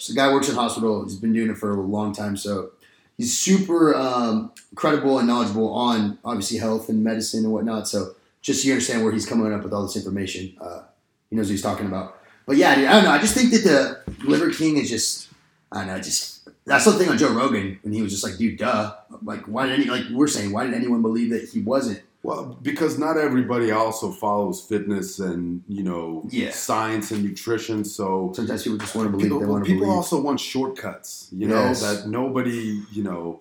So 0.00 0.12
the 0.12 0.16
guy 0.16 0.32
works 0.32 0.48
in 0.48 0.54
hospital. 0.54 1.04
He's 1.04 1.16
been 1.16 1.34
doing 1.34 1.50
it 1.50 1.58
for 1.58 1.70
a 1.72 1.80
long 1.80 2.14
time, 2.14 2.36
so 2.38 2.70
he's 3.18 3.36
super 3.36 3.94
um, 3.94 4.52
credible 4.74 5.18
and 5.18 5.28
knowledgeable 5.28 5.70
on 5.74 6.18
obviously 6.24 6.56
health 6.58 6.88
and 6.88 7.04
medicine 7.04 7.44
and 7.44 7.52
whatnot. 7.52 7.88
So 7.88 8.14
just 8.40 8.62
so 8.62 8.66
you 8.68 8.72
understand 8.72 9.04
where 9.04 9.12
he's 9.12 9.26
coming 9.26 9.52
up 9.52 9.62
with 9.64 9.72
all 9.74 9.82
this 9.82 9.96
information, 9.96 10.56
uh, 10.62 10.82
he 11.28 11.36
knows 11.36 11.46
what 11.48 11.52
he's 11.52 11.62
talking 11.62 11.86
about. 11.86 12.13
But 12.46 12.56
yeah, 12.56 12.74
dude, 12.74 12.86
I 12.86 12.92
don't 12.92 13.04
know. 13.04 13.10
I 13.10 13.18
just 13.18 13.34
think 13.34 13.50
that 13.52 13.64
the 13.64 14.00
Liver 14.28 14.50
King 14.50 14.76
is 14.76 14.88
just, 14.90 15.28
I 15.72 15.78
don't 15.78 15.88
know, 15.88 15.98
just 16.00 16.48
that's 16.66 16.84
the 16.84 16.92
thing 16.92 17.08
on 17.08 17.18
Joe 17.18 17.32
Rogan 17.32 17.78
when 17.82 17.92
he 17.92 18.02
was 18.02 18.12
just 18.12 18.24
like, 18.24 18.36
dude, 18.36 18.58
duh. 18.58 18.94
Like, 19.22 19.42
why 19.46 19.66
did 19.66 19.80
any, 19.80 19.84
like 19.90 20.04
we're 20.12 20.28
saying, 20.28 20.52
why 20.52 20.64
did 20.64 20.74
anyone 20.74 21.02
believe 21.02 21.30
that 21.30 21.48
he 21.48 21.60
wasn't? 21.60 22.02
Well, 22.22 22.58
because 22.62 22.98
not 22.98 23.18
everybody 23.18 23.70
also 23.70 24.10
follows 24.10 24.62
fitness 24.62 25.18
and 25.18 25.62
you 25.68 25.82
know 25.82 26.24
Yeah. 26.30 26.50
science 26.52 27.10
and 27.10 27.22
nutrition. 27.22 27.84
So 27.84 28.32
Sometimes 28.34 28.62
people 28.62 28.78
just 28.78 28.94
want 28.94 29.06
to 29.08 29.10
believe 29.10 29.24
people, 29.26 29.40
they 29.40 29.46
want 29.46 29.64
to 29.64 29.68
people 29.68 29.84
believe. 29.84 29.96
also 29.96 30.20
want 30.22 30.40
shortcuts. 30.40 31.28
You 31.32 31.48
Yes. 31.48 31.82
know 31.82 31.92
that 31.94 32.08
nobody 32.08 32.80
you 32.92 33.02
know 33.02 33.40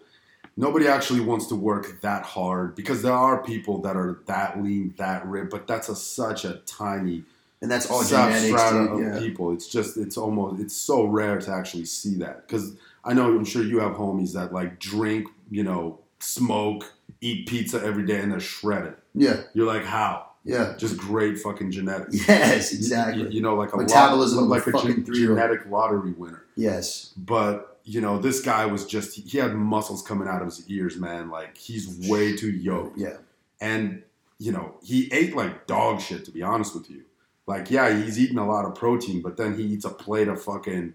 nobody 0.57 0.87
actually 0.87 1.21
wants 1.21 1.47
to 1.47 1.55
work 1.55 2.01
that 2.01 2.23
hard 2.23 2.75
because 2.75 3.01
there 3.01 3.13
are 3.13 3.41
people 3.41 3.81
that 3.83 3.95
are 3.95 4.19
that 4.25 4.61
lean, 4.61 4.93
that 4.97 5.25
ripped, 5.27 5.51
but 5.51 5.65
that's 5.65 5.87
a 5.87 5.95
such 5.95 6.43
a 6.43 6.55
tiny 6.65 7.23
and 7.63 7.71
that's 7.71 7.89
all 7.89 8.03
genetics, 8.03 8.61
of 8.61 8.97
dude. 8.97 9.05
Yeah. 9.07 9.19
people. 9.19 9.53
It's 9.53 9.67
just 9.67 9.97
it's 9.97 10.17
almost 10.17 10.61
it's 10.61 10.75
so 10.75 11.05
rare 11.05 11.39
to 11.39 11.51
actually 11.51 11.85
see 11.85 12.15
that 12.17 12.45
because 12.45 12.75
I 13.03 13.13
know 13.13 13.25
I'm 13.35 13.45
sure 13.45 13.63
you 13.63 13.79
have 13.79 13.93
homies 13.93 14.33
that 14.33 14.53
like 14.53 14.79
drink, 14.79 15.27
you 15.49 15.63
know, 15.63 15.99
smoke, 16.19 16.93
eat 17.21 17.47
pizza 17.47 17.81
every 17.83 18.05
day, 18.05 18.19
and 18.19 18.31
they're 18.31 18.39
shredded. 18.39 18.95
yeah, 19.15 19.41
You're 19.53 19.65
like, 19.67 19.85
how? 19.85 20.27
yeah. 20.45 20.75
Just 20.77 20.97
great 20.97 21.39
fucking 21.39 21.71
genetics. 21.71 22.15
Yes, 22.27 22.73
exactly. 22.73 23.23
You, 23.23 23.29
you 23.29 23.41
know, 23.41 23.55
like 23.55 23.73
a 23.73 23.77
Metabolism 23.77 24.49
lot, 24.49 24.65
like 24.65 24.67
a 24.67 24.71
gen- 24.83 25.05
genetic 25.05 25.65
lottery 25.69 26.11
winner. 26.11 26.43
Yes. 26.57 27.13
But 27.17 27.79
you 27.85 28.01
know, 28.01 28.17
this 28.19 28.41
guy 28.41 28.65
was 28.65 28.85
just 28.85 29.17
he 29.17 29.37
had 29.37 29.53
muscles 29.55 30.01
coming 30.01 30.27
out 30.27 30.41
of 30.41 30.47
his 30.47 30.69
ears, 30.69 30.97
man. 30.97 31.29
Like 31.29 31.57
he's 31.57 32.09
way 32.09 32.35
too 32.35 32.51
yoked. 32.51 32.97
Yeah. 32.97 33.17
And 33.61 34.03
you 34.37 34.51
know, 34.51 34.75
he 34.83 35.09
ate 35.13 35.33
like 35.35 35.65
dog 35.67 36.01
shit. 36.01 36.25
To 36.25 36.31
be 36.31 36.41
honest 36.41 36.73
with 36.75 36.89
you, 36.89 37.03
like 37.47 37.69
yeah, 37.71 37.95
he's 38.03 38.19
eating 38.19 38.37
a 38.37 38.47
lot 38.47 38.65
of 38.65 38.75
protein, 38.75 39.21
but 39.21 39.37
then 39.37 39.55
he 39.57 39.63
eats 39.63 39.85
a 39.85 39.89
plate 39.89 40.27
of 40.27 40.41
fucking. 40.41 40.93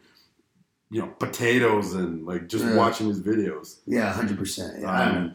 You 0.91 1.03
know, 1.03 1.09
potatoes 1.19 1.93
and 1.93 2.25
like 2.25 2.49
just 2.49 2.65
Yeah. 2.65 2.75
watching 2.75 3.09
his 3.09 3.21
videos. 3.21 3.77
Yeah, 3.87 4.11
hundred 4.11 4.39
percent. 4.39 4.83
Um, 4.87 5.35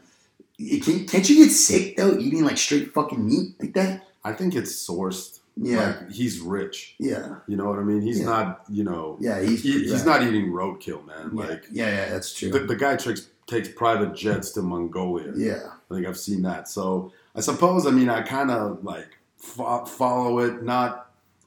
Can, 0.57 1.05
can't 1.05 1.29
you 1.29 1.45
get 1.45 1.51
sick 1.51 1.95
though 1.95 2.17
eating 2.17 2.43
like 2.43 2.57
straight 2.57 2.91
fucking 2.91 3.23
meat 3.23 3.55
like 3.59 3.73
that? 3.75 4.07
I 4.23 4.33
think 4.33 4.55
it's 4.55 4.71
sourced. 4.73 5.41
Yeah, 5.55 5.97
Like 6.01 6.11
he's 6.11 6.39
rich. 6.39 6.95
yeah, 6.97 7.35
You 7.47 7.55
know 7.55 7.65
what 7.69 7.77
I 7.77 7.83
mean? 7.83 8.01
He's 8.01 8.21
Yeah. 8.21 8.25
not. 8.25 8.63
You 8.67 8.83
know. 8.83 9.17
yeah. 9.21 9.39
He's 9.41 9.61
He, 9.61 9.83
he's 9.83 10.03
not 10.03 10.23
eating 10.23 10.47
roadkill, 10.51 11.05
man. 11.05 11.29
Yeah, 11.35 11.45
Like 11.45 11.65
yeah, 11.71 11.87
yeah. 11.89 12.09
That's 12.09 12.33
true. 12.33 12.49
the, 12.49 12.59
the 12.61 12.75
guy 12.75 12.95
takes 12.95 13.27
takes 13.45 13.67
private 13.69 14.15
jets 14.15 14.49
to 14.53 14.63
Mongolia. 14.63 15.33
yeah, 15.35 15.67
I 15.91 15.93
think 15.93 16.07
I've 16.07 16.17
seen 16.17 16.41
that. 16.41 16.67
So 16.67 17.11
I 17.35 17.41
suppose 17.41 17.85
I 17.85 17.91
mean 17.91 18.09
I 18.09 18.23
kind 18.23 18.49
of 18.49 18.83
like 18.83 19.19
fo- 19.37 19.85
follow 19.85 20.39
it, 20.39 20.63
not 20.63 21.02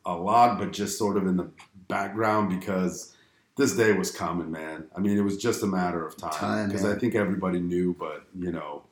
a 0.06 0.14
lot, 0.14 0.58
but 0.58 0.72
just 0.72 0.96
sort 0.96 1.16
of 1.16 1.26
in 1.26 1.36
the 1.36 1.50
background 1.88 2.48
because 2.48 3.14
this 3.56 3.76
day 3.76 3.92
was 3.92 4.10
coming, 4.10 4.50
man. 4.50 4.84
I 4.96 5.00
mean, 5.00 5.18
it 5.18 5.22
was 5.22 5.36
just 5.36 5.62
a 5.62 5.66
matter 5.66 6.06
of 6.06 6.16
time 6.16 6.68
because. 6.68 6.84
I 6.84 6.96
think 6.98 7.14
everybody 7.14 7.60
knew, 7.60 7.94
but 7.98 8.26
you 8.38 8.52
know, 8.52 8.84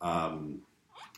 um, 0.00 0.60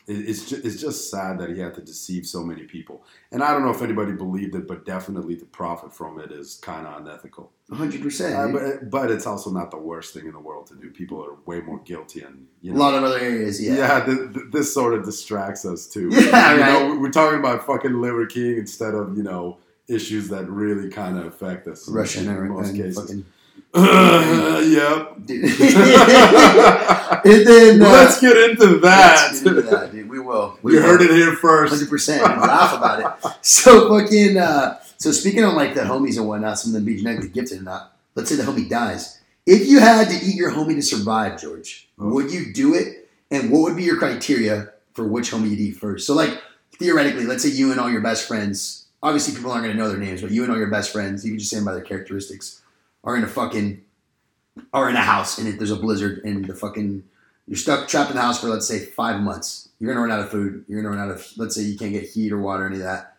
it's 0.07 0.49
just, 0.49 0.65
it's 0.65 0.81
just 0.81 1.09
sad 1.11 1.39
that 1.39 1.49
he 1.49 1.59
had 1.59 1.73
to 1.75 1.81
deceive 1.81 2.25
so 2.25 2.43
many 2.43 2.63
people. 2.63 3.03
And 3.31 3.43
I 3.43 3.51
don't 3.53 3.63
know 3.63 3.69
if 3.71 3.81
anybody 3.81 4.11
believed 4.13 4.55
it, 4.55 4.67
but 4.67 4.85
definitely 4.85 5.35
to 5.37 5.45
profit 5.45 5.93
from 5.93 6.19
it 6.19 6.31
is 6.31 6.55
kind 6.61 6.85
of 6.87 7.01
unethical. 7.01 7.51
hundred 7.71 8.01
Uh, 8.01 8.03
percent. 8.03 8.53
but, 8.53 8.89
but 8.89 9.11
it's 9.11 9.25
also 9.27 9.51
not 9.51 9.71
the 9.71 9.77
worst 9.77 10.13
thing 10.13 10.25
in 10.25 10.33
the 10.33 10.39
world 10.39 10.67
to 10.67 10.75
do. 10.75 10.89
People 10.89 11.23
are 11.23 11.35
way 11.45 11.61
more 11.61 11.79
guilty, 11.85 12.21
and 12.21 12.47
you 12.61 12.73
A 12.73 12.75
lot 12.75 12.93
of 12.93 13.03
other 13.03 13.19
areas, 13.19 13.61
yeah. 13.61 13.75
yeah, 13.75 14.05
th- 14.05 14.33
th- 14.33 14.45
this 14.51 14.73
sort 14.73 14.93
of 14.93 15.05
distracts 15.05 15.65
us 15.65 15.87
too. 15.87 16.09
Yeah, 16.11 16.55
you 16.55 16.61
right. 16.61 16.73
know, 16.89 16.99
we're 16.99 17.11
talking 17.11 17.39
about 17.39 17.65
fucking 17.65 17.99
Liver 18.01 18.25
King 18.25 18.57
instead 18.57 18.93
of 18.95 19.15
you 19.15 19.23
know 19.23 19.57
issues 19.87 20.29
that 20.29 20.49
really 20.49 20.89
kind 20.89 21.17
of 21.17 21.25
affect 21.25 21.67
us. 21.67 21.87
Russian 21.89 22.27
in 22.29 22.49
most 22.49 22.69
and 22.69 22.77
cases. 22.77 22.99
fucking. 22.99 23.25
yep. 23.75 25.17
And 27.23 27.45
then 27.47 27.81
uh, 27.81 27.89
Let's 27.89 28.19
get 28.19 28.35
into 28.35 28.79
that. 28.79 29.27
let's 29.29 29.41
get 29.43 29.55
into 29.57 29.61
that, 29.69 29.91
dude. 29.91 30.09
We 30.09 30.19
will. 30.19 30.57
We 30.63 30.73
you 30.73 30.81
heard 30.81 31.01
it 31.01 31.11
here 31.11 31.35
first. 31.35 31.71
Hundred 31.73 31.89
percent. 31.89 32.23
Laugh 32.23 32.75
about 32.75 32.99
it. 32.99 33.37
So 33.41 33.87
fucking. 33.89 34.37
Uh, 34.37 34.79
so 34.97 35.11
speaking 35.11 35.43
on 35.43 35.55
like 35.55 35.73
the 35.75 35.81
homies 35.81 36.17
and 36.17 36.27
whatnot, 36.27 36.57
some 36.59 36.69
of 36.71 36.73
them 36.73 36.85
being 36.85 36.97
genetically 36.99 37.29
gifted 37.29 37.59
or 37.59 37.63
not. 37.63 37.95
Let's 38.15 38.29
say 38.29 38.35
the 38.37 38.43
homie 38.43 38.67
dies. 38.69 39.19
If 39.45 39.67
you 39.67 39.79
had 39.79 40.07
to 40.09 40.15
eat 40.25 40.35
your 40.35 40.51
homie 40.51 40.75
to 40.75 40.81
survive, 40.81 41.39
George, 41.39 41.87
Oh. 41.99 42.09
would 42.09 42.31
you 42.31 42.51
do 42.53 42.73
it? 42.73 43.09
And 43.29 43.51
what 43.51 43.61
would 43.61 43.75
be 43.77 43.83
your 43.83 43.97
criteria 43.97 44.71
for 44.93 45.05
which 45.07 45.31
homie 45.31 45.49
you'd 45.51 45.59
eat 45.59 45.77
first? 45.77 46.07
So 46.07 46.13
like 46.15 46.41
theoretically, 46.77 47.25
let's 47.25 47.43
say 47.43 47.49
you 47.49 47.71
and 47.71 47.79
all 47.79 47.89
your 47.91 48.01
best 48.01 48.27
friends. 48.27 48.85
Obviously, 49.03 49.35
people 49.35 49.51
aren't 49.51 49.63
going 49.63 49.75
to 49.75 49.81
know 49.81 49.89
their 49.89 49.97
names, 49.97 50.21
but 50.21 50.29
you 50.31 50.43
and 50.43 50.51
all 50.51 50.57
your 50.57 50.69
best 50.69 50.91
friends, 50.91 51.23
you 51.25 51.31
can 51.31 51.39
just 51.39 51.49
say 51.51 51.57
them 51.57 51.65
by 51.65 51.73
their 51.73 51.81
characteristics, 51.83 52.60
are 53.03 53.17
in 53.17 53.23
a 53.23 53.27
fucking, 53.27 53.81
are 54.73 54.89
in 54.89 54.95
a 54.95 55.01
house 55.01 55.37
and 55.37 55.47
it, 55.47 55.57
there's 55.57 55.71
a 55.71 55.75
blizzard 55.75 56.21
and 56.23 56.45
the 56.45 56.53
fucking, 56.53 57.03
you're 57.47 57.57
stuck 57.57 57.87
trapped 57.87 58.09
in 58.09 58.15
the 58.15 58.21
house 58.21 58.39
for 58.39 58.47
let's 58.47 58.67
say 58.67 58.79
five 58.79 59.19
months. 59.21 59.69
You're 59.79 59.93
gonna 59.93 60.05
run 60.05 60.11
out 60.17 60.23
of 60.23 60.29
food. 60.29 60.63
You're 60.67 60.81
gonna 60.81 60.95
run 60.95 61.09
out 61.09 61.13
of 61.13 61.27
let's 61.37 61.55
say 61.55 61.63
you 61.63 61.77
can't 61.77 61.91
get 61.91 62.03
heat 62.03 62.31
or 62.31 62.39
water, 62.39 62.63
or 62.63 62.67
any 62.67 62.77
of 62.77 62.83
that. 62.83 63.17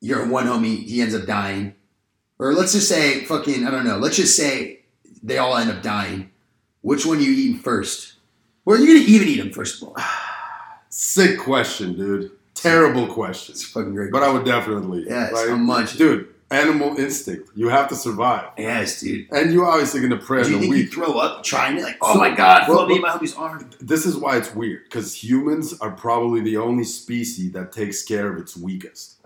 Your 0.00 0.26
one 0.26 0.46
homie, 0.46 0.82
he 0.84 1.02
ends 1.02 1.14
up 1.14 1.26
dying, 1.26 1.74
or 2.38 2.54
let's 2.54 2.72
just 2.72 2.88
say 2.88 3.24
fucking 3.26 3.66
I 3.66 3.70
don't 3.70 3.84
know. 3.84 3.98
Let's 3.98 4.16
just 4.16 4.36
say 4.36 4.80
they 5.22 5.38
all 5.38 5.56
end 5.56 5.70
up 5.70 5.82
dying. 5.82 6.30
Which 6.80 7.04
one 7.04 7.18
are 7.18 7.20
you 7.20 7.32
eating 7.32 7.60
first? 7.60 8.14
Or 8.64 8.74
are 8.74 8.78
you 8.78 8.86
gonna 8.86 9.06
even 9.06 9.28
eat 9.28 9.38
them 9.38 9.52
first 9.52 9.82
of 9.82 9.88
all? 9.88 9.96
Sick 10.88 11.38
question, 11.38 11.96
dude. 11.96 12.30
Terrible 12.54 13.06
question. 13.06 13.52
It's 13.52 13.64
fucking 13.64 13.94
great. 13.94 14.10
But 14.10 14.22
I 14.22 14.32
would 14.32 14.44
definitely. 14.44 15.04
Yes, 15.06 15.32
like, 15.32 15.50
I'm 15.50 15.64
much. 15.64 15.96
dude. 15.96 16.34
Animal 16.50 16.96
instinct. 16.98 17.50
You 17.54 17.68
have 17.68 17.88
to 17.88 17.94
survive, 17.94 18.50
yes, 18.56 19.00
dude. 19.00 19.30
and 19.32 19.52
you're 19.52 19.66
obviously 19.66 20.00
going 20.00 20.18
to 20.18 20.24
pray 20.24 20.44
Do 20.44 20.52
you 20.52 20.60
think 20.60 20.76
you 20.76 20.86
throw 20.88 21.18
up 21.18 21.44
trying 21.44 21.76
it? 21.76 21.82
Like, 21.82 21.98
oh 22.00 22.16
my 22.16 22.34
god, 22.34 22.66
Well, 22.68 22.78
float 22.78 22.88
me 22.88 22.96
in 22.96 23.02
my 23.02 23.10
homie's 23.10 23.34
arm. 23.34 23.68
This 23.80 24.06
is 24.06 24.16
why 24.16 24.38
it's 24.38 24.54
weird 24.54 24.84
because 24.84 25.22
humans 25.22 25.78
are 25.80 25.90
probably 25.90 26.40
the 26.40 26.56
only 26.56 26.84
species 26.84 27.52
that 27.52 27.70
takes 27.72 28.02
care 28.02 28.32
of 28.32 28.38
its 28.40 28.56
weakest. 28.56 29.20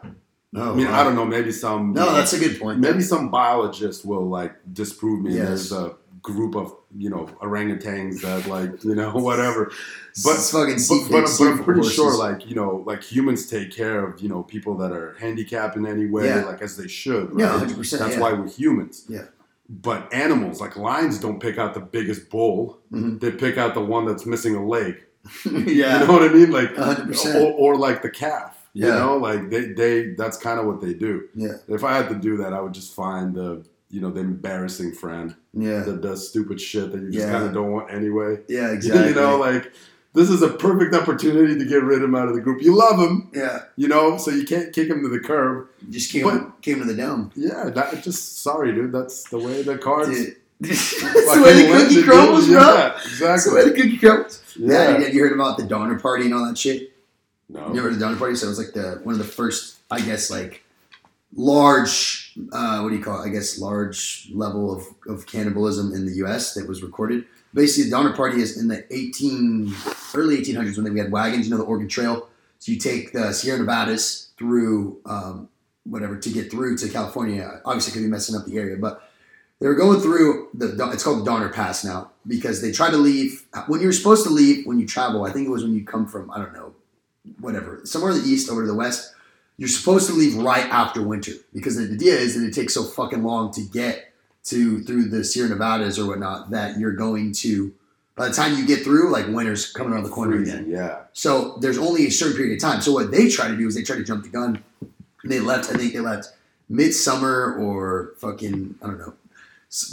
No, 0.52 0.72
I 0.72 0.74
mean, 0.74 0.87
I 0.88 1.02
don't 1.04 1.14
know. 1.14 1.24
Maybe 1.24 1.50
some. 1.52 1.92
No, 1.92 2.12
that's 2.12 2.32
a 2.35 2.38
good 2.38 2.61
point. 2.61 2.78
maybe 2.78 3.00
some 3.02 3.30
biologist 3.30 4.04
will 4.04 4.28
like 4.28 4.54
disprove 4.72 5.22
me. 5.22 5.35
Yes. 5.35 5.46
There's 5.46 5.72
a 5.72 5.94
group 6.22 6.54
of 6.54 6.72
you 6.96 7.11
know 7.11 7.26
orangutans 7.40 8.20
that 8.22 8.46
like 8.46 8.85
you 8.85 8.94
know 8.94 9.11
whatever. 9.14 9.70
But 10.24 10.37
fucking 10.37 10.76
But, 10.88 11.08
but, 11.11 11.22
but 11.38 11.46
I'm 11.46 11.64
pretty 11.64 11.80
horses. 11.80 11.94
sure 11.94 12.16
like 12.16 12.48
you 12.48 12.54
know 12.54 12.82
like 12.87 13.02
humans 13.02 13.46
take 13.46 13.74
care 13.74 14.06
of 14.06 14.20
you 14.20 14.28
know 14.28 14.42
people 14.42 14.76
that 14.78 14.92
are 14.92 15.14
handicapped 15.18 15.76
in 15.76 15.87
any 15.87 16.06
way 16.06 16.26
Yeah. 16.26 16.44
like 16.44 16.62
as 16.62 16.76
they 16.76 16.88
should. 16.88 17.32
Yeah, 17.37 17.58
hundred 17.58 17.76
percent. 17.76 18.00
That's 18.02 18.14
yeah. 18.14 18.20
why 18.20 18.32
we're 18.32 18.48
humans. 18.48 19.04
Yeah. 19.08 19.24
But 19.68 20.12
animals 20.12 20.61
like 20.61 20.76
lions 20.76 21.18
don't 21.18 21.40
pick 21.40 21.58
out 21.58 21.74
the 21.74 21.80
biggest 21.80 22.28
bull. 22.30 22.78
Mhm. 22.92 23.20
They 23.20 23.30
pick 23.32 23.56
out 23.58 23.74
the 23.74 23.80
one 23.85 24.04
that's 24.06 24.26
missing 24.26 24.54
a 24.54 24.64
leg. 24.66 25.04
yeah, 25.44 26.00
You 26.00 26.06
know 26.06 26.12
what 26.12 26.22
I 26.22 26.28
mean? 26.32 26.50
Like 26.50 26.76
hundred 26.76 27.04
or, 27.04 27.06
percent. 27.08 27.54
or 27.58 27.76
like 27.76 28.02
the 28.02 28.11
calf. 28.11 28.58
yeah. 28.74 28.87
You 28.87 28.92
know, 28.92 29.16
like 29.16 29.50
they, 29.50 29.72
they 29.72 30.14
that's 30.14 30.37
kind 30.37 30.58
of 30.61 30.66
what 30.66 30.80
they 30.80 30.94
do. 30.94 31.28
Yeah, 31.35 31.54
If 31.68 31.85
I 31.85 31.94
had 31.96 32.08
to 32.11 32.16
do 32.16 32.37
that, 32.38 32.52
I 32.52 32.61
would 32.61 32.74
just 32.74 32.94
find 32.94 33.35
the 33.35 33.64
you 33.92 34.00
know 34.00 34.11
the 34.11 34.20
embarrassing 34.20 34.92
friend 34.92 35.37
yeah, 35.55 35.81
that 35.81 36.00
does 36.00 36.28
stupid 36.28 36.61
shit 36.61 36.90
that 36.92 37.00
you 37.02 37.11
just 37.12 37.26
Yeah. 37.26 37.33
kind 37.33 37.44
of 37.46 37.52
don't 37.52 37.70
want 37.70 37.92
anyway. 37.92 38.38
yeah. 38.48 38.70
Exactly. 38.72 39.11
You 39.11 39.14
know, 39.14 39.37
like 39.38 39.70
this 40.14 40.28
is 40.31 40.42
a 40.42 40.48
perfect 40.48 40.94
opportunity 40.94 41.57
to 41.59 41.64
get 41.64 41.83
rid 41.83 41.98
of 41.98 42.05
him 42.05 42.14
out 42.14 42.28
of 42.28 42.35
the 42.35 42.40
group. 42.40 42.61
You 42.62 42.74
love 42.76 42.98
him, 42.98 43.31
yeah. 43.35 43.61
you 43.76 43.88
know, 43.88 44.18
so 44.18 44.31
you 44.31 44.44
can't 44.44 44.70
kick 44.74 44.88
him 44.88 45.02
to 45.02 45.09
the 45.09 45.20
curb. 45.20 45.68
You 45.87 45.92
Just 45.92 46.11
came 46.12 46.24
But- 46.24 46.61
came 46.62 46.78
to 46.81 46.85
the 46.85 46.94
dome. 46.94 47.31
Yeah, 47.37 47.70
that 47.70 48.02
just 48.02 48.40
sorry, 48.42 48.74
dude. 48.74 48.92
That's 48.92 49.28
the 49.31 49.38
way 49.38 49.62
the 49.62 49.78
cards. 49.78 50.11
Dude. 50.11 50.37
That's 50.62 50.92
the 51.00 51.42
way 51.44 51.66
the 51.66 51.72
cookie 51.85 52.02
crumbles, 52.02 52.46
bro. 52.46 52.61
Yeah, 52.61 52.98
That's 53.20 53.44
the 53.48 53.55
way 53.55 53.64
the 53.68 53.74
cookie 53.74 53.98
crumbles. 53.98 54.42
Yeah, 54.57 54.98
Yeah. 54.98 54.98
you, 54.98 55.07
you 55.14 55.20
heard 55.22 55.33
about 55.33 55.57
the 55.59 55.64
Donner 55.64 55.98
Party 55.98 56.26
and 56.26 56.35
all 56.35 56.46
that 56.46 56.57
shit. 56.59 56.92
No. 57.48 57.72
You 57.74 57.81
heard 57.83 57.92
of 57.92 57.98
the 57.98 58.05
Donner 58.05 58.16
Party? 58.18 58.37
So 58.37 58.46
it 58.46 58.50
was 58.50 58.59
like 58.59 58.72
the 58.72 59.00
one 59.02 59.14
of 59.14 59.18
the 59.18 59.24
first, 59.24 59.78
I 59.90 60.00
guess, 60.00 60.31
like 60.31 60.62
large. 61.37 62.21
Uh, 62.52 62.80
what 62.80 62.90
do 62.90 62.96
you 62.96 63.02
call 63.02 63.22
it? 63.22 63.26
I 63.26 63.30
guess 63.30 63.58
large 63.58 64.28
level 64.32 64.74
of, 64.74 64.84
of 65.06 65.26
cannibalism 65.26 65.92
in 65.92 66.06
the 66.06 66.14
U.S. 66.16 66.54
that 66.54 66.66
was 66.66 66.82
recorded. 66.82 67.24
Basically, 67.54 67.84
the 67.84 67.90
Donner 67.90 68.14
Party 68.14 68.40
is 68.40 68.58
in 68.58 68.68
the 68.68 68.84
eighteen 68.94 69.74
early 70.14 70.38
eighteen 70.38 70.56
hundreds 70.56 70.78
when 70.78 70.92
we 70.92 70.98
had 70.98 71.12
wagons. 71.12 71.46
You 71.46 71.50
know 71.50 71.58
the 71.58 71.64
Oregon 71.64 71.88
Trail. 71.88 72.28
So 72.58 72.72
you 72.72 72.78
take 72.78 73.12
the 73.12 73.32
Sierra 73.32 73.58
Nevadas 73.58 74.30
through 74.38 75.00
um, 75.04 75.48
whatever 75.84 76.16
to 76.16 76.30
get 76.30 76.50
through 76.50 76.78
to 76.78 76.88
California. 76.88 77.60
Obviously, 77.64 77.92
could 77.92 78.02
be 78.02 78.08
messing 78.08 78.36
up 78.36 78.46
the 78.46 78.56
area, 78.56 78.76
but 78.76 79.02
they 79.60 79.68
were 79.68 79.74
going 79.74 80.00
through 80.00 80.48
the. 80.54 80.74
It's 80.92 81.04
called 81.04 81.20
the 81.20 81.24
Donner 81.24 81.48
Pass 81.50 81.84
now 81.84 82.10
because 82.26 82.62
they 82.62 82.72
tried 82.72 82.90
to 82.90 82.96
leave 82.96 83.46
when 83.66 83.80
you're 83.80 83.92
supposed 83.92 84.24
to 84.24 84.30
leave 84.30 84.66
when 84.66 84.78
you 84.78 84.86
travel. 84.86 85.24
I 85.24 85.30
think 85.30 85.46
it 85.46 85.50
was 85.50 85.62
when 85.62 85.74
you 85.74 85.84
come 85.84 86.06
from 86.06 86.30
I 86.30 86.38
don't 86.38 86.52
know, 86.52 86.74
whatever 87.40 87.80
somewhere 87.84 88.12
in 88.12 88.18
the 88.18 88.24
east 88.24 88.50
over 88.50 88.62
to 88.62 88.66
the 88.66 88.74
west. 88.74 89.12
You're 89.58 89.68
supposed 89.68 90.08
to 90.08 90.14
leave 90.14 90.36
right 90.36 90.66
after 90.66 91.02
winter 91.02 91.32
because 91.52 91.76
the 91.76 91.92
idea 91.92 92.14
is 92.14 92.34
that 92.34 92.46
it 92.46 92.54
takes 92.54 92.74
so 92.74 92.84
fucking 92.84 93.22
long 93.22 93.52
to 93.52 93.62
get 93.62 94.12
to 94.44 94.82
through 94.82 95.08
the 95.08 95.22
Sierra 95.24 95.50
Nevadas 95.50 95.98
or 95.98 96.06
whatnot 96.06 96.50
that 96.50 96.78
you're 96.78 96.92
going 96.92 97.32
to. 97.34 97.72
By 98.14 98.28
the 98.28 98.34
time 98.34 98.58
you 98.58 98.66
get 98.66 98.82
through, 98.82 99.10
like 99.10 99.26
winter's 99.28 99.72
coming 99.72 99.92
around 99.92 100.04
the 100.04 100.10
corner 100.10 100.40
again. 100.40 100.66
Yeah. 100.68 101.02
So 101.12 101.56
there's 101.60 101.78
only 101.78 102.06
a 102.06 102.10
certain 102.10 102.36
period 102.36 102.54
of 102.54 102.60
time. 102.60 102.80
So 102.80 102.92
what 102.92 103.10
they 103.10 103.28
try 103.28 103.48
to 103.48 103.56
do 103.56 103.66
is 103.66 103.74
they 103.74 103.82
try 103.82 103.96
to 103.96 104.04
jump 104.04 104.24
the 104.24 104.30
gun. 104.30 104.62
And 105.22 105.32
they 105.32 105.40
left. 105.40 105.70
I 105.70 105.74
think 105.74 105.92
they 105.92 106.00
left 106.00 106.28
midsummer 106.68 107.54
or 107.54 108.14
fucking 108.18 108.74
I 108.82 108.86
don't 108.86 108.98
know, 108.98 109.14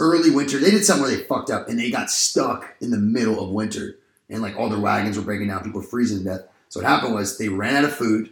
early 0.00 0.30
winter. 0.30 0.58
They 0.58 0.70
did 0.70 0.84
something 0.84 1.02
where 1.02 1.16
they 1.16 1.22
fucked 1.22 1.50
up 1.50 1.68
and 1.68 1.78
they 1.78 1.90
got 1.90 2.10
stuck 2.10 2.74
in 2.80 2.90
the 2.90 2.98
middle 2.98 3.42
of 3.42 3.50
winter, 3.50 3.96
and 4.28 4.42
like 4.42 4.56
all 4.56 4.68
their 4.68 4.80
wagons 4.80 5.16
were 5.16 5.22
breaking 5.22 5.48
down. 5.48 5.62
People 5.64 5.80
were 5.80 5.86
freezing 5.86 6.18
to 6.18 6.24
death. 6.24 6.40
So 6.68 6.80
what 6.80 6.88
happened 6.88 7.14
was 7.14 7.38
they 7.38 7.48
ran 7.48 7.76
out 7.76 7.84
of 7.84 7.94
food. 7.94 8.30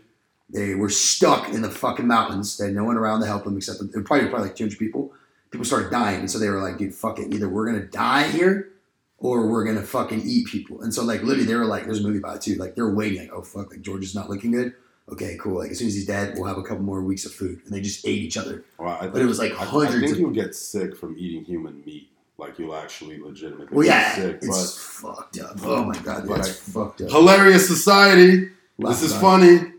They 0.51 0.75
were 0.75 0.89
stuck 0.89 1.51
in 1.51 1.61
the 1.63 1.71
fucking 1.71 2.07
mountains. 2.07 2.57
They 2.57 2.67
had 2.67 2.75
no 2.75 2.85
one 2.85 2.97
around 2.97 3.21
to 3.21 3.27
help 3.27 3.45
them 3.45 3.57
except 3.57 3.81
was 3.81 3.91
probably 4.05 4.29
probably 4.29 4.49
like 4.49 4.57
200 4.57 4.79
people. 4.79 5.13
People 5.51 5.65
started 5.65 5.91
dying, 5.91 6.21
and 6.21 6.31
so 6.31 6.39
they 6.39 6.49
were 6.49 6.61
like, 6.63 6.79
"Dude, 6.79 6.95
fuck 6.95 7.19
it. 7.19 7.33
Either 7.35 7.49
we're 7.49 7.67
gonna 7.67 7.87
die 7.87 8.29
here, 8.29 8.71
or 9.19 9.47
we're 9.49 9.65
gonna 9.65 9.83
fucking 9.83 10.23
eat 10.25 10.47
people. 10.47 10.81
And 10.83 10.93
so 10.95 11.03
like 11.05 11.23
literally 11.23 11.45
they 11.45 11.55
were 11.55 11.65
like, 11.67 11.85
there's 11.85 12.01
a 12.01 12.03
movie 12.03 12.19
about 12.19 12.37
it 12.37 12.43
too. 12.43 12.55
Like 12.57 12.75
they're 12.77 12.89
waiting, 12.91 13.19
like, 13.21 13.33
oh 13.33 13.43
fuck, 13.43 13.71
like 13.71 13.83
George 13.83 14.05
is 14.05 14.15
not 14.15 14.31
looking 14.31 14.53
good. 14.53 14.75
Okay, 15.11 15.37
cool. 15.41 15.59
Like 15.59 15.71
as 15.71 15.79
soon 15.79 15.89
as 15.89 15.95
he's 15.95 16.07
dead, 16.07 16.35
we'll 16.37 16.45
have 16.47 16.59
a 16.59 16.63
couple 16.63 16.85
more 16.85 17.03
weeks 17.03 17.25
of 17.25 17.33
food. 17.33 17.61
And 17.65 17.73
they 17.75 17.81
just 17.81 18.07
ate 18.07 18.21
each 18.23 18.37
other. 18.37 18.65
Well, 18.79 18.99
think, 19.01 19.13
But 19.15 19.23
it 19.23 19.27
was 19.27 19.39
like 19.39 19.53
I- 19.53 19.65
I, 19.65 19.87
think 19.91 20.13
of- 20.13 20.19
you'll 20.19 20.31
get 20.31 20.55
sick 20.55 20.97
from 20.97 21.17
eating 21.19 21.45
human 21.45 21.83
meat. 21.85 22.11
Like 22.37 22.59
you'll 22.59 22.77
actually 22.77 23.19
legitimately 23.19 23.69
Well, 23.73 23.85
get 23.87 23.91
yeah, 23.91 24.15
sick. 24.15 24.39
it's 24.43 24.79
fucked 24.79 25.41
up. 25.41 25.57
Oh 25.65 25.85
my 25.85 25.99
god, 25.99 26.29
but 26.29 26.37
that's 26.37 26.57
fucked 26.57 27.01
up. 27.01 27.11
Hilarious 27.11 27.67
society. 27.67 28.51
Laugh 28.79 29.01
this 29.01 29.11
is 29.11 29.17
funny. 29.19 29.47
it. 29.49 29.73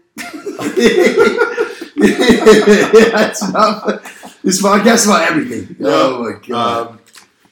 That's 3.12 3.52
not. 3.52 4.04
This 4.44 4.62
podcast 4.62 5.06
about 5.06 5.30
everything. 5.30 5.76
Oh 5.82 6.24
my 6.24 6.40
god. 6.48 6.88
Um, 6.88 7.00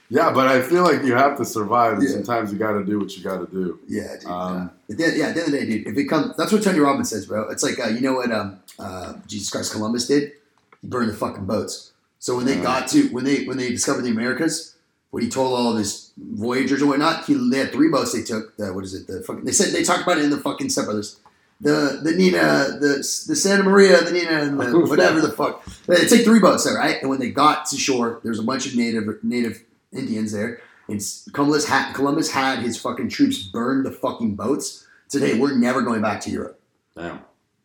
Yeah, 0.09 0.31
but 0.31 0.47
I 0.47 0.61
feel 0.61 0.83
like 0.83 1.03
you 1.03 1.13
have 1.15 1.37
to 1.37 1.43
survive. 1.45 1.93
and 1.95 2.03
Yeah. 2.03 2.09
Sometimes 2.15 2.51
you 2.53 2.57
got 2.57 2.71
to 2.73 2.85
do 2.85 2.97
what 2.99 3.15
you 3.17 3.23
got 3.23 3.39
to 3.39 3.47
do. 3.51 3.79
Yeah, 3.87 4.15
dude. 4.19 4.29
Um, 4.29 4.71
yeah. 4.87 4.93
At 4.93 4.97
the, 5.13 5.17
yeah, 5.17 5.25
at 5.27 5.35
the 5.35 5.43
end 5.43 5.53
of 5.53 5.59
the 5.59 5.59
day, 5.59 5.65
dude, 5.65 5.87
if 5.87 5.97
it 5.97 6.05
comes, 6.05 6.35
that's 6.37 6.51
what 6.53 6.63
Tony 6.63 6.79
Robbins 6.79 7.09
says, 7.09 7.25
bro. 7.25 7.49
It's 7.49 7.61
like, 7.63 7.77
uh, 7.79 7.89
you 7.89 7.99
know 8.01 8.13
what 8.13 8.31
um, 8.31 8.59
uh, 8.79 9.15
Jesus 9.27 9.49
Christ 9.49 9.73
Columbus 9.73 10.07
did? 10.07 10.31
He 10.81 10.87
burned 10.87 11.09
the 11.09 11.13
fucking 11.13 11.45
boats. 11.45 11.91
So 12.19 12.37
when 12.37 12.45
they 12.45 12.55
Yeah. 12.55 12.63
got 12.63 12.87
to, 12.89 13.09
when 13.09 13.25
they 13.25 13.43
when 13.43 13.57
they 13.57 13.69
discovered 13.69 14.03
the 14.03 14.11
Americas, 14.11 14.75
what 15.11 15.23
he 15.23 15.29
told 15.29 15.53
all 15.59 15.71
of 15.73 15.77
his 15.77 16.11
voyagers 16.17 16.79
and 16.81 16.89
whatnot, 16.89 17.25
he, 17.25 17.33
they 17.51 17.57
had 17.59 17.71
three 17.73 17.89
boats 17.89 18.13
they 18.13 18.23
took. 18.23 18.55
The, 18.57 18.73
what 18.73 18.85
is 18.85 18.93
it? 18.93 19.07
The 19.07 19.21
fucking, 19.23 19.43
they 19.43 19.51
said, 19.51 19.73
they 19.73 19.83
talked 19.83 20.03
about 20.03 20.17
it 20.19 20.23
in 20.23 20.29
the 20.31 20.37
fucking 20.37 20.69
Step 20.69 20.85
Brothers. 20.85 21.17
The, 21.59 22.01
the 22.03 22.11
Nina, 22.11 22.77
the, 22.79 22.97
the 23.27 23.35
Santa 23.35 23.63
Maria, 23.63 24.03
the 24.03 24.11
Nina, 24.11 24.43
and 24.43 24.59
the 24.59 24.79
whatever 24.79 25.21
the 25.21 25.31
fuck. 25.31 25.65
They 25.87 26.05
take 26.05 26.23
three 26.23 26.39
boats 26.39 26.65
there, 26.65 26.75
right? 26.75 27.01
And 27.01 27.09
when 27.09 27.19
they 27.19 27.31
got 27.31 27.65
to 27.67 27.77
shore, 27.77 28.19
there's 28.23 28.39
a 28.39 28.43
bunch 28.43 28.67
of 28.67 28.75
native 28.75 29.23
native 29.23 29.63
Indians 29.91 30.31
there. 30.31 30.61
And 30.87 31.01
Columbus 31.33 31.67
had, 31.67 31.93
Columbus 31.93 32.31
had 32.31 32.59
his 32.59 32.79
fucking 32.79 33.09
troops 33.09 33.43
burn 33.43 33.83
the 33.83 33.91
fucking 33.91 34.35
boats. 34.35 34.85
Said, 35.07 35.21
hey, 35.21 35.39
we're 35.39 35.55
never 35.55 35.81
going 35.81 36.01
back 36.01 36.21
to 36.21 36.29
Europe. 36.29 36.59
Damn. 36.95 37.21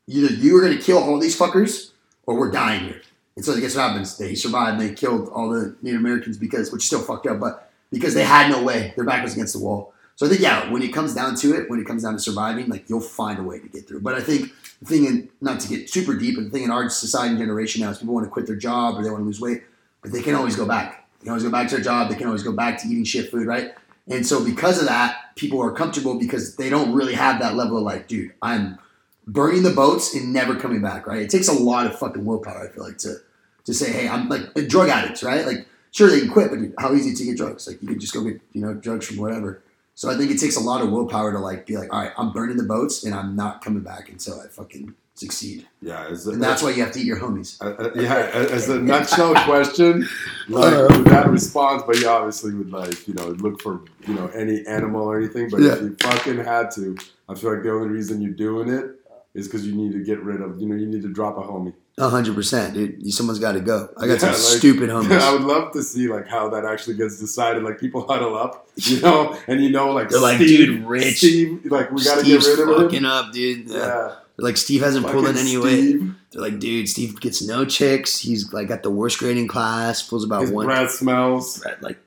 Either 0.06 0.32
you 0.34 0.56
are 0.56 0.60
going 0.60 0.76
to 0.76 0.82
kill 0.82 0.98
all 0.98 1.18
these 1.18 1.38
fuckers 1.38 1.90
or 2.26 2.38
we're 2.38 2.50
dying 2.50 2.84
here. 2.84 3.02
And 3.36 3.44
so 3.44 3.54
I 3.54 3.60
guess 3.60 3.74
what 3.74 3.88
happens? 3.88 4.16
They 4.16 4.34
survived 4.34 4.80
they 4.80 4.92
killed 4.92 5.28
all 5.30 5.50
the 5.50 5.76
Native 5.82 6.00
Americans 6.00 6.36
because, 6.38 6.70
which 6.70 6.82
is 6.82 6.86
still 6.86 7.00
fucked 7.00 7.26
up, 7.26 7.40
but 7.40 7.70
because 7.90 8.14
they 8.14 8.24
had 8.24 8.50
no 8.50 8.62
way. 8.62 8.92
Their 8.94 9.04
back 9.04 9.22
was 9.22 9.34
against 9.34 9.54
the 9.54 9.60
wall. 9.60 9.91
So 10.16 10.26
I 10.26 10.28
think, 10.28 10.40
yeah, 10.40 10.70
when 10.70 10.82
it 10.82 10.92
comes 10.92 11.14
down 11.14 11.34
to 11.36 11.54
it, 11.54 11.70
when 11.70 11.80
it 11.80 11.86
comes 11.86 12.02
down 12.02 12.12
to 12.14 12.20
surviving, 12.20 12.68
like 12.68 12.88
you'll 12.88 13.00
find 13.00 13.38
a 13.38 13.42
way 13.42 13.58
to 13.58 13.68
get 13.68 13.88
through. 13.88 14.00
But 14.00 14.14
I 14.14 14.20
think 14.20 14.52
the 14.80 14.86
thing, 14.86 15.04
in, 15.06 15.28
not 15.40 15.60
to 15.60 15.68
get 15.68 15.88
super 15.90 16.14
deep, 16.14 16.36
but 16.36 16.44
the 16.44 16.50
thing 16.50 16.62
in 16.64 16.70
our 16.70 16.88
society 16.88 17.30
and 17.30 17.38
generation 17.38 17.82
now 17.82 17.90
is 17.90 17.98
people 17.98 18.14
want 18.14 18.26
to 18.26 18.30
quit 18.30 18.46
their 18.46 18.56
job 18.56 18.96
or 18.96 19.02
they 19.02 19.10
want 19.10 19.22
to 19.22 19.26
lose 19.26 19.40
weight, 19.40 19.62
but 20.02 20.12
they 20.12 20.22
can 20.22 20.34
always 20.34 20.56
go 20.56 20.66
back. 20.66 21.08
They 21.20 21.24
can 21.24 21.30
always 21.30 21.44
go 21.44 21.50
back 21.50 21.68
to 21.68 21.76
their 21.76 21.84
job. 21.84 22.10
They 22.10 22.16
can 22.16 22.26
always 22.26 22.42
go 22.42 22.52
back 22.52 22.80
to 22.82 22.88
eating 22.88 23.04
shit 23.04 23.30
food, 23.30 23.46
right? 23.46 23.74
And 24.08 24.26
so 24.26 24.44
because 24.44 24.80
of 24.80 24.86
that, 24.88 25.34
people 25.36 25.62
are 25.62 25.70
comfortable 25.70 26.18
because 26.18 26.56
they 26.56 26.68
don't 26.68 26.92
really 26.92 27.14
have 27.14 27.40
that 27.40 27.54
level 27.54 27.78
of 27.78 27.84
like, 27.84 28.08
dude, 28.08 28.32
I'm 28.42 28.78
burning 29.26 29.62
the 29.62 29.70
boats 29.70 30.14
and 30.14 30.32
never 30.32 30.56
coming 30.56 30.82
back, 30.82 31.06
right? 31.06 31.22
It 31.22 31.30
takes 31.30 31.48
a 31.48 31.52
lot 31.52 31.86
of 31.86 31.98
fucking 31.98 32.24
willpower, 32.24 32.68
I 32.68 32.74
feel 32.74 32.84
like, 32.84 32.98
to 32.98 33.16
to 33.64 33.72
say, 33.72 33.92
hey, 33.92 34.08
I'm 34.08 34.28
like 34.28 34.40
a 34.56 34.62
drug 34.62 34.88
addicts, 34.88 35.22
right? 35.22 35.46
Like, 35.46 35.68
sure 35.92 36.10
they 36.10 36.20
can 36.20 36.30
quit, 36.30 36.50
but 36.50 36.82
how 36.82 36.92
easy 36.94 37.14
to 37.14 37.24
get 37.24 37.36
drugs? 37.36 37.66
Like 37.68 37.80
you 37.80 37.88
could 37.88 38.00
just 38.00 38.12
go 38.12 38.24
get, 38.24 38.40
you 38.52 38.60
know, 38.60 38.74
drugs 38.74 39.06
from 39.06 39.18
whatever. 39.18 39.62
So 39.94 40.10
I 40.10 40.16
think 40.16 40.30
it 40.30 40.38
takes 40.38 40.56
a 40.56 40.60
lot 40.60 40.82
of 40.82 40.90
willpower 40.90 41.32
to 41.32 41.38
like 41.38 41.66
be 41.66 41.76
like, 41.76 41.92
all 41.92 42.00
right, 42.00 42.12
I'm 42.16 42.32
burning 42.32 42.56
the 42.56 42.64
boats 42.64 43.04
and 43.04 43.14
I'm 43.14 43.36
not 43.36 43.62
coming 43.62 43.82
back 43.82 44.08
until 44.08 44.40
I 44.40 44.46
fucking 44.48 44.94
succeed. 45.14 45.66
Yeah, 45.82 46.08
is 46.08 46.26
And 46.26 46.42
that's 46.42 46.62
why 46.62 46.70
you 46.70 46.82
have 46.82 46.92
to 46.92 46.98
eat 47.00 47.04
your 47.06 47.20
homies. 47.20 47.60
Uh, 47.60 47.74
uh, 47.84 47.90
yeah, 47.94 48.30
as 48.32 48.68
a 48.70 48.80
nutshell 48.90 49.34
question, 49.44 50.08
like 50.48 50.72
Uh. 50.74 50.86
with 50.90 51.04
that 51.06 51.28
response, 51.28 51.82
but 51.86 52.00
you 52.00 52.08
obviously 52.08 52.54
would 52.54 52.70
like 52.72 53.06
you 53.06 53.14
know 53.14 53.28
look 53.28 53.60
for 53.60 53.82
you 54.06 54.14
know 54.14 54.28
any 54.28 54.66
animal 54.66 55.02
or 55.02 55.18
anything. 55.18 55.50
But 55.50 55.60
Yeah. 55.60 55.74
if 55.74 55.82
you 55.82 55.96
fucking 56.00 56.38
had 56.38 56.70
to, 56.72 56.96
I 57.28 57.34
feel 57.34 57.52
like 57.54 57.62
the 57.62 57.70
only 57.72 57.88
reason 57.88 58.22
you're 58.22 58.32
doing 58.32 58.68
it 58.70 58.86
is 59.34 59.46
because 59.46 59.66
you 59.66 59.74
need 59.74 59.92
to 59.92 60.02
get 60.02 60.22
rid 60.22 60.40
of 60.40 60.58
you 60.60 60.66
know 60.66 60.74
you 60.74 60.86
need 60.86 61.02
to 61.02 61.12
drop 61.12 61.36
a 61.36 61.42
homie. 61.42 61.74
Hundred 62.00 62.34
percent, 62.34 62.74
dude. 62.74 63.12
Someone's 63.12 63.38
got 63.38 63.52
to 63.52 63.60
go. 63.60 63.88
I 63.98 64.06
got 64.06 64.14
Yeah, 64.14 64.18
some 64.18 64.28
like- 64.30 64.38
stupid 64.38 64.90
I 64.90 65.32
would 65.32 65.42
love 65.42 65.72
to 65.72 65.82
see 65.82 66.08
like 66.08 66.26
how 66.26 66.48
that 66.48 66.64
actually 66.64 66.96
gets 66.96 67.20
decided. 67.20 67.62
Like 67.62 67.78
people 67.78 68.06
huddle 68.08 68.36
up, 68.36 68.66
you 68.76 69.00
know, 69.00 69.38
and 69.46 69.62
you 69.62 69.70
know 69.70 69.92
like 69.92 70.08
They're 70.08 70.18
like, 70.20 70.38
dude, 70.38 70.84
Rich. 70.86 71.18
Steve, 71.18 71.66
like 71.66 71.90
we 71.92 72.02
got 72.02 72.18
to 72.20 72.24
get 72.24 72.44
rid 72.44 72.58
of 72.60 72.68
him. 72.68 72.74
fucking 72.84 73.04
up, 73.04 73.32
dude. 73.32 73.68
Yeah. 73.68 73.76
Yeah, 73.78 74.14
Like 74.38 74.56
Steve 74.56 74.80
hasn't 74.80 75.06
pulled 75.06 75.26
in 75.26 75.36
any 75.36 75.56
weight. 75.58 76.00
They're 76.32 76.40
like, 76.42 76.58
dude, 76.58 76.88
Steve 76.88 77.20
gets 77.20 77.42
no 77.46 77.64
chicks. 77.66 78.18
He's 78.18 78.50
like 78.54 78.68
got 78.68 78.82
the 78.82 78.90
worst 78.90 79.18
grade 79.18 79.36
in 79.36 79.46
class. 79.46 80.02
Pulls 80.02 80.24
about 80.24 80.40
His 80.42 80.50
one. 80.50 80.64
breath 80.66 80.90
smells, 80.92 81.62
Like, 81.82 81.98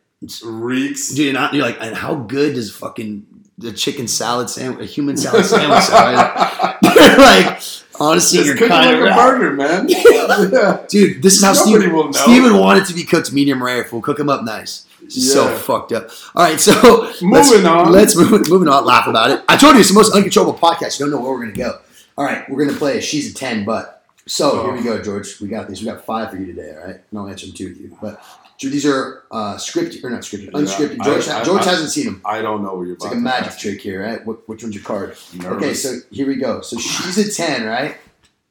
reeks. 0.43 1.09
dude, 1.13 1.29
and 1.29 1.37
I- 1.37 1.51
you're 1.51 1.63
like, 1.63 1.77
and 1.79 1.95
how 1.95 2.15
good 2.15 2.55
does 2.55 2.75
fucking 2.75 3.27
the 3.59 3.71
chicken 3.71 4.07
salad 4.07 4.49
sandwich, 4.49 4.83
a 4.89 4.91
human 4.91 5.15
salad 5.15 5.45
sandwich 5.45 5.89
like, 6.81 7.61
honestly, 7.99 8.39
Just 8.39 8.47
you're 8.47 8.57
cook 8.57 8.67
it 8.67 8.69
kind 8.69 9.01
like 9.01 9.11
of 9.11 9.17
a 9.17 9.21
burger, 9.21 9.53
man. 9.53 9.87
yeah. 9.89 10.85
Dude, 10.87 11.21
this 11.21 11.35
is 11.35 11.43
how 11.43 11.53
Nobody 11.53 11.83
Steve, 11.83 11.93
will 11.93 12.05
know. 12.05 12.11
Steve 12.11 12.43
would 12.43 12.53
want 12.53 12.79
it 12.79 12.85
to 12.85 12.93
be 12.93 13.03
cooked 13.03 13.31
medium 13.33 13.63
rare. 13.63 13.81
If 13.81 13.91
we'll 13.91 14.01
cook 14.01 14.17
them 14.17 14.29
up 14.29 14.43
nice. 14.43 14.85
It's 15.01 15.15
just 15.15 15.33
so 15.33 15.55
fucked 15.55 15.91
up. 15.91 16.09
All 16.35 16.43
right, 16.43 16.59
so 16.59 16.73
Moving 17.21 17.29
let's, 17.31 17.53
on. 17.53 17.91
Let's 17.91 18.15
move, 18.15 18.49
moving 18.49 18.67
on. 18.67 18.85
Laugh 18.85 19.07
about 19.07 19.29
it. 19.29 19.43
I 19.47 19.55
told 19.55 19.75
you 19.75 19.81
it's 19.81 19.89
the 19.89 19.95
most 19.95 20.15
uncontrollable 20.15 20.57
podcast. 20.57 20.99
You 20.99 21.05
don't 21.05 21.11
know 21.11 21.21
where 21.21 21.31
we're 21.31 21.45
gonna 21.45 21.53
go. 21.53 21.79
All 22.17 22.25
right, 22.25 22.49
we're 22.49 22.65
gonna 22.65 22.77
play. 22.77 22.97
a 22.97 23.01
She's 23.01 23.31
a 23.31 23.33
ten, 23.33 23.65
but 23.65 24.03
so 24.27 24.63
here 24.63 24.73
we 24.73 24.79
oh. 24.79 24.83
go, 24.83 25.03
George. 25.03 25.39
We 25.39 25.47
got 25.47 25.67
these. 25.67 25.81
We 25.81 25.87
got 25.87 26.03
five 26.05 26.31
for 26.31 26.37
you 26.37 26.47
today. 26.47 26.75
All 26.75 26.87
right, 26.87 26.95
and 26.95 27.19
I'll 27.19 27.27
answer 27.27 27.45
them 27.45 27.55
two 27.55 27.69
with 27.69 27.81
you. 27.81 27.97
But 28.01 28.23
Drew, 28.23 28.44
these 28.61 28.85
are 28.85 29.23
uh, 29.31 29.55
scripted 29.55 30.03
or 30.03 30.09
not 30.09 30.21
scripted, 30.21 30.51
unscripted. 30.51 30.97
I- 31.01 31.03
George, 31.03 31.27
I- 31.27 31.43
George 31.43 31.61
I- 31.63 31.69
hasn't 31.71 31.91
seen 31.91 32.05
them. 32.05 32.21
I 32.25 32.41
don't 32.41 32.63
know 32.63 32.75
what 32.75 32.83
you're 32.87 32.93
It's 32.95 33.03
about. 33.05 33.13
like 33.15 33.19
a 33.19 33.23
magic 33.23 33.47
ask. 33.47 33.59
trick 33.59 33.81
here, 33.81 34.01
right? 34.03 34.25
What, 34.25 34.47
which 34.47 34.63
one's 34.63 34.75
your 34.75 34.83
card? 34.83 35.17
Nervous. 35.33 35.55
Okay, 35.63 35.73
so 35.73 35.95
here 36.11 36.27
we 36.27 36.35
go. 36.35 36.61
So 36.61 36.77
she's 36.77 37.17
a 37.17 37.31
ten, 37.31 37.65
right? 37.65 37.97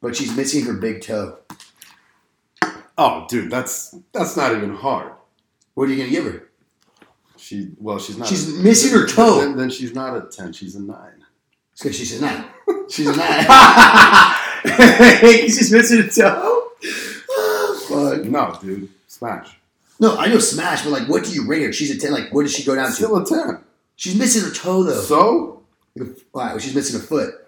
But 0.01 0.15
she's 0.15 0.35
missing 0.35 0.65
her 0.65 0.73
big 0.73 1.01
toe. 1.01 1.37
oh, 2.97 3.25
dude, 3.29 3.49
that's 3.51 3.95
that's 4.13 4.37
not 4.37 4.51
even 4.55 4.75
hard. 4.75 5.11
What 5.73 5.89
are 5.89 5.91
you 5.91 5.97
gonna 5.97 6.09
give 6.11 6.25
her? 6.25 6.49
She 7.37 7.71
well, 7.79 7.99
she's 7.99 8.17
not. 8.17 8.27
She's 8.27 8.47
missing 8.59 8.91
her 8.97 9.07
toe. 9.07 9.39
Then, 9.41 9.57
then 9.57 9.69
she's 9.69 9.93
not 9.93 10.15
a 10.15 10.27
ten. 10.29 10.53
She's 10.53 10.75
a 10.75 10.81
nine. 10.81 11.23
It's 11.73 11.81
because 11.83 11.97
she's 11.97 12.21
a 12.21 12.21
nine. 12.25 12.45
She's 12.89 13.07
a 13.07 13.15
nine. 13.15 13.45
she's 15.49 15.71
missing 15.71 15.99
a 16.01 16.09
toe. 16.09 16.69
Oh, 17.29 17.85
fuck. 17.89 18.23
No, 18.25 18.57
dude, 18.61 18.89
smash. 19.07 19.57
No, 19.99 20.17
I 20.17 20.27
know 20.27 20.39
smash, 20.39 20.83
but 20.83 20.91
like, 20.91 21.07
what 21.07 21.23
do 21.23 21.31
you 21.31 21.47
rate 21.47 21.63
her? 21.63 21.73
She's 21.73 21.91
a 21.95 21.99
ten. 21.99 22.11
Like, 22.11 22.33
what 22.33 22.43
does 22.43 22.53
she 22.53 22.63
go 22.63 22.75
down 22.75 22.87
to? 22.87 22.91
Still 22.91 23.15
a 23.17 23.25
ten. 23.25 23.63
She's 23.95 24.17
missing 24.17 24.43
her 24.43 24.53
toe 24.53 24.83
though. 24.83 25.01
So 25.01 25.63
All 25.99 26.05
right, 26.33 26.51
well, 26.51 26.59
she's 26.59 26.75
missing 26.75 26.99
a 26.99 27.03
foot. 27.03 27.47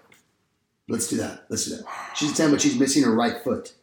Let's 0.88 1.08
do 1.08 1.18
that. 1.18 1.44
Let's 1.50 1.66
do 1.66 1.76
that. 1.76 1.84
She's 2.14 2.32
a 2.32 2.34
ten, 2.34 2.50
but 2.50 2.60
she's 2.60 2.78
missing 2.78 3.02
her 3.02 3.14
right 3.14 3.42
foot. 3.42 3.74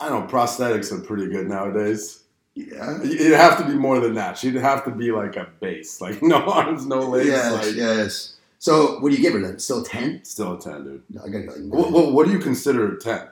I 0.00 0.08
know 0.08 0.22
prosthetics 0.22 0.90
are 0.92 1.00
pretty 1.00 1.28
good 1.28 1.46
nowadays. 1.46 2.24
Yeah. 2.54 3.00
It'd 3.02 3.32
have 3.32 3.58
to 3.58 3.64
be 3.64 3.74
more 3.74 4.00
than 4.00 4.14
that. 4.14 4.36
She'd 4.36 4.54
have 4.56 4.84
to 4.84 4.90
be 4.90 5.12
like 5.12 5.36
a 5.36 5.48
base, 5.60 6.00
like 6.00 6.22
no 6.22 6.36
arms, 6.36 6.86
no 6.86 7.00
legs. 7.00 7.28
Yes. 7.28 7.66
like 7.66 7.76
yes. 7.76 8.36
So, 8.58 8.98
what 9.00 9.10
do 9.10 9.16
you 9.16 9.22
give 9.22 9.32
her 9.34 9.40
then? 9.40 9.58
Still 9.58 9.82
ten? 9.82 10.22
still 10.24 10.54
a 10.54 10.60
ten, 10.60 10.84
dude. 10.84 11.02
No, 11.10 11.22
I 11.22 11.28
gotta 11.28 11.44
go. 11.44 11.52
Like, 11.52 11.60
nine. 11.60 11.92
What, 11.92 12.12
what, 12.12 12.26
do 12.26 12.32
you 12.32 12.38
consider 12.38 12.92
a 12.94 12.98
ten? 12.98 13.28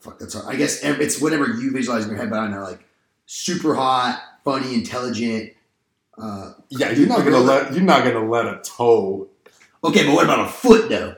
Fuck, 0.00 0.18
that's 0.18 0.34
hard. 0.34 0.46
I 0.46 0.56
guess 0.56 0.82
it's 0.82 1.20
whatever 1.20 1.46
you 1.46 1.70
visualize 1.70 2.04
in 2.04 2.10
your 2.10 2.18
head, 2.18 2.30
but 2.30 2.38
I 2.38 2.48
know 2.48 2.62
like 2.62 2.84
super 3.34 3.74
hot, 3.74 4.22
funny, 4.44 4.74
intelligent. 4.74 5.52
Uh, 6.18 6.52
Yeah, 6.68 6.90
you're 6.90 7.08
not 7.08 7.24
gonna 7.24 7.38
let 7.38 7.72
you're 7.72 7.82
not 7.82 8.04
gonna 8.04 8.28
let 8.28 8.44
a 8.46 8.60
toe. 8.62 9.28
okay, 9.82 10.04
but 10.04 10.14
what 10.14 10.24
about 10.24 10.46
a 10.46 10.48
foot 10.50 10.88
though? 10.90 11.16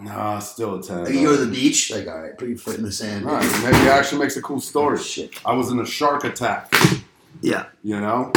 Nah, 0.00 0.38
still 0.40 0.76
a 0.80 0.82
ten. 0.82 1.04
Like 1.04 1.14
you 1.14 1.24
go 1.26 1.36
to 1.36 1.44
the 1.44 1.50
beach, 1.52 1.90
like 1.90 2.08
all 2.08 2.20
right, 2.20 2.36
put 2.36 2.48
your 2.48 2.56
foot 2.58 2.76
in 2.78 2.82
the 2.82 2.90
sand. 2.92 3.26
All 3.26 3.34
right, 3.34 3.62
maybe 3.62 3.76
it 3.86 3.90
actually 3.90 4.20
makes 4.20 4.36
a 4.36 4.42
cool 4.42 4.56
Oh, 4.56 4.60
story. 4.60 4.98
shit. 4.98 5.38
I 5.44 5.52
was 5.54 5.70
in 5.70 5.78
a 5.78 5.86
shark 5.86 6.24
attack. 6.24 6.72
Yeah, 7.42 7.66
You 7.82 8.00
know, 8.00 8.32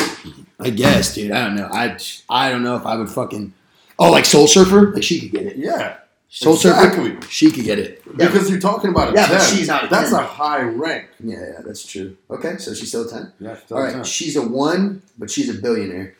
I 0.60 0.70
guess, 0.70 1.16
dude. 1.16 1.32
I 1.32 1.46
don't 1.46 1.56
know. 1.56 1.70
I 1.72 1.98
I 2.30 2.50
don't 2.52 2.64
know 2.64 2.76
if 2.76 2.86
I 2.86 2.96
would 2.98 3.10
fucking. 3.10 3.54
Oh, 3.98 4.12
like 4.12 4.26
Soul 4.26 4.48
Surfer? 4.48 4.92
Like 4.94 5.04
she 5.04 5.20
could 5.22 5.32
get 5.32 5.46
it. 5.48 5.56
yeah, 5.58 5.98
Soul 6.30 6.56
exactly. 6.56 7.12
Surfer? 7.16 7.28
She 7.30 7.52
could 7.52 7.64
get 7.64 7.80
it. 7.80 8.02
Yeah, 8.06 8.28
Because 8.28 8.50
you're 8.50 8.60
talking 8.60 8.90
about 8.90 9.12
a 9.14 9.16
Yeah, 9.16 9.28
but 9.30 9.40
10. 9.42 9.56
she's 9.58 9.68
not 9.68 9.86
a 9.86 9.88
That's 9.88 10.10
10. 10.12 10.20
a 10.20 10.24
high 10.24 10.62
rank. 10.62 11.08
yeah, 11.24 11.38
yeah, 11.40 11.62
that's 11.66 11.86
true. 11.86 12.18
Okay, 12.30 12.58
so 12.58 12.74
she's 12.74 12.90
still 12.90 13.08
a 13.08 13.10
10. 13.10 13.32
Yeah, 13.40 13.56
still 13.58 13.78
All 13.78 13.84
a 13.84 13.86
right, 13.88 13.94
10. 13.94 14.04
she's 14.04 14.36
a 14.36 14.42
1, 14.42 15.02
but 15.18 15.32
she's 15.32 15.50
a 15.50 15.54
billionaire. 15.60 16.16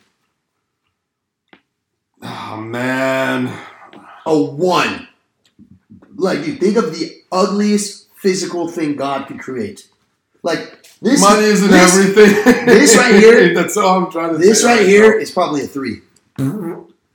Oh 2.22 2.56
man, 2.60 3.52
A 4.26 4.36
1. 4.42 5.08
Like, 6.16 6.44
you 6.46 6.54
think 6.56 6.76
of 6.76 6.98
the 6.98 7.22
ugliest 7.30 8.08
physical 8.16 8.66
thing 8.68 8.96
God 8.96 9.28
could 9.28 9.38
create. 9.38 9.86
Like, 10.42 10.82
this 11.00 11.20
money 11.20 11.44
isn't 11.44 11.70
this, 11.70 11.96
everything. 11.96 12.66
this 12.66 12.96
right 12.96 13.14
here- 13.14 13.54
that's 13.58 13.76
all 13.76 14.04
I'm 14.04 14.10
trying 14.10 14.30
to 14.34 14.40
say. 14.40 14.48
This 14.48 14.62
say. 14.62 14.66
right 14.78 14.86
here 14.86 15.18
is 15.18 15.30
probably 15.30 15.62
a 15.62 15.66
3. 15.68 16.00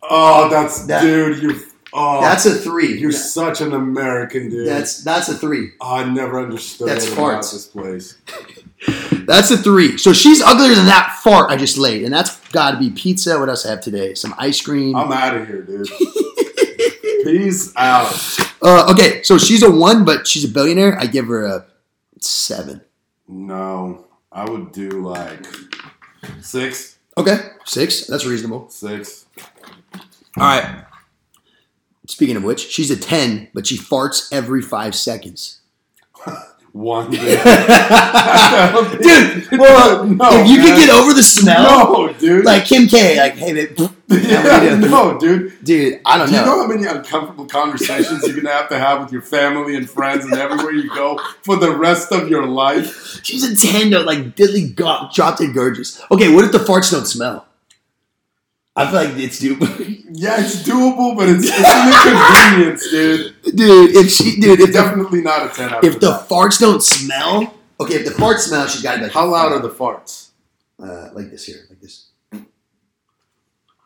Oh, 0.03 0.47
that's 0.49 0.85
That- 0.85 1.01
dude. 1.01 1.41
You. 1.41 1.59
Oh, 1.95 2.21
That's 2.21 2.45
a 2.47 2.55
3. 2.55 2.97
you're 2.99 3.11
such 3.11 3.61
an 3.61 3.73
American 3.73 4.49
dude. 4.49 4.67
That's 4.67 5.03
that's 5.03 5.29
a 5.29 5.35
3. 5.37 5.71
oh, 5.79 5.95
I 5.95 6.05
never 6.11 6.39
understood 6.41 6.87
That's 6.87 7.05
farts. 7.07 7.51
this 7.51 7.67
place. 7.67 8.17
That's 9.27 9.51
a 9.51 9.57
3. 9.57 9.97
So 9.97 10.11
she's 10.11 10.41
uglier 10.41 10.73
than 10.75 10.87
that 10.87 11.19
fart 11.23 11.49
I 11.51 11.55
just 11.55 11.77
laid. 11.77 12.03
And 12.03 12.13
that's 12.13 12.37
got 12.49 12.71
to 12.71 12.77
be 12.77 12.89
pizza. 12.89 13.39
What 13.39 13.47
else 13.47 13.65
I 13.65 13.69
have 13.69 13.81
today? 13.81 14.13
Some 14.15 14.33
ice 14.37 14.59
cream. 14.61 14.95
I'm 14.95 15.11
out 15.11 15.37
of 15.37 15.47
here, 15.47 15.61
dude. 15.61 15.87
Peace 17.23 17.71
out. 17.77 18.11
Uh, 18.61 18.91
okay, 18.91 19.23
so 19.23 19.37
she's 19.37 19.63
a 19.63 19.71
1, 19.71 20.03
but 20.03 20.27
she's 20.27 20.43
a 20.43 20.49
billionaire. 20.49 20.97
I 20.99 21.05
give 21.05 21.27
her 21.27 21.45
a 21.45 21.65
7. 22.19 22.81
No, 23.29 24.05
I 24.31 24.49
would 24.49 24.71
do 24.73 24.89
like 25.07 25.45
six, 26.41 26.97
Okay, 27.17 27.37
6. 27.65 28.07
That's 28.07 28.25
reasonable. 28.25 28.69
six. 28.69 29.25
All 30.37 30.43
right. 30.43 30.83
Speaking 32.07 32.35
of 32.35 32.43
which, 32.43 32.69
she's 32.69 32.91
a 32.91 32.97
10, 32.97 33.49
but 33.53 33.65
she 33.67 33.77
farts 33.77 34.27
every 34.31 34.61
five 34.61 34.93
seconds. 34.95 35.59
one. 36.73 37.11
Dude, 37.11 37.21
well, 39.59 40.05
No, 40.05 40.29
if 40.41 40.47
you 40.47 40.57
man. 40.57 40.65
could 40.67 40.75
get 40.77 40.89
over 40.89 41.13
the 41.13 41.21
smell, 41.23 41.63
no, 42.07 42.13
dude. 42.13 42.45
like 42.45 42.65
Kim 42.65 42.87
K, 42.87 43.17
like, 43.17 43.35
hey, 43.35 43.53
babe, 43.53 43.77
yeah, 44.09 44.75
no, 44.79 45.17
dude. 45.19 45.53
dude, 45.63 46.01
I 46.05 46.17
don't 46.17 46.27
Do 46.29 46.33
you 46.35 46.39
know. 46.41 46.45
know 46.45 46.61
how 46.63 46.67
many 46.67 46.85
uncomfortable 46.85 47.45
conversations 47.45 48.23
you're 48.27 48.35
gonna 48.35 48.49
have 48.55 48.69
to 48.69 48.79
have 48.79 49.01
with 49.01 49.11
your 49.11 49.21
family 49.21 49.75
and 49.75 49.89
friends 49.89 50.25
and 50.25 50.33
everywhere 50.33 50.71
you 50.71 50.89
go 50.93 51.19
for 51.43 51.55
the 51.57 51.75
rest 51.75 52.11
of 52.11 52.27
your 52.29 52.45
life? 52.47 53.19
She's 53.23 53.43
a 53.43 53.55
ten 53.55 53.89
though, 53.91 54.01
like 54.01 54.35
diddly 54.35 54.73
go- 54.75 55.09
drop 55.13 55.37
dead 55.37 55.53
gorgeous. 55.53 56.01
Okay, 56.11 56.33
what 56.33 56.43
if 56.45 56.51
the 56.51 56.57
farts 56.59 56.91
don't 56.91 57.05
smell? 57.07 57.45
I 58.75 58.85
feel 58.89 59.03
like 59.03 59.17
it's 59.23 59.39
doable, 59.39 59.67
Yeah, 60.13 60.41
it's 60.41 60.63
doable, 60.63 61.15
but 61.15 61.29
it's, 61.29 61.45
it's 61.47 61.59
an 61.59 62.57
inconvenience, 62.57 62.89
dude. 62.89 63.55
dude. 63.55 63.95
If 63.95 64.09
she, 64.11 64.39
dude, 64.39 64.59
if 64.61 64.67
the, 64.67 64.73
Definitely 64.73 65.21
not 65.21 65.45
a 65.45 65.49
ten 65.55 65.69
out 65.73 65.83
if 65.83 65.99
the 65.99 66.11
farts 66.29 66.59
don't 66.59 66.81
smell, 66.81 67.53
okay, 67.79 67.95
if 67.95 68.05
the 68.05 68.11
farts 68.11 68.39
smell, 68.39 68.65
she's 68.67 68.81
got 68.81 68.95
to 68.95 69.03
like, 69.03 69.11
How 69.11 69.27
loud 69.27 69.51
are 69.51 69.59
the 69.61 69.69
farts? 69.69 70.29
uh, 70.81 71.09
like 71.13 71.29
this 71.29 71.45
here, 71.45 71.65
like 71.69 71.79
this. 71.81 72.07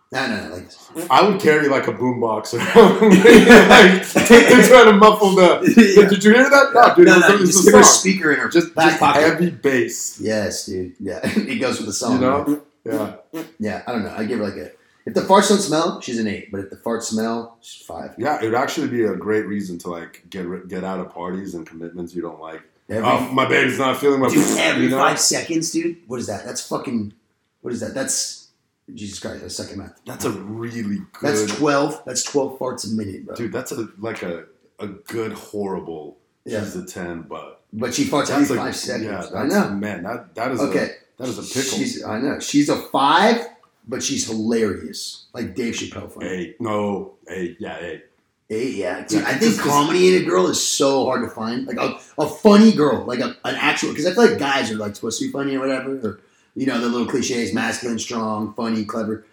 No, 0.09 0.25
no, 0.25 0.47
no, 0.47 0.55
like 0.55 0.63
this. 0.65 0.89
I 1.09 1.27
would 1.27 1.41
carry 1.41 1.67
like 1.67 1.87
a 1.89 1.91
boombox 1.93 2.53
around. 2.53 3.01
like, 3.69 4.07
they're 4.29 4.63
trying 4.67 4.85
to 4.85 4.93
muffle 4.93 5.31
the. 5.35 5.59
Yeah. 6.01 6.07
Did 6.07 6.23
you 6.23 6.33
hear 6.33 6.49
that? 6.49 6.71
No, 6.73 6.95
dude. 6.95 7.07
no, 7.07 7.19
no, 7.19 7.37
just 7.39 7.59
a 7.61 7.65
give 7.65 7.73
her 7.73 7.79
a 7.81 7.83
speaker 7.83 8.31
in 8.31 8.39
her 8.39 8.47
Just, 8.47 8.73
back 8.73 8.91
just 8.91 8.99
pocket. 9.01 9.19
heavy 9.21 9.49
bass. 9.49 10.17
Yes, 10.21 10.65
dude. 10.65 10.95
Yeah, 11.01 11.19
it 11.23 11.59
goes 11.59 11.77
with 11.79 11.87
the 11.87 11.93
song. 11.93 12.13
You 12.13 12.19
know? 12.21 12.61
Yeah. 12.85 13.43
Yeah, 13.59 13.83
I 13.85 13.91
don't 13.91 14.03
know. 14.05 14.13
I 14.15 14.23
give 14.23 14.39
her 14.39 14.45
like 14.45 14.55
a. 14.55 14.71
If 15.07 15.13
the 15.13 15.21
farts 15.21 15.47
don't 15.47 15.59
smell, 15.59 16.01
she's 16.01 16.19
an 16.19 16.27
eight. 16.27 16.51
But 16.51 16.59
if 16.59 16.69
the 16.69 16.75
farts 16.75 17.03
smell, 17.03 17.57
she's 17.61 17.85
five. 17.85 18.13
Yeah, 18.17 18.41
it 18.41 18.45
would 18.45 18.55
actually 18.55 18.89
be 18.89 19.05
a 19.05 19.15
great 19.15 19.45
reason 19.47 19.77
to 19.79 19.89
like 19.89 20.23
get 20.29 20.67
get 20.67 20.83
out 20.83 20.99
of 20.99 21.13
parties 21.13 21.55
and 21.55 21.65
commitments 21.65 22.13
you 22.13 22.21
don't 22.21 22.41
like. 22.41 22.61
Every, 22.89 23.09
oh, 23.09 23.19
my 23.31 23.47
baby's 23.47 23.79
not 23.79 23.97
feeling 23.97 24.19
my. 24.19 24.27
dude, 24.27 24.45
every 24.57 24.83
you 24.83 24.89
know? 24.89 24.97
five 24.97 25.17
seconds, 25.19 25.71
dude. 25.71 25.97
What 26.07 26.19
is 26.19 26.27
that? 26.27 26.43
That's 26.45 26.67
fucking. 26.67 27.13
What 27.61 27.73
is 27.73 27.79
that? 27.79 27.93
That's 27.93 28.49
Jesus 28.93 29.19
Christ. 29.19 29.41
That's 29.41 29.55
second 29.55 29.77
math. 29.79 29.99
That's 30.05 30.25
a 30.25 30.31
really 30.31 30.97
good. 30.97 31.05
That's 31.21 31.55
twelve. 31.57 32.01
That's 32.05 32.23
twelve 32.23 32.59
farts 32.59 32.85
a 32.91 32.93
minute, 32.93 33.25
bro. 33.25 33.35
dude. 33.35 33.53
That's 33.53 33.71
a 33.71 33.87
like 33.99 34.23
a 34.23 34.45
a 34.79 34.87
good 34.87 35.31
horrible. 35.31 36.17
Yeah. 36.43 36.65
She's 36.65 36.75
a 36.75 36.85
ten, 36.85 37.21
but 37.21 37.61
But 37.71 37.93
she 37.93 38.05
farts 38.05 38.29
every 38.29 38.57
a, 38.57 38.59
five 38.59 38.75
seconds. 38.75 39.05
Yeah, 39.05 39.21
that's, 39.21 39.33
I 39.33 39.47
know. 39.47 39.69
man. 39.69 40.03
That 40.03 40.35
that 40.35 40.51
is 40.51 40.59
Okay. 40.59 40.83
a 40.83 40.89
that 41.23 41.29
is 41.29 41.37
a 41.37 41.41
pickle. 41.41 41.77
She's, 41.77 42.03
I 42.03 42.19
know. 42.19 42.39
She's 42.39 42.69
a 42.69 42.77
five, 42.77 43.45
but 43.87 44.03
she's 44.03 44.27
hilarious. 44.27 45.25
Like 45.33 45.55
Dave 45.55 45.73
Chappelle. 45.75 46.11
Funny. 46.11 46.27
A 46.27 46.55
no, 46.59 47.15
a 47.29 47.55
yeah, 47.59 47.77
a. 47.79 48.01
Eight, 48.49 48.75
yeah. 48.75 49.03
Dude, 49.05 49.23
I 49.25 49.33
think 49.33 49.59
comedy 49.59 50.15
in 50.15 50.23
a 50.23 50.25
girl 50.25 50.47
is 50.47 50.65
so 50.65 51.03
hard 51.05 51.21
to 51.21 51.29
find. 51.29 51.67
Like 51.67 51.75
a, 51.77 51.99
a 52.17 52.29
funny 52.29 52.71
girl, 52.71 53.03
like 53.03 53.19
a, 53.19 53.35
an 53.43 53.55
actual. 53.55 53.89
Because 53.89 54.05
I 54.05 54.13
feel 54.13 54.25
like 54.29 54.39
guys 54.39 54.71
are 54.71 54.75
like 54.77 54.95
supposed 54.95 55.19
to 55.19 55.25
be 55.25 55.31
funny 55.33 55.57
or 55.57 55.59
whatever, 55.59 55.97
or 55.97 56.19
you 56.55 56.65
know 56.65 56.79
the 56.79 56.87
little 56.87 57.07
cliches: 57.07 57.53
masculine, 57.53 57.99
strong, 57.99 58.53
funny, 58.53 58.85
clever. 58.85 59.25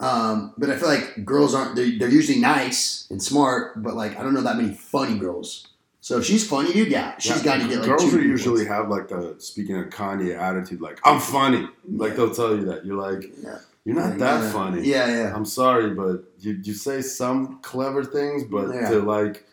Um, 0.00 0.54
but 0.56 0.70
I 0.70 0.76
feel 0.76 0.88
like 0.88 1.22
girls 1.24 1.54
aren't. 1.54 1.76
They're, 1.76 1.98
they're 1.98 2.08
usually 2.08 2.40
nice 2.40 3.06
and 3.10 3.22
smart, 3.22 3.82
but 3.82 3.94
like 3.94 4.18
I 4.18 4.22
don't 4.22 4.32
know 4.32 4.40
that 4.40 4.56
many 4.56 4.72
funny 4.74 5.18
girls. 5.18 5.68
So 6.00 6.16
if 6.18 6.24
she's 6.24 6.48
funny, 6.48 6.72
dude, 6.72 6.88
yeah, 6.90 7.14
she's 7.18 7.36
Yeah, 7.36 7.44
got 7.44 7.60
to 7.62 7.68
get 7.68 7.78
like 7.80 7.88
girls 7.90 8.02
two 8.02 8.08
are 8.08 8.12
people. 8.12 8.26
usually 8.26 8.64
have 8.64 8.88
like 8.88 9.08
the 9.08 9.36
speaking 9.38 9.76
of 9.76 9.90
Kanye 9.90 10.36
attitude, 10.36 10.80
like 10.80 10.98
I'm 11.04 11.20
funny. 11.20 11.68
Like 11.88 12.10
Yeah. 12.12 12.16
they'll 12.16 12.34
tell 12.34 12.56
you 12.56 12.64
that 12.64 12.86
you're 12.86 12.96
like 13.00 13.30
Yeah. 13.42 13.58
You're 13.84 13.96
not 13.96 14.18
that 14.18 14.52
funny. 14.52 14.82
Yeah, 14.82 15.06
yeah. 15.08 15.34
I'm 15.34 15.44
sorry, 15.44 15.90
but 15.90 16.24
you 16.38 16.60
you 16.62 16.74
say 16.74 17.02
some 17.02 17.60
clever 17.62 18.04
things, 18.04 18.44
but 18.44 18.72
Yeah. 18.74 18.90
to 18.90 19.00
like 19.00 19.44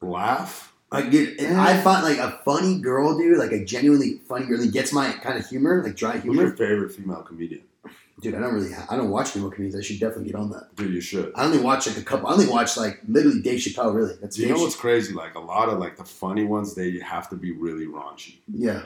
laugh, 0.00 0.74
I 0.90 1.02
get. 1.02 1.38
and 1.40 1.58
I 1.60 1.80
find 1.80 2.02
like 2.04 2.18
a 2.18 2.40
funny 2.44 2.80
girl, 2.80 3.16
dude, 3.18 3.38
like 3.38 3.52
a 3.52 3.64
genuinely 3.64 4.20
funny 4.28 4.46
girl 4.46 4.58
that 4.58 4.72
gets 4.72 4.92
my 4.92 5.12
kind 5.12 5.38
of 5.38 5.46
humor, 5.48 5.82
like 5.82 5.96
dry 5.96 6.12
who's 6.12 6.22
humor. 6.24 6.42
your 6.42 6.56
favorite 6.56 6.92
female 6.92 7.22
comedian? 7.22 7.62
Dude, 8.20 8.34
I 8.34 8.40
don't 8.40 8.52
really. 8.54 8.70
I 8.90 8.96
don't 8.96 9.10
watch 9.10 9.30
female 9.30 9.50
comedians. 9.50 9.76
I 9.76 9.80
should 9.86 10.00
definitely 10.00 10.26
get 10.26 10.34
on 10.34 10.50
that. 10.50 10.74
Dude, 10.74 10.92
you 10.92 11.00
should. 11.00 11.30
I 11.36 11.44
only 11.44 11.60
watch 11.60 11.86
like 11.86 11.96
a 11.98 12.02
couple. 12.02 12.28
I 12.28 12.32
only 12.32 12.48
watch 12.48 12.76
like 12.76 13.00
literally 13.06 13.40
Dave 13.40 13.60
Chappelle. 13.60 13.94
Really, 13.94 14.14
that's 14.20 14.34
Do 14.34 14.42
you 14.42 14.48
Dave 14.48 14.56
know 14.56 14.62
what's 14.64 14.74
crazy? 14.74 15.12
Like 15.14 15.36
a 15.36 15.40
lot 15.40 15.68
of 15.68 15.78
like 15.78 15.96
the 15.96 16.04
funny 16.04 16.44
ones, 16.44 16.74
they 16.74 16.98
have 16.98 17.30
to 17.30 17.36
be 17.36 17.52
really 17.52 17.86
raunchy, 17.86 18.38
Yeah, 18.52 18.82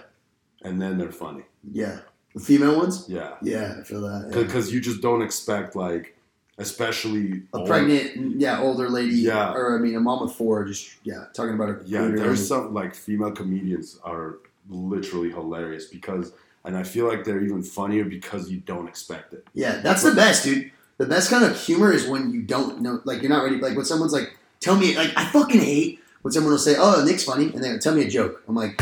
and 0.62 0.80
then 0.82 0.98
they're 0.98 1.10
funny. 1.12 1.44
yeah. 1.72 2.00
The 2.34 2.40
female 2.40 2.76
ones. 2.78 3.04
Yeah, 3.08 3.34
Yeah, 3.42 3.76
I 3.80 3.82
feel 3.82 4.00
that. 4.02 4.30
yeah. 4.30 4.42
because 4.42 4.72
you 4.72 4.80
just 4.80 5.00
don't 5.02 5.20
expect 5.22 5.76
like, 5.76 6.16
especially 6.58 7.42
A 7.52 7.58
old- 7.58 7.68
pregnant, 7.68 8.40
yeah, 8.40 8.60
older 8.60 8.88
lady. 8.88 9.16
Yeah. 9.16 9.52
Or 9.52 9.76
I 9.78 9.80
mean, 9.82 9.94
a 9.96 10.00
mom 10.00 10.22
of 10.22 10.34
four. 10.34 10.64
Just 10.64 10.94
yeah, 11.04 11.24
talking 11.34 11.54
about 11.54 11.68
her. 11.68 11.82
Yeah, 11.84 12.08
there's 12.08 12.46
some 12.46 12.72
like 12.72 12.94
female 12.94 13.32
comedians 13.32 13.98
are 14.04 14.36
literally 14.68 15.30
hilarious 15.30 15.86
because, 15.86 16.32
and 16.64 16.76
I 16.76 16.84
feel 16.84 17.06
like 17.08 17.24
they're 17.24 17.42
even 17.42 17.62
funnier 17.62 18.04
because 18.04 18.50
you 18.50 18.58
don't 18.60 18.88
expect 18.88 19.34
it. 19.34 19.46
Yeah, 19.54 19.80
that's 19.80 20.02
the 20.02 20.14
best, 20.14 20.44
dude. 20.44 20.70
The 20.98 21.06
best 21.06 21.30
kind 21.30 21.44
of 21.44 21.58
humor 21.60 21.90
is 21.92 22.06
when 22.06 22.32
you 22.32 22.42
don't 22.42 22.80
know, 22.80 23.00
like 23.04 23.22
you're 23.22 23.30
not 23.30 23.42
ready. 23.44 23.56
Like 23.56 23.76
when 23.76 23.84
someone's 23.84 24.12
like, 24.12 24.36
"Tell 24.60 24.76
me," 24.76 24.96
like 24.96 25.10
I 25.16 25.24
fucking 25.30 25.60
hate 25.60 26.00
when 26.22 26.32
someone 26.32 26.52
will 26.52 26.58
say, 26.58 26.76
"Oh, 26.78 27.02
Nick's 27.04 27.24
funny," 27.24 27.46
and 27.52 27.62
they 27.64 27.76
tell 27.78 27.94
me 27.94 28.02
a 28.04 28.08
joke. 28.08 28.42
I'm 28.46 28.54
like, 28.54 28.80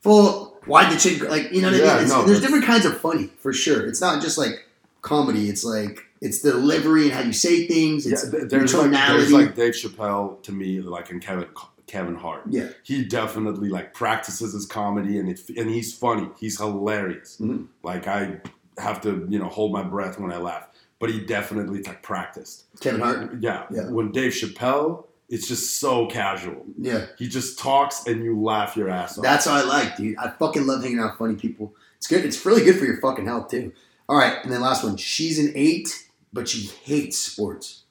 "Full, 0.00 0.49
why'd 0.66 0.92
the 0.92 0.98
chick 0.98 1.28
like?" 1.28 1.52
You 1.52 1.62
know 1.62 1.70
what 1.70 1.80
I 1.82 1.94
mean? 1.94 2.02
It's, 2.04 2.10
no, 2.12 2.24
there's 2.24 2.40
different 2.40 2.64
kinds 2.64 2.84
of 2.84 2.98
funny 3.00 3.26
for 3.38 3.52
sure. 3.52 3.86
It's 3.86 4.00
not 4.00 4.22
just 4.22 4.38
like 4.38 4.66
comedy. 5.02 5.48
It's 5.48 5.64
like 5.64 6.00
it's 6.20 6.42
the 6.42 6.52
delivery 6.52 7.04
and 7.04 7.12
how 7.12 7.20
you 7.22 7.32
say 7.32 7.66
things. 7.66 8.06
It's 8.06 8.24
yeah, 8.24 8.40
there's 8.44 8.74
like, 8.74 8.90
there's 8.90 9.32
like 9.32 9.54
Dave 9.54 9.74
Chappelle 9.74 10.42
to 10.42 10.52
me, 10.52 10.80
like 10.80 11.10
in 11.10 11.20
Kevin 11.20 11.46
Kevin 11.86 12.14
Hart. 12.14 12.42
yeah, 12.48 12.68
He 12.84 13.04
definitely 13.04 13.68
like 13.68 13.94
practices 13.94 14.52
his 14.52 14.64
comedy 14.66 15.18
and 15.18 15.28
it, 15.28 15.40
and 15.56 15.68
he's 15.68 15.92
funny. 15.92 16.28
He's 16.38 16.58
hilarious. 16.58 17.38
Mhm. 17.40 17.66
Like 17.82 18.06
I 18.06 18.40
have 18.78 19.00
to 19.02 19.26
you 19.28 19.38
know 19.38 19.48
hold 19.48 19.72
my 19.72 19.82
breath 19.82 20.18
when 20.20 20.30
I 20.32 20.36
laugh, 20.36 20.68
but 21.00 21.10
he 21.10 21.18
definitely 21.20 21.82
like 21.82 22.02
practiced. 22.02 22.64
Kevin 22.80 23.00
Hart. 23.00 23.36
Yeah. 23.40 23.64
Yeah. 23.72 23.88
When 23.90 24.12
Dave 24.12 24.32
Chappelle, 24.32 25.04
it's 25.30 25.48
just 25.48 25.78
so 25.78 26.06
casual. 26.06 26.66
Yeah, 26.78 27.06
He 27.16 27.28
just 27.28 27.58
talks 27.58 28.06
and 28.06 28.22
you 28.22 28.38
laugh 28.38 28.76
your 28.76 28.90
ass 28.90 29.16
off. 29.16 29.22
that's 29.22 29.46
how 29.46 29.54
I 29.54 29.62
like, 29.62 29.96
dude. 29.96 30.18
I 30.18 30.28
fucking 30.30 30.66
love 30.66 30.82
hanging 30.82 30.98
out 30.98 31.12
with 31.12 31.18
funny 31.18 31.34
people. 31.36 31.72
It's 31.96 32.06
good. 32.06 32.24
It's 32.24 32.44
really 32.44 32.64
good 32.64 32.78
for 32.78 32.84
your 32.84 33.00
fucking 33.00 33.24
health 33.26 33.50
too. 33.50 33.72
All 34.08 34.16
right, 34.18 34.36
and 34.42 34.52
then 34.52 34.60
last 34.60 34.82
one. 34.84 34.96
She's 34.96 35.38
an 35.38 35.52
eight, 35.54 36.08
but 36.32 36.48
she 36.48 36.66
hates 36.84 37.16
sports. 37.18 37.84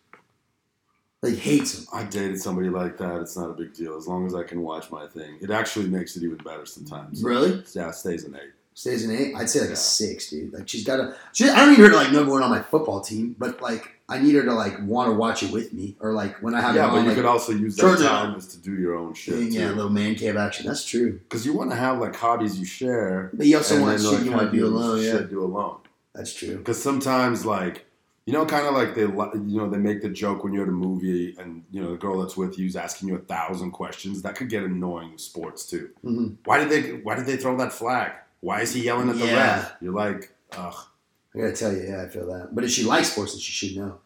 Like 1.22 1.36
hates 1.38 1.74
them. 1.74 1.86
I 1.94 2.04
dated 2.06 2.42
somebody 2.42 2.70
like 2.70 2.98
that. 2.98 3.20
It's 3.22 3.36
not 3.36 3.50
a 3.50 3.54
big 3.54 3.74
deal 3.74 3.98
as 3.98 4.08
long 4.08 4.26
as 4.26 4.34
I 4.34 4.44
can 4.44 4.62
watch 4.62 4.90
my 4.90 5.06
thing. 5.08 5.38
It 5.42 5.52
actually 5.52 5.88
makes 5.90 6.16
it 6.16 6.24
even 6.24 6.38
better 6.38 6.66
sometimes. 6.66 7.22
Really? 7.24 7.62
Yeah, 7.74 7.92
stays 7.92 8.24
an 8.24 8.36
eight. 8.36 8.52
Stays 8.74 9.04
an 9.04 9.12
eight. 9.16 9.36
I'd 9.36 9.50
say 9.50 9.60
like 9.60 9.70
Yeah. 9.70 9.74
a 9.74 9.78
six, 9.78 10.30
dude. 10.30 10.54
Like 10.54 10.68
she's 10.70 10.86
got 10.86 11.00
a. 11.02 11.16
She, 11.34 11.50
I 11.50 11.56
don't 11.66 11.70
need 11.72 11.80
her 11.80 11.94
like 11.94 12.12
number 12.14 12.32
one 12.32 12.42
on 12.44 12.50
my 12.50 12.62
football 12.62 13.02
team, 13.02 13.36
but 13.38 13.62
like 13.62 13.99
I 14.10 14.20
need 14.20 14.36
her 14.36 14.44
to 14.44 14.54
like 14.54 14.76
want 14.82 15.10
to 15.10 15.14
watch 15.16 15.44
it 15.44 15.52
with 15.52 15.72
me, 15.72 15.96
or 16.00 16.14
like 16.14 16.42
when 16.42 16.56
I 16.56 16.62
have 16.62 16.76
Yeah, 16.76 16.88
but 16.88 16.96
on, 16.96 17.02
you 17.04 17.08
like, 17.10 17.16
could 17.18 17.26
also 17.26 17.52
use 17.52 17.76
that 17.78 18.00
time 18.00 18.40
to 18.40 18.58
do 18.58 18.76
your 18.76 18.96
own 18.96 19.14
shit 19.14 19.52
yeah, 19.52 19.70
a 19.70 19.74
little 19.74 19.90
man 19.90 20.16
cave 20.16 20.36
action. 20.36 20.66
That's 20.66 20.84
true. 20.86 21.14
Because 21.20 21.46
you 21.46 21.54
want 21.54 21.70
to 21.72 21.76
have 21.76 22.00
like 22.00 22.16
hobbies 22.16 22.60
you 22.60 22.66
share. 22.66 23.30
But 23.34 23.46
you 23.46 23.58
also 23.58 23.80
want 23.82 24.00
shit 24.02 24.10
like, 24.12 24.26
you 24.26 24.32
to 24.32 24.52
do 24.52 24.66
alone. 24.68 25.04
Yeah, 25.04 25.20
do 25.20 25.44
alone. 25.44 25.80
that's 26.14 26.34
true. 26.34 26.58
Because 26.58 26.82
sometimes 26.82 27.46
like. 27.46 27.86
You 28.26 28.34
know, 28.34 28.46
kind 28.46 28.68
of 28.68 28.76
like 28.76 28.94
they, 28.94 29.02
you 29.02 29.58
know, 29.58 29.68
they 29.72 29.80
make 29.80 30.04
the 30.04 30.10
joke 30.10 30.44
when 30.44 30.54
you're 30.54 30.62
at 30.62 30.70
a 30.70 30.72
movie, 30.72 31.36
and 31.40 31.64
you 31.72 31.82
know 31.82 31.90
the 31.90 31.98
girl 31.98 32.20
that's 32.22 32.38
with 32.38 32.60
you 32.60 32.68
is 32.68 32.76
asking 32.76 33.08
you 33.10 33.16
a 33.16 33.20
thousand 33.20 33.72
questions. 33.72 34.22
That 34.22 34.36
could 34.36 34.50
get 34.50 34.62
annoying 34.62 35.14
with 35.14 35.22
sports 35.22 35.66
too. 35.66 35.90
hmm 36.04 36.28
Why 36.46 36.60
did 36.64 36.70
they? 36.70 36.92
Why 37.02 37.16
did 37.16 37.26
they 37.26 37.38
throw 37.38 37.58
that 37.58 37.74
flag? 37.74 38.12
Why 38.42 38.62
is 38.62 38.72
he 38.72 38.84
yelling 38.84 39.10
at 39.10 39.18
the 39.18 39.26
Yeah. 39.26 39.56
ref? 39.56 39.76
You're 39.82 39.94
like, 39.94 40.32
ugh. 40.52 40.76
I 41.36 41.40
gotta 41.40 41.54
tell 41.56 41.72
you, 41.74 41.84
yeah, 41.84 42.02
I 42.04 42.08
feel 42.08 42.26
that. 42.28 42.50
But 42.56 42.64
if 42.64 42.72
she 42.72 42.84
likes 42.84 43.12
sports, 43.12 43.34
then 43.34 43.42
she 43.42 43.52
should 43.68 43.78
know. 43.78 44.00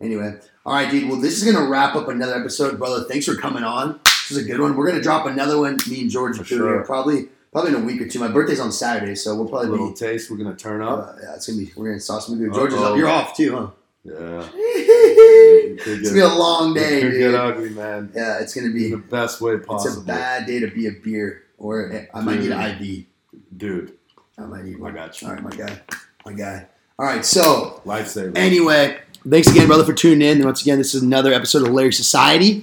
Anyway, 0.00 0.38
all 0.64 0.74
right, 0.74 0.88
dude. 0.90 1.08
Well, 1.10 1.20
this 1.20 1.42
is 1.42 1.52
gonna 1.52 1.68
wrap 1.68 1.96
up 1.96 2.08
another 2.08 2.34
episode, 2.34 2.78
brother. 2.78 3.04
Thanks 3.04 3.26
for 3.26 3.34
coming 3.34 3.64
on. 3.64 3.98
This 4.04 4.30
is 4.32 4.36
a 4.36 4.44
good 4.44 4.60
one. 4.60 4.76
We're 4.76 4.86
gonna 4.86 5.02
drop 5.02 5.26
another 5.26 5.58
one. 5.58 5.76
Me 5.90 6.02
and 6.02 6.10
George 6.10 6.36
For 6.38 6.44
sure. 6.44 6.74
here 6.76 6.84
probably 6.84 7.28
probably 7.50 7.74
in 7.74 7.82
a 7.82 7.84
week 7.84 8.00
or 8.00 8.06
two. 8.06 8.20
My 8.20 8.28
birthday's 8.28 8.60
on 8.60 8.70
Saturday, 8.70 9.16
so 9.16 9.34
we'll 9.34 9.46
A 9.46 9.50
probably 9.50 9.68
little 9.70 9.88
be. 9.90 9.96
taste. 9.96 10.30
We're 10.30 10.36
gonna 10.36 10.54
turn 10.54 10.82
up. 10.82 10.98
Uh, 11.00 11.12
yeah, 11.22 11.34
it's 11.34 11.46
gonna 11.48 11.58
be. 11.58 11.72
We're 11.76 11.88
gonna 11.88 11.98
sauce 12.00 12.26
some 12.28 12.38
good. 12.38 12.54
George 12.54 12.72
is 12.72 12.78
up. 12.80 12.96
You're 12.96 13.08
off 13.08 13.36
too, 13.36 13.56
huh? 13.56 13.70
Yeah. 14.04 14.48
it's 14.54 15.84
gonna 15.84 16.14
be 16.14 16.20
a 16.20 16.28
long 16.28 16.76
it 16.76 16.80
day, 16.80 17.00
could 17.00 17.10
dude. 17.10 17.32
get 17.32 17.34
ugly, 17.34 17.70
man. 17.70 18.12
Yeah, 18.14 18.38
it's 18.38 18.54
gonna 18.54 18.68
In 18.68 18.72
be. 18.74 18.90
the 18.90 18.96
best 18.98 19.40
way 19.40 19.56
possible. 19.58 19.94
It's 19.94 20.02
a 20.02 20.06
bad 20.06 20.46
day 20.46 20.60
to 20.60 20.68
be 20.68 20.86
a 20.86 20.92
beer, 20.92 21.42
or 21.58 22.06
I 22.14 22.20
might 22.20 22.40
need 22.40 22.52
an 22.52 22.80
IV. 22.82 23.04
dude. 23.56 23.94
I 24.38 24.42
might 24.42 24.64
need 24.64 24.76
I 24.76 24.80
one. 24.80 24.94
got 24.94 25.20
you. 25.20 25.28
All 25.28 25.34
right, 25.34 25.42
my 25.42 25.50
guy, 25.50 25.80
my 26.28 26.36
guy. 26.36 26.66
All 26.98 27.06
right, 27.06 27.24
so 27.24 27.80
Lifesaver. 27.86 28.36
Anyway, 28.36 28.98
thanks 29.28 29.48
again, 29.48 29.66
brother, 29.66 29.84
for 29.84 29.92
tuning 29.92 30.22
in. 30.22 30.36
And 30.38 30.44
once 30.44 30.62
again, 30.62 30.78
this 30.78 30.94
is 30.94 31.02
another 31.02 31.32
episode 31.32 31.66
of 31.66 31.72
Larry 31.72 31.92
Society. 31.92 32.62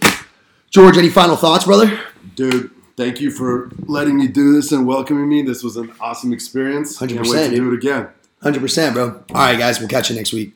George, 0.70 0.98
any 0.98 1.10
final 1.10 1.36
thoughts, 1.36 1.66
brother? 1.66 2.00
dude. 2.36 2.72
Thank 2.98 3.20
you 3.20 3.30
for 3.30 3.72
letting 3.88 4.16
me 4.16 4.28
do 4.30 4.54
this 4.54 4.72
and 4.72 4.88
welcoming 4.88 5.28
me. 5.28 5.42
This 5.42 5.64
was 5.64 5.76
an 5.76 5.92
awesome 6.00 6.32
experience. 6.32 6.98
100%, 6.98 7.30
wait 7.30 7.44
to 7.44 7.50
dude. 7.50 7.56
do 7.56 7.74
it 7.74 7.76
again. 7.76 8.08
100%, 8.42 8.94
bro. 8.94 9.06
All 9.06 9.24
right, 9.36 9.60
guys, 9.60 9.80
we'll 9.80 9.90
catch 9.90 10.10
you 10.10 10.16
next 10.16 10.32
week. 10.32 10.54